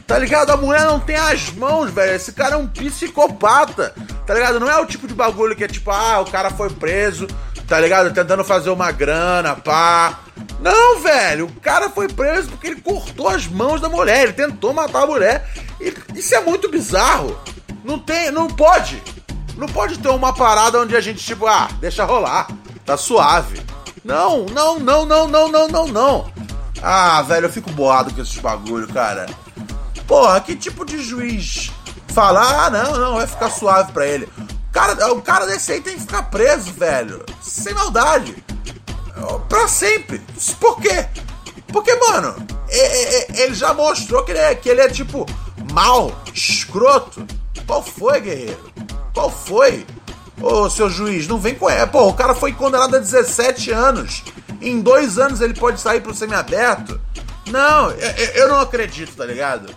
Tá 0.07 0.19
ligado? 0.19 0.51
A 0.51 0.57
mulher 0.57 0.85
não 0.85 1.01
tem 1.01 1.17
as 1.17 1.51
mãos, 1.53 1.91
velho. 1.91 2.15
Esse 2.15 2.33
cara 2.33 2.55
é 2.55 2.59
um 2.59 2.67
psicopata. 2.67 3.95
Tá 4.27 4.35
ligado? 4.35 4.59
Não 4.59 4.71
é 4.71 4.79
o 4.79 4.87
tipo 4.87 5.07
de 5.07 5.15
bagulho 5.15 5.57
que 5.57 5.65
é 5.65 5.69
tipo, 5.69 5.91
ah, 5.91 6.21
o 6.21 6.31
cara 6.31 6.51
foi 6.51 6.71
preso, 6.71 7.27
tá 7.67 7.79
ligado? 7.79 8.13
Tentando 8.13 8.45
fazer 8.45 8.71
uma 8.71 8.91
grana, 8.91 9.55
pá. 9.57 10.21
Não, 10.61 11.01
velho. 11.01 11.47
O 11.47 11.61
cara 11.61 11.91
foi 11.91 12.09
preso 12.09 12.49
porque 12.49 12.69
ele 12.69 12.81
cortou 12.81 13.29
as 13.29 13.47
mãos 13.47 13.81
da 13.81 13.89
mulher. 13.89 14.25
Ele 14.25 14.33
tentou 14.33 14.73
matar 14.73 15.03
a 15.03 15.07
mulher. 15.07 15.49
E 15.81 15.95
isso 16.15 16.35
é 16.35 16.41
muito 16.41 16.71
bizarro. 16.71 17.39
Não 17.85 17.99
tem, 17.99 18.31
não 18.31 18.49
pode. 18.49 19.03
Não 19.57 19.67
pode 19.67 19.99
ter 19.99 20.09
uma 20.09 20.33
parada 20.33 20.81
onde 20.81 20.97
a 20.97 21.01
gente, 21.01 21.25
tipo, 21.25 21.47
ah, 21.47 21.69
deixa 21.81 22.05
rolar. 22.05 22.49
Tá 22.85 22.97
suave. 22.97 23.61
Não, 24.05 24.47
não, 24.47 24.79
não, 24.79 25.07
não, 25.07 25.29
não, 25.29 25.49
não, 25.49 25.69
não, 25.69 25.89
não. 25.89 26.33
Ah, 26.83 27.23
velho, 27.23 27.47
eu 27.47 27.53
fico 27.53 27.71
boado 27.73 28.13
com 28.15 28.23
esses 28.23 28.39
bagulho, 28.39 28.87
cara. 28.89 29.27
Porra, 30.07 30.41
que 30.41 30.57
tipo 30.57 30.85
de 30.85 31.03
juiz 31.03 31.71
fala, 32.09 32.67
ah, 32.67 32.71
não, 32.71 32.99
não, 32.99 33.15
vai 33.17 33.27
ficar 33.27 33.51
suave 33.51 33.93
pra 33.93 34.07
ele. 34.07 34.29
Cara, 34.73 35.13
o 35.13 35.21
cara 35.21 35.47
desse 35.47 35.73
aí 35.73 35.81
tem 35.81 35.95
que 35.95 36.01
ficar 36.03 36.25
preso, 36.25 36.73
velho. 36.73 37.25
Sem 37.43 37.75
maldade. 37.75 38.43
Pra 39.49 39.67
sempre. 39.67 40.23
Por 40.61 40.81
quê? 40.81 41.07
Porque, 41.73 41.95
mano, 41.97 42.35
ele 43.35 43.55
já 43.55 43.75
mostrou 43.75 44.25
que 44.25 44.31
ele 44.31 44.39
é, 44.39 44.55
que 44.55 44.69
ele 44.69 44.81
é 44.81 44.89
tipo 44.89 45.27
mal, 45.73 46.13
escroto. 46.33 47.27
Qual 47.67 47.83
foi, 47.83 48.21
guerreiro? 48.21 48.73
Qual 49.13 49.31
foi? 49.31 49.85
Ô, 50.41 50.71
seu 50.71 50.89
juiz, 50.89 51.27
não 51.27 51.39
vem 51.39 51.55
com. 51.55 51.69
É, 51.69 51.85
pô, 51.87 52.09
o 52.09 52.15
cara 52.15 52.35
foi 52.35 52.53
condenado 52.53 52.97
a 52.97 52.99
17 52.99 53.71
anos. 53.73 54.23
Em 54.61 54.81
dois 54.81 55.19
anos 55.19 55.41
ele 55.41 55.55
pode 55.55 55.81
sair 55.81 56.01
pro 56.01 56.15
semiaberto. 56.15 57.01
Não, 57.51 57.91
eu, 57.91 58.11
eu 58.35 58.49
não 58.49 58.61
acredito, 58.61 59.17
tá 59.17 59.25
ligado? 59.25 59.75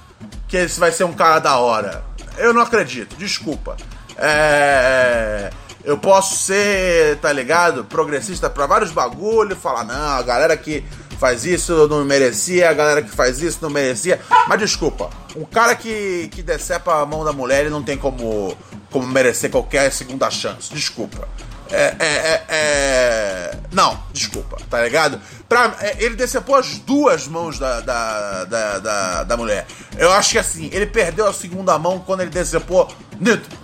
que 0.52 0.58
esse 0.58 0.78
vai 0.78 0.92
ser 0.92 1.06
um 1.06 1.14
cara 1.14 1.40
da 1.40 1.56
hora. 1.56 2.04
Eu 2.38 2.54
não 2.54 2.62
acredito, 2.62 3.16
desculpa. 3.16 3.78
É. 4.18 5.50
Eu 5.82 5.98
posso 5.98 6.38
ser, 6.38 7.18
tá 7.20 7.32
ligado? 7.32 7.86
Progressista 7.86 8.50
pra 8.50 8.68
vários 8.68 8.92
bagulho, 8.92 9.56
falar, 9.56 9.86
não, 9.86 10.18
a 10.18 10.22
galera 10.22 10.56
que 10.58 10.84
faz 11.22 11.46
isso 11.46 11.88
não 11.88 12.04
merecia, 12.04 12.68
a 12.68 12.74
galera 12.74 13.04
que 13.04 13.12
faz 13.12 13.40
isso 13.44 13.60
não 13.62 13.70
merecia. 13.70 14.20
Mas 14.48 14.58
desculpa, 14.58 15.08
um 15.36 15.46
cara 15.46 15.76
que, 15.76 16.28
que 16.32 16.42
decepa 16.42 17.00
a 17.00 17.06
mão 17.06 17.24
da 17.24 17.32
mulher, 17.32 17.62
ele 17.62 17.70
não 17.70 17.84
tem 17.84 17.96
como, 17.96 18.58
como 18.90 19.06
merecer 19.06 19.52
qualquer 19.52 19.92
segunda 19.92 20.32
chance. 20.32 20.74
Desculpa. 20.74 21.28
É, 21.70 21.96
é, 22.00 22.06
é, 22.08 22.46
é, 22.50 23.58
Não, 23.72 24.02
desculpa, 24.12 24.58
tá 24.68 24.82
ligado? 24.84 25.22
Pra, 25.48 25.76
é, 25.80 26.04
ele 26.04 26.16
decepou 26.16 26.56
as 26.56 26.80
duas 26.80 27.28
mãos 27.28 27.60
da, 27.60 27.82
da, 27.82 28.44
da, 28.46 28.80
da, 28.80 29.24
da 29.24 29.38
mulher. 29.38 29.68
Eu 30.00 30.12
acho 30.12 30.32
que 30.32 30.40
assim, 30.40 30.72
ele 30.74 30.88
perdeu 30.88 31.28
a 31.28 31.34
segunda 31.34 31.78
mão 31.78 32.00
quando 32.00 32.22
ele 32.22 32.32
decepou. 32.32 32.92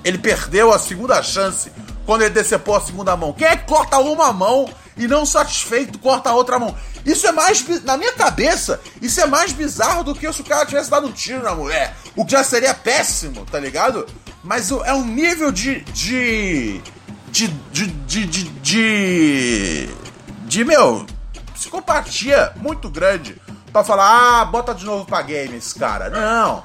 Ele 0.06 0.20
perdeu 0.20 0.72
a 0.72 0.78
segunda 0.78 1.24
chance 1.24 1.72
quando 2.08 2.22
ele 2.22 2.32
decepou 2.32 2.76
a 2.78 2.82
segunda 2.82 3.16
mão. 3.18 3.34
Quem 3.34 3.46
é 3.46 3.58
que 3.58 3.66
corta 3.66 4.00
uma 4.00 4.32
mão 4.32 4.68
e 4.96 5.08
não 5.08 5.26
satisfeito 5.26 6.00
corta 6.00 6.30
a 6.30 6.34
outra 6.34 6.58
mão? 6.58 6.74
Isso 7.06 7.28
é 7.28 7.34
mais. 7.34 7.64
Na 7.84 7.98
minha 7.98 8.14
cabeça, 8.14 8.80
isso 9.02 9.20
é 9.20 9.28
mais 9.28 9.52
bizarro 9.52 10.06
do 10.06 10.16
que 10.16 10.32
se 10.32 10.42
o 10.42 10.46
cara 10.46 10.66
tivesse 10.66 10.90
dado 10.90 11.06
um 11.06 11.12
tiro 11.12 11.44
na 11.44 11.54
mulher. 11.54 11.94
O 12.16 12.26
que 12.26 12.32
já 12.32 12.44
seria 12.46 12.74
péssimo, 12.74 13.46
tá 13.46 13.60
ligado? 13.60 14.08
Mas 14.42 14.72
é 14.72 14.94
um 14.94 15.06
nível 15.06 15.52
de. 15.52 15.82
de 15.82 16.82
de, 17.30 17.50
de, 17.72 17.88
de, 17.88 18.26
de, 18.26 18.44
de, 18.44 19.90
de 20.46 20.64
meu, 20.64 21.06
psicopatia 21.54 22.54
muito 22.56 22.90
grande 22.90 23.40
pra 23.72 23.84
falar, 23.84 24.42
ah, 24.42 24.46
bota 24.46 24.74
de 24.74 24.86
novo 24.86 25.06
pra 25.06 25.22
games, 25.22 25.74
cara. 25.74 26.10
Não, 26.10 26.64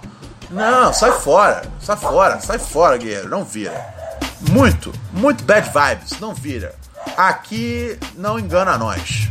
não, 0.49 0.95
sai 0.95 1.13
fora, 1.13 1.63
sai 1.81 1.97
fora, 1.97 2.41
sai 2.41 2.59
fora, 2.59 2.97
guerreiro, 2.97 3.29
não 3.29 3.45
vira. 3.45 4.02
Muito, 4.51 4.93
muito 5.13 5.45
bad 5.45 5.71
vibes, 5.71 6.19
não 6.21 6.35
vira. 6.35 6.75
aqui 7.17 7.99
não 8.17 8.39
engana 8.39 8.77
nós. 8.77 9.29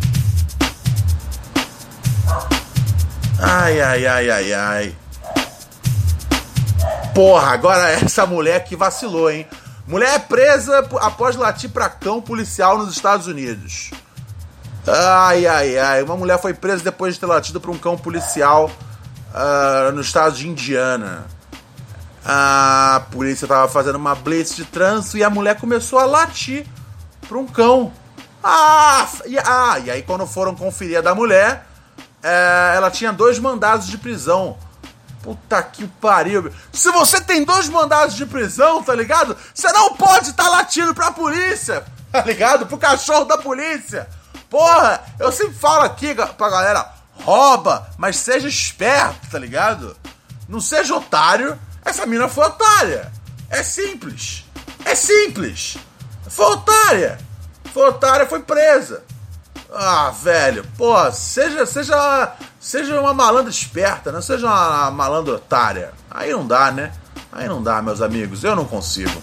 Ai, 3.40 3.82
ai, 3.82 4.06
ai, 4.06 4.30
ai, 4.30 4.54
ai. 4.54 4.96
Porra, 7.14 7.52
agora 7.52 7.90
essa 8.04 8.26
mulher 8.26 8.64
que 8.64 8.76
vacilou, 8.76 9.30
hein? 9.30 9.48
Mulher 9.88 10.16
é 10.16 10.20
presa 10.20 10.80
após 11.00 11.36
latir 11.36 11.70
pra 11.70 11.90
cão 11.90 12.22
policial 12.22 12.78
nos 12.78 12.94
Estados 12.94 13.28
Unidos. 13.28 13.92
Ai, 14.88 15.46
ai, 15.46 15.78
ai. 15.78 16.04
Uma 16.04 16.16
mulher 16.16 16.40
foi 16.40 16.54
presa 16.54 16.84
depois 16.84 17.16
de 17.16 17.20
ter 17.20 17.26
latido 17.26 17.60
pra 17.60 17.72
um 17.72 17.78
cão 17.78 17.98
policial 17.98 18.72
uh, 19.34 19.92
no 19.92 20.02
estado 20.02 20.36
de 20.36 20.48
Indiana. 20.48 21.26
A 22.24 23.04
polícia 23.12 23.48
tava 23.48 23.68
fazendo 23.68 23.96
uma 23.96 24.14
blitz 24.14 24.56
de 24.56 24.66
trânsito 24.66 25.18
e 25.18 25.24
a 25.24 25.30
mulher 25.30 25.60
começou 25.60 25.98
a 26.00 26.06
latir 26.06 26.66
pra 27.28 27.38
um 27.38 27.48
cão. 27.48 27.92
Ah, 28.44 29.08
e, 29.26 29.38
ah, 29.40 29.80
e 29.84 29.92
aí 29.92 30.02
quando 30.04 30.26
foram 30.28 30.56
conferir 30.56 31.00
a 31.00 31.02
da 31.02 31.16
mulher, 31.16 31.66
é, 32.22 32.74
ela 32.76 32.92
tinha 32.92 33.12
dois 33.12 33.40
mandados 33.40 33.88
de 33.88 33.98
prisão. 33.98 34.58
Puta 35.24 35.62
que 35.62 35.88
pariu. 35.88 36.52
Se 36.74 36.92
você 36.92 37.22
tem 37.22 37.44
dois 37.44 37.70
mandados 37.70 38.16
de 38.16 38.26
prisão, 38.26 38.82
tá 38.82 38.96
ligado? 38.96 39.38
Você 39.54 39.72
não 39.72 39.96
pode 39.96 40.30
estar 40.30 40.46
tá 40.46 40.50
latindo 40.50 40.96
pra 40.96 41.12
polícia, 41.12 41.84
tá 42.12 42.24
ligado? 42.24 42.66
Pro 42.66 42.78
cachorro 42.78 43.26
da 43.26 43.38
polícia. 43.38 44.08
Porra, 44.50 45.02
eu 45.20 45.32
sempre 45.32 45.54
falo 45.54 45.84
aqui 45.84 46.14
pra 46.14 46.50
galera, 46.50 46.92
rouba, 47.24 47.88
mas 47.98 48.18
seja 48.18 48.48
esperto, 48.48 49.30
tá 49.30 49.40
ligado? 49.40 49.96
Não 50.50 50.60
seja 50.60 50.96
otário. 50.96 51.58
Essa 51.84 52.06
mina 52.06 52.28
foi 52.28 52.46
otária. 52.46 53.12
É 53.50 53.64
simples. 53.64 54.46
É 54.86 54.96
simples. 54.96 55.78
Foi 56.28 56.46
otária. 56.46 57.18
Foi 57.74 57.88
otária, 57.90 58.26
foi 58.26 58.42
presa. 58.42 59.04
Ah, 59.74 60.12
velho, 60.12 60.66
pô, 60.78 60.94
seja, 61.12 61.66
seja, 61.66 62.34
seja 62.60 63.00
uma 63.00 63.14
malandra 63.14 63.50
esperta, 63.50 64.12
não 64.12 64.22
seja 64.22 64.46
uma 64.46 64.92
malandra 64.92 65.36
otária. 65.36 65.94
Aí 66.10 66.32
não 66.32 66.46
dá, 66.46 66.72
né? 66.72 66.92
Aí 67.32 67.48
não 67.48 67.64
dá, 67.64 67.82
meus 67.82 68.02
amigos, 68.02 68.44
eu 68.44 68.54
não 68.54 68.66
consigo. 68.66 69.22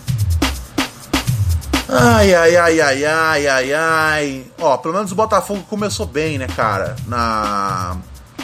Ai, 1.86 2.34
ai, 2.34 2.56
ai, 2.56 2.80
ai, 2.80 3.04
ai, 3.04 3.46
ai, 3.46 3.72
ai. 3.74 4.46
Ó, 4.58 4.76
pelo 4.78 4.94
menos 4.94 5.12
o 5.12 5.14
Botafogo 5.14 5.62
começou 5.68 6.06
bem, 6.06 6.38
né, 6.38 6.46
cara? 6.46 6.96
Na. 7.06 7.96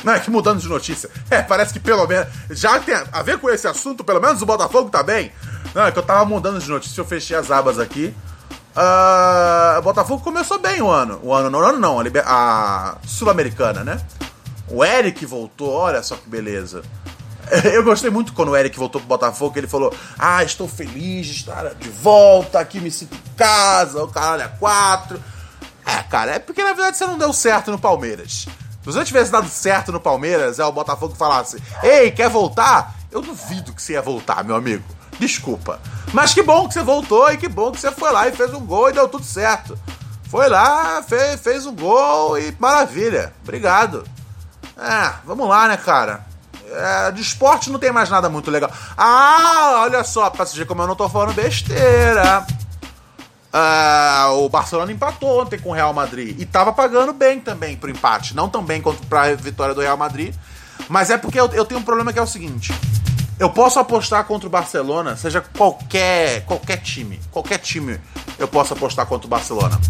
Não, 0.04 0.12
é 0.12 0.20
que 0.20 0.30
mudando 0.30 0.60
de 0.60 0.68
notícia. 0.68 1.10
É, 1.30 1.42
parece 1.42 1.72
que 1.72 1.80
pelo 1.80 2.06
menos. 2.06 2.28
Já 2.50 2.78
tem 2.78 2.94
a 2.94 3.22
ver 3.22 3.38
com 3.38 3.48
esse 3.48 3.66
assunto, 3.66 4.04
pelo 4.04 4.20
menos 4.20 4.42
o 4.42 4.46
Botafogo 4.46 4.90
tá 4.90 5.02
bem. 5.02 5.32
Não, 5.74 5.86
é 5.86 5.90
que 5.90 5.98
eu 5.98 6.02
tava 6.02 6.24
mudando 6.24 6.60
de 6.60 6.68
notícia, 6.68 7.00
eu 7.00 7.04
fechei 7.04 7.36
as 7.36 7.50
abas 7.50 7.78
aqui. 7.78 8.14
Uh, 8.76 9.80
Botafogo 9.82 10.22
começou 10.22 10.58
bem 10.58 10.82
o 10.82 10.90
ano. 10.90 11.18
O 11.22 11.32
ano, 11.32 11.48
não, 11.48 11.60
o 11.60 11.62
ano 11.62 11.78
não, 11.78 12.00
a, 12.00 12.04
a 12.24 12.96
Sul-Americana, 13.06 13.82
né? 13.82 14.00
O 14.68 14.84
Eric 14.84 15.24
voltou, 15.24 15.70
olha 15.72 16.02
só 16.02 16.16
que 16.16 16.28
beleza. 16.28 16.82
Eu 17.72 17.84
gostei 17.84 18.10
muito 18.10 18.32
quando 18.32 18.50
o 18.50 18.56
Eric 18.56 18.76
voltou 18.78 19.00
pro 19.00 19.08
Botafogo, 19.08 19.58
ele 19.58 19.66
falou: 19.66 19.94
Ah, 20.18 20.42
estou 20.42 20.68
feliz 20.68 21.26
de 21.26 21.32
estar 21.32 21.74
de 21.74 21.88
volta, 21.88 22.58
aqui 22.58 22.80
me 22.80 22.90
sinto 22.90 23.14
em 23.14 23.34
casa, 23.36 24.02
o 24.02 24.08
caralho 24.08 24.42
é 24.42 24.48
quatro. 24.48 25.22
É, 25.86 26.02
cara, 26.02 26.32
é 26.32 26.38
porque 26.38 26.62
na 26.62 26.72
verdade 26.72 26.96
você 26.96 27.06
não 27.06 27.18
deu 27.18 27.32
certo 27.32 27.70
no 27.70 27.78
Palmeiras. 27.78 28.46
Se 28.84 28.92
você 28.92 29.02
tivesse 29.02 29.32
dado 29.32 29.48
certo 29.48 29.90
no 29.90 29.98
Palmeiras, 29.98 30.58
é 30.58 30.64
o 30.64 30.72
Botafogo 30.72 31.14
falasse: 31.14 31.62
Ei, 31.82 32.10
quer 32.10 32.28
voltar? 32.28 32.94
Eu 33.10 33.22
duvido 33.22 33.72
que 33.72 33.80
você 33.80 33.94
ia 33.94 34.02
voltar, 34.02 34.44
meu 34.44 34.54
amigo. 34.54 34.84
Desculpa. 35.18 35.80
Mas 36.12 36.34
que 36.34 36.42
bom 36.42 36.68
que 36.68 36.74
você 36.74 36.82
voltou 36.82 37.30
e 37.32 37.38
que 37.38 37.48
bom 37.48 37.72
que 37.72 37.80
você 37.80 37.90
foi 37.90 38.12
lá 38.12 38.28
e 38.28 38.32
fez 38.32 38.52
um 38.52 38.60
gol 38.60 38.90
e 38.90 38.92
deu 38.92 39.08
tudo 39.08 39.24
certo. 39.24 39.78
Foi 40.28 40.48
lá, 40.48 41.02
fez, 41.02 41.40
fez 41.40 41.64
um 41.64 41.74
gol 41.74 42.38
e 42.38 42.54
maravilha. 42.58 43.32
Obrigado. 43.42 44.04
É, 44.76 45.12
vamos 45.24 45.48
lá, 45.48 45.68
né, 45.68 45.76
cara? 45.76 46.26
É, 46.70 47.12
de 47.12 47.22
esporte 47.22 47.70
não 47.70 47.78
tem 47.78 47.92
mais 47.92 48.10
nada 48.10 48.28
muito 48.28 48.50
legal. 48.50 48.70
Ah, 48.96 49.82
olha 49.84 50.04
só, 50.04 50.28
pra 50.28 50.44
você 50.44 50.58
ver 50.58 50.66
como 50.66 50.82
eu 50.82 50.86
não 50.86 50.96
tô 50.96 51.08
falando 51.08 51.32
besteira. 51.32 52.44
Ah, 53.56 54.30
o 54.32 54.48
Barcelona 54.48 54.90
empatou 54.90 55.40
ontem 55.40 55.60
com 55.60 55.68
o 55.68 55.72
Real 55.72 55.92
Madrid 55.94 56.40
e 56.40 56.44
tava 56.44 56.72
pagando 56.72 57.12
bem 57.12 57.38
também 57.38 57.76
pro 57.76 57.88
empate. 57.88 58.34
Não 58.34 58.48
tão 58.48 58.64
bem 58.64 58.82
quanto 58.82 59.06
pra 59.06 59.32
vitória 59.36 59.72
do 59.72 59.80
Real 59.80 59.96
Madrid. 59.96 60.34
Mas 60.88 61.08
é 61.08 61.16
porque 61.16 61.38
eu, 61.38 61.46
eu 61.52 61.64
tenho 61.64 61.78
um 61.78 61.84
problema 61.84 62.12
que 62.12 62.18
é 62.18 62.22
o 62.22 62.26
seguinte: 62.26 62.74
eu 63.38 63.48
posso 63.48 63.78
apostar 63.78 64.24
contra 64.24 64.48
o 64.48 64.50
Barcelona, 64.50 65.16
seja 65.16 65.40
qualquer 65.40 66.44
qualquer 66.46 66.78
time, 66.78 67.20
qualquer 67.30 67.58
time 67.58 68.00
eu 68.40 68.48
posso 68.48 68.72
apostar 68.72 69.06
contra 69.06 69.28
o 69.28 69.30
Barcelona. 69.30 69.80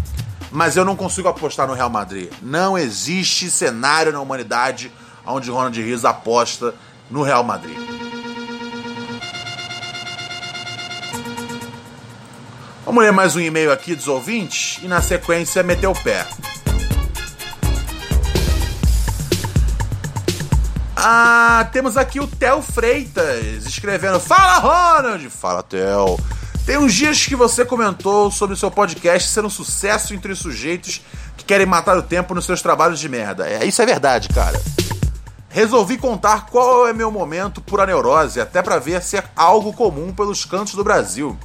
Mas 0.51 0.77
eu 0.77 0.85
não 0.85 0.95
consigo 0.95 1.27
apostar 1.27 1.67
no 1.67 1.73
Real 1.73 1.89
Madrid. 1.89 2.31
Não 2.43 2.77
existe 2.77 3.49
cenário 3.49 4.13
na 4.13 4.21
humanidade 4.21 4.91
onde 5.25 5.49
Ronald 5.49 5.75
Rios 5.81 6.05
aposta 6.05 6.75
no 7.09 7.23
Real 7.23 7.43
Madrid. 7.43 8.04
Vamos 12.85 13.03
ler 13.03 13.11
mais 13.11 13.35
um 13.35 13.39
e-mail 13.39 13.71
aqui 13.71 13.95
dos 13.95 14.07
ouvintes 14.07 14.77
e 14.83 14.87
na 14.87 15.01
sequência 15.01 15.63
meter 15.63 15.87
o 15.87 15.93
pé. 16.03 16.23
Ah, 20.95 21.67
temos 21.73 21.97
aqui 21.97 22.19
o 22.19 22.27
Theo 22.27 22.61
Freitas 22.61 23.65
escrevendo: 23.65 24.19
Fala 24.19 24.59
Ronald! 24.59 25.27
Fala 25.31 25.63
Theo. 25.63 26.19
Tem 26.63 26.77
uns 26.77 26.93
dias 26.93 27.25
que 27.25 27.35
você 27.35 27.65
comentou 27.65 28.29
sobre 28.29 28.53
o 28.53 28.57
seu 28.57 28.69
podcast 28.69 29.29
ser 29.29 29.43
um 29.43 29.49
sucesso 29.49 30.13
entre 30.13 30.31
os 30.31 30.37
sujeitos 30.37 31.01
que 31.35 31.43
querem 31.43 31.65
matar 31.65 31.97
o 31.97 32.03
tempo 32.03 32.35
nos 32.35 32.45
seus 32.45 32.61
trabalhos 32.61 32.99
de 32.99 33.09
merda. 33.09 33.49
É, 33.49 33.65
isso 33.65 33.81
é 33.81 33.85
verdade, 33.85 34.29
cara. 34.29 34.61
Resolvi 35.49 35.97
contar 35.97 36.45
qual 36.47 36.87
é 36.87 36.93
meu 36.93 37.09
momento 37.09 37.61
por 37.61 37.81
a 37.81 37.85
neurose, 37.87 38.39
até 38.39 38.61
para 38.61 38.77
ver 38.77 39.01
se 39.01 39.17
é 39.17 39.23
algo 39.35 39.73
comum 39.73 40.13
pelos 40.13 40.45
cantos 40.45 40.75
do 40.75 40.83
Brasil. 40.83 41.35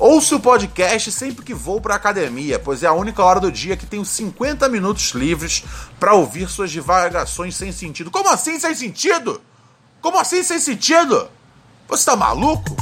Ouço 0.00 0.36
o 0.36 0.40
podcast 0.40 1.10
sempre 1.10 1.44
que 1.44 1.52
vou 1.52 1.80
para 1.80 1.96
academia, 1.96 2.56
pois 2.56 2.84
é 2.84 2.86
a 2.86 2.92
única 2.92 3.20
hora 3.20 3.40
do 3.40 3.50
dia 3.50 3.76
que 3.76 3.84
tenho 3.84 4.04
50 4.04 4.68
minutos 4.68 5.10
livres 5.10 5.64
para 5.98 6.14
ouvir 6.14 6.48
suas 6.48 6.70
divagações 6.70 7.56
sem 7.56 7.72
sentido. 7.72 8.08
Como 8.08 8.28
assim 8.28 8.60
sem 8.60 8.76
sentido? 8.76 9.42
Como 10.00 10.16
assim 10.16 10.44
sem 10.44 10.60
sentido? 10.60 11.28
Você 11.88 12.04
tá 12.04 12.14
maluco? 12.14 12.76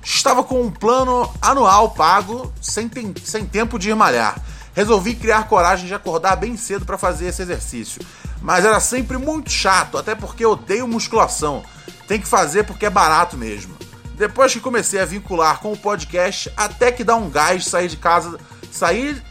Estava 0.00 0.44
com 0.44 0.62
um 0.62 0.70
plano 0.70 1.28
anual 1.42 1.90
pago 1.90 2.52
sem, 2.62 2.88
tem, 2.88 3.12
sem 3.24 3.44
tempo 3.44 3.76
de 3.76 3.90
ir 3.90 3.96
malhar. 3.96 4.40
Resolvi 4.76 5.16
criar 5.16 5.48
coragem 5.48 5.88
de 5.88 5.94
acordar 5.94 6.36
bem 6.36 6.56
cedo 6.56 6.86
para 6.86 6.96
fazer 6.96 7.26
esse 7.26 7.42
exercício. 7.42 8.00
Mas 8.40 8.64
era 8.64 8.78
sempre 8.78 9.18
muito 9.18 9.50
chato, 9.50 9.98
até 9.98 10.14
porque 10.14 10.46
odeio 10.46 10.86
musculação. 10.86 11.64
Tem 12.06 12.20
que 12.20 12.28
fazer 12.28 12.62
porque 12.62 12.86
é 12.86 12.90
barato 12.90 13.36
mesmo. 13.36 13.87
Depois 14.18 14.52
que 14.52 14.58
comecei 14.58 15.00
a 15.00 15.04
vincular 15.04 15.60
com 15.60 15.72
o 15.72 15.76
podcast, 15.76 16.52
até 16.56 16.90
que 16.90 17.04
dá 17.04 17.14
um 17.14 17.30
gás 17.30 17.64
sair 17.64 17.86
de 17.86 17.96
casa, 17.96 18.36
sair 18.70 19.22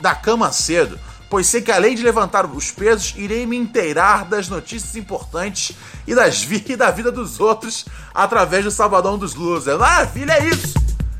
da 0.00 0.14
cama 0.14 0.52
cedo, 0.52 0.98
pois 1.28 1.48
sei 1.48 1.60
que 1.60 1.72
além 1.72 1.96
de 1.96 2.02
levantar 2.04 2.46
os 2.46 2.70
pesos, 2.70 3.12
irei 3.16 3.44
me 3.44 3.56
inteirar 3.56 4.24
das 4.24 4.48
notícias 4.48 4.94
importantes 4.94 5.76
e, 6.06 6.14
das 6.14 6.44
vi 6.44 6.64
e 6.68 6.76
da 6.78 6.92
vida 6.92 7.10
dos 7.10 7.40
outros 7.40 7.86
através 8.14 8.64
do 8.64 8.70
Sabadão 8.70 9.18
dos 9.18 9.34
Losers. 9.34 9.78
Maravilha, 9.78 10.34
é 10.34 10.46
isso! 10.46 10.74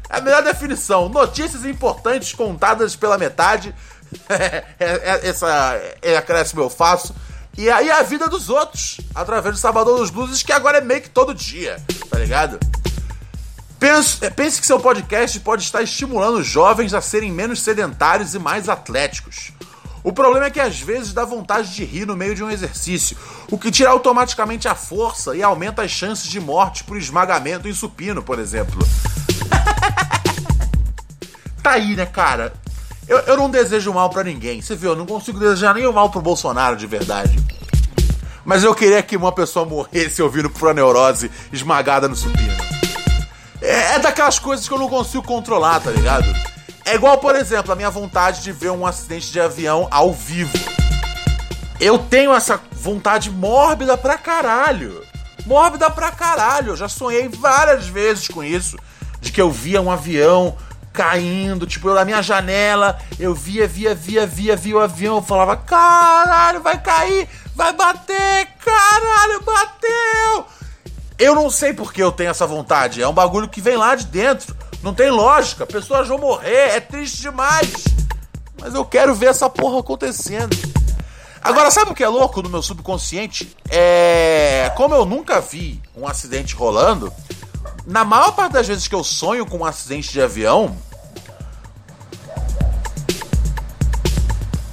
É 0.08 0.18
a 0.18 0.20
melhor 0.20 0.42
definição. 0.42 1.08
Notícias 1.08 1.64
importantes 1.64 2.32
contadas 2.32 2.94
pela 2.94 3.18
metade. 3.18 3.74
é, 4.30 4.64
é, 4.78 5.28
essa 5.28 5.48
é 6.00 6.16
acréscimo 6.16 6.62
eu 6.62 6.70
faço. 6.70 7.12
E 7.58 7.68
aí 7.68 7.90
a 7.90 8.02
vida 8.02 8.28
dos 8.28 8.50
outros, 8.50 9.00
através 9.12 9.54
do 9.54 9.58
Sabadão 9.58 9.96
dos 9.96 10.12
Losers, 10.12 10.44
que 10.44 10.52
agora 10.52 10.78
é 10.78 10.80
meio 10.80 11.02
que 11.02 11.10
todo 11.10 11.34
dia, 11.34 11.82
tá 12.08 12.18
ligado? 12.18 12.60
Pense, 13.78 14.24
é, 14.24 14.30
pense 14.30 14.60
que 14.60 14.66
seu 14.66 14.80
podcast 14.80 15.38
pode 15.40 15.62
estar 15.62 15.82
estimulando 15.82 16.42
jovens 16.42 16.94
a 16.94 17.00
serem 17.00 17.30
menos 17.30 17.60
sedentários 17.60 18.34
e 18.34 18.38
mais 18.38 18.68
atléticos. 18.68 19.52
O 20.02 20.12
problema 20.12 20.46
é 20.46 20.50
que 20.50 20.60
às 20.60 20.80
vezes 20.80 21.12
dá 21.12 21.24
vontade 21.24 21.74
de 21.74 21.84
rir 21.84 22.06
no 22.06 22.16
meio 22.16 22.34
de 22.34 22.42
um 22.42 22.50
exercício, 22.50 23.16
o 23.50 23.58
que 23.58 23.70
tira 23.70 23.90
automaticamente 23.90 24.68
a 24.68 24.74
força 24.74 25.36
e 25.36 25.42
aumenta 25.42 25.82
as 25.82 25.90
chances 25.90 26.28
de 26.28 26.38
morte 26.38 26.84
por 26.84 26.96
esmagamento 26.96 27.68
em 27.68 27.74
supino, 27.74 28.22
por 28.22 28.38
exemplo. 28.38 28.78
tá 31.62 31.72
aí, 31.72 31.96
né, 31.96 32.06
cara? 32.06 32.52
Eu, 33.08 33.18
eu 33.18 33.36
não 33.36 33.50
desejo 33.50 33.92
mal 33.92 34.08
para 34.08 34.24
ninguém. 34.24 34.62
Você 34.62 34.74
viu, 34.74 34.90
eu 34.90 34.96
não 34.96 35.06
consigo 35.06 35.38
desejar 35.38 35.76
o 35.76 35.92
mal 35.92 36.08
pro 36.08 36.22
Bolsonaro 36.22 36.76
de 36.76 36.86
verdade. 36.86 37.38
Mas 38.44 38.62
eu 38.62 38.74
queria 38.74 39.02
que 39.02 39.16
uma 39.16 39.32
pessoa 39.32 39.66
morresse 39.66 40.22
ouvindo 40.22 40.52
neurose 40.72 41.30
esmagada 41.52 42.08
no 42.08 42.14
supino. 42.14 42.65
É, 43.61 43.94
é 43.94 43.98
daquelas 43.98 44.38
coisas 44.38 44.68
que 44.68 44.74
eu 44.74 44.78
não 44.78 44.88
consigo 44.88 45.22
controlar, 45.22 45.80
tá 45.80 45.90
ligado? 45.90 46.26
É 46.84 46.94
igual, 46.94 47.18
por 47.18 47.34
exemplo, 47.34 47.72
a 47.72 47.76
minha 47.76 47.90
vontade 47.90 48.42
de 48.42 48.52
ver 48.52 48.70
um 48.70 48.86
acidente 48.86 49.32
de 49.32 49.40
avião 49.40 49.88
ao 49.90 50.12
vivo. 50.12 50.57
Eu 51.80 51.98
tenho 51.98 52.32
essa 52.32 52.61
vontade 52.72 53.30
mórbida 53.30 53.96
pra 53.98 54.16
caralho. 54.16 55.04
Mórbida 55.44 55.90
pra 55.90 56.11
caralho. 56.12 56.70
Eu 56.70 56.76
já 56.76 56.88
sonhei 56.88 57.28
várias 57.28 57.88
vezes 57.88 58.28
com 58.28 58.42
isso. 58.42 58.78
De 59.20 59.32
que 59.32 59.42
eu 59.42 59.50
via 59.50 59.82
um 59.82 59.90
avião 59.90 60.57
caindo, 60.92 61.66
tipo, 61.66 61.88
eu 61.88 61.94
da 61.94 62.07
minha 62.07 62.22
janela, 62.22 62.98
eu 63.18 63.34
via, 63.34 63.68
via, 63.68 63.94
via, 63.94 64.26
via, 64.26 64.57
via 64.57 64.76
o 64.76 64.80
avião, 64.80 65.16
eu 65.16 65.22
falava, 65.22 65.54
caralho, 65.54 66.62
vai 66.62 66.80
cair, 66.80 67.28
vai 67.54 67.72
bater, 67.74 68.48
caralho, 68.64 69.42
bateu! 69.42 70.46
Eu 71.18 71.34
não 71.34 71.50
sei 71.50 71.72
porque 71.72 72.02
eu 72.02 72.12
tenho 72.12 72.30
essa 72.30 72.46
vontade, 72.46 73.00
é 73.00 73.08
um 73.08 73.12
bagulho 73.12 73.48
que 73.48 73.60
vem 73.60 73.76
lá 73.76 73.94
de 73.94 74.06
dentro, 74.06 74.54
não 74.82 74.92
tem 74.92 75.10
lógica, 75.10 75.66
pessoas 75.66 76.06
vão 76.08 76.18
morrer, 76.18 76.76
é 76.76 76.80
triste 76.80 77.22
demais. 77.22 77.72
Mas 78.60 78.74
eu 78.74 78.84
quero 78.84 79.14
ver 79.14 79.26
essa 79.26 79.48
porra 79.48 79.80
acontecendo. 79.80 80.56
Agora, 81.42 81.70
sabe 81.70 81.92
o 81.92 81.94
que 81.94 82.02
é 82.02 82.08
louco 82.08 82.42
no 82.42 82.48
meu 82.48 82.62
subconsciente? 82.62 83.56
É. 83.70 84.72
Como 84.76 84.94
eu 84.94 85.04
nunca 85.04 85.40
vi 85.40 85.80
um 85.96 86.06
acidente 86.06 86.54
rolando, 86.54 87.12
na 87.86 88.04
maior 88.04 88.32
parte 88.32 88.52
das 88.52 88.66
vezes 88.66 88.88
que 88.88 88.94
eu 88.94 89.04
sonho 89.04 89.46
com 89.46 89.58
um 89.58 89.64
acidente 89.64 90.12
de 90.12 90.20
avião, 90.20 90.76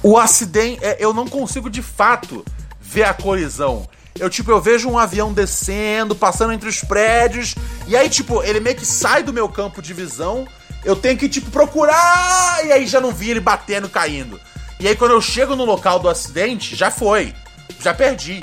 o 0.02 0.18
acidente. 0.18 0.84
É, 0.84 0.96
eu 0.98 1.14
não 1.14 1.26
consigo 1.26 1.70
de 1.70 1.80
fato 1.80 2.44
ver 2.80 3.04
a 3.04 3.14
colisão. 3.14 3.88
Eu, 4.18 4.30
tipo, 4.30 4.50
eu 4.50 4.60
vejo 4.60 4.88
um 4.88 4.98
avião 4.98 5.32
descendo, 5.32 6.14
passando 6.14 6.52
entre 6.52 6.68
os 6.68 6.82
prédios, 6.82 7.54
e 7.86 7.96
aí, 7.96 8.08
tipo, 8.08 8.42
ele 8.42 8.60
meio 8.60 8.76
que 8.76 8.86
sai 8.86 9.22
do 9.22 9.32
meu 9.32 9.48
campo 9.48 9.82
de 9.82 9.92
visão. 9.92 10.46
Eu 10.84 10.94
tenho 10.94 11.18
que, 11.18 11.28
tipo, 11.28 11.50
procurar, 11.50 12.64
e 12.64 12.72
aí 12.72 12.86
já 12.86 13.00
não 13.00 13.10
vi 13.10 13.30
ele 13.30 13.40
batendo, 13.40 13.88
caindo. 13.88 14.40
E 14.78 14.86
aí, 14.86 14.94
quando 14.94 15.12
eu 15.12 15.20
chego 15.20 15.56
no 15.56 15.64
local 15.64 15.98
do 15.98 16.08
acidente, 16.08 16.76
já 16.76 16.90
foi. 16.90 17.34
Já 17.80 17.92
perdi. 17.92 18.40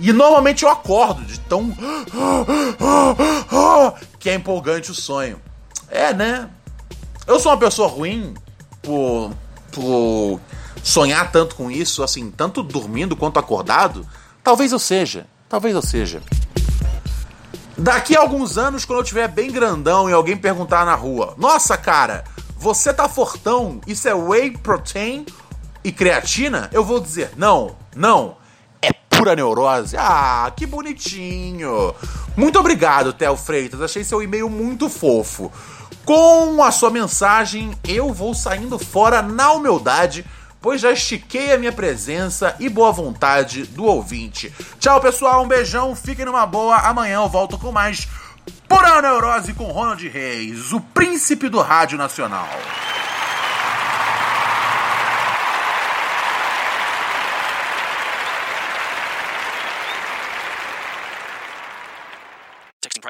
E 0.00 0.12
normalmente 0.12 0.64
eu 0.64 0.70
acordo 0.70 1.22
de 1.24 1.38
tão. 1.40 1.74
que 4.18 4.30
é 4.30 4.34
empolgante 4.34 4.90
o 4.90 4.94
sonho. 4.94 5.40
É, 5.88 6.12
né? 6.12 6.48
Eu 7.26 7.38
sou 7.38 7.52
uma 7.52 7.58
pessoa 7.58 7.88
ruim 7.88 8.34
por, 8.82 9.32
por 9.70 10.40
sonhar 10.82 11.30
tanto 11.32 11.54
com 11.54 11.70
isso, 11.70 12.02
assim, 12.02 12.30
tanto 12.30 12.62
dormindo 12.62 13.16
quanto 13.16 13.38
acordado. 13.38 14.06
Talvez 14.44 14.70
eu 14.70 14.78
seja. 14.78 15.26
Talvez 15.48 15.74
eu 15.74 15.82
seja. 15.82 16.22
Daqui 17.76 18.16
a 18.16 18.20
alguns 18.20 18.56
anos, 18.56 18.84
quando 18.84 19.00
eu 19.00 19.04
tiver 19.04 19.26
bem 19.26 19.50
grandão 19.50 20.08
e 20.08 20.12
alguém 20.12 20.36
perguntar 20.36 20.86
na 20.86 20.94
rua: 20.94 21.34
Nossa, 21.36 21.76
cara, 21.76 22.22
você 22.56 22.94
tá 22.94 23.08
fortão? 23.08 23.80
Isso 23.86 24.06
é 24.06 24.14
whey 24.14 24.52
protein 24.52 25.26
e 25.82 25.90
creatina? 25.90 26.70
Eu 26.72 26.84
vou 26.84 27.00
dizer: 27.00 27.32
Não, 27.36 27.74
não 27.96 28.36
pura 29.24 29.34
neurose. 29.34 29.96
Ah, 29.96 30.52
que 30.54 30.66
bonitinho. 30.66 31.94
Muito 32.36 32.58
obrigado, 32.58 33.12
Theo 33.12 33.36
Freitas. 33.36 33.80
Achei 33.80 34.04
seu 34.04 34.22
e-mail 34.22 34.50
muito 34.50 34.90
fofo. 34.90 35.50
Com 36.04 36.62
a 36.62 36.70
sua 36.70 36.90
mensagem, 36.90 37.72
eu 37.88 38.12
vou 38.12 38.34
saindo 38.34 38.78
fora 38.78 39.22
na 39.22 39.52
humildade, 39.52 40.26
pois 40.64 40.80
já 40.80 40.92
estiquei 40.92 41.52
a 41.52 41.58
minha 41.58 41.72
presença 41.72 42.56
e 42.58 42.70
boa 42.70 42.90
vontade 42.90 43.64
do 43.64 43.84
ouvinte. 43.84 44.50
Tchau, 44.80 44.98
pessoal. 44.98 45.44
Um 45.44 45.46
beijão. 45.46 45.94
Fiquem 45.94 46.24
numa 46.24 46.46
boa. 46.46 46.76
Amanhã 46.76 47.16
eu 47.16 47.28
volto 47.28 47.58
com 47.58 47.70
mais 47.70 48.08
Pura 48.66 49.02
Neurose 49.02 49.52
com 49.52 49.64
Ronald 49.64 50.08
Reis, 50.08 50.72
o 50.72 50.80
príncipe 50.80 51.50
do 51.50 51.60
rádio 51.60 51.98
nacional. 51.98 52.48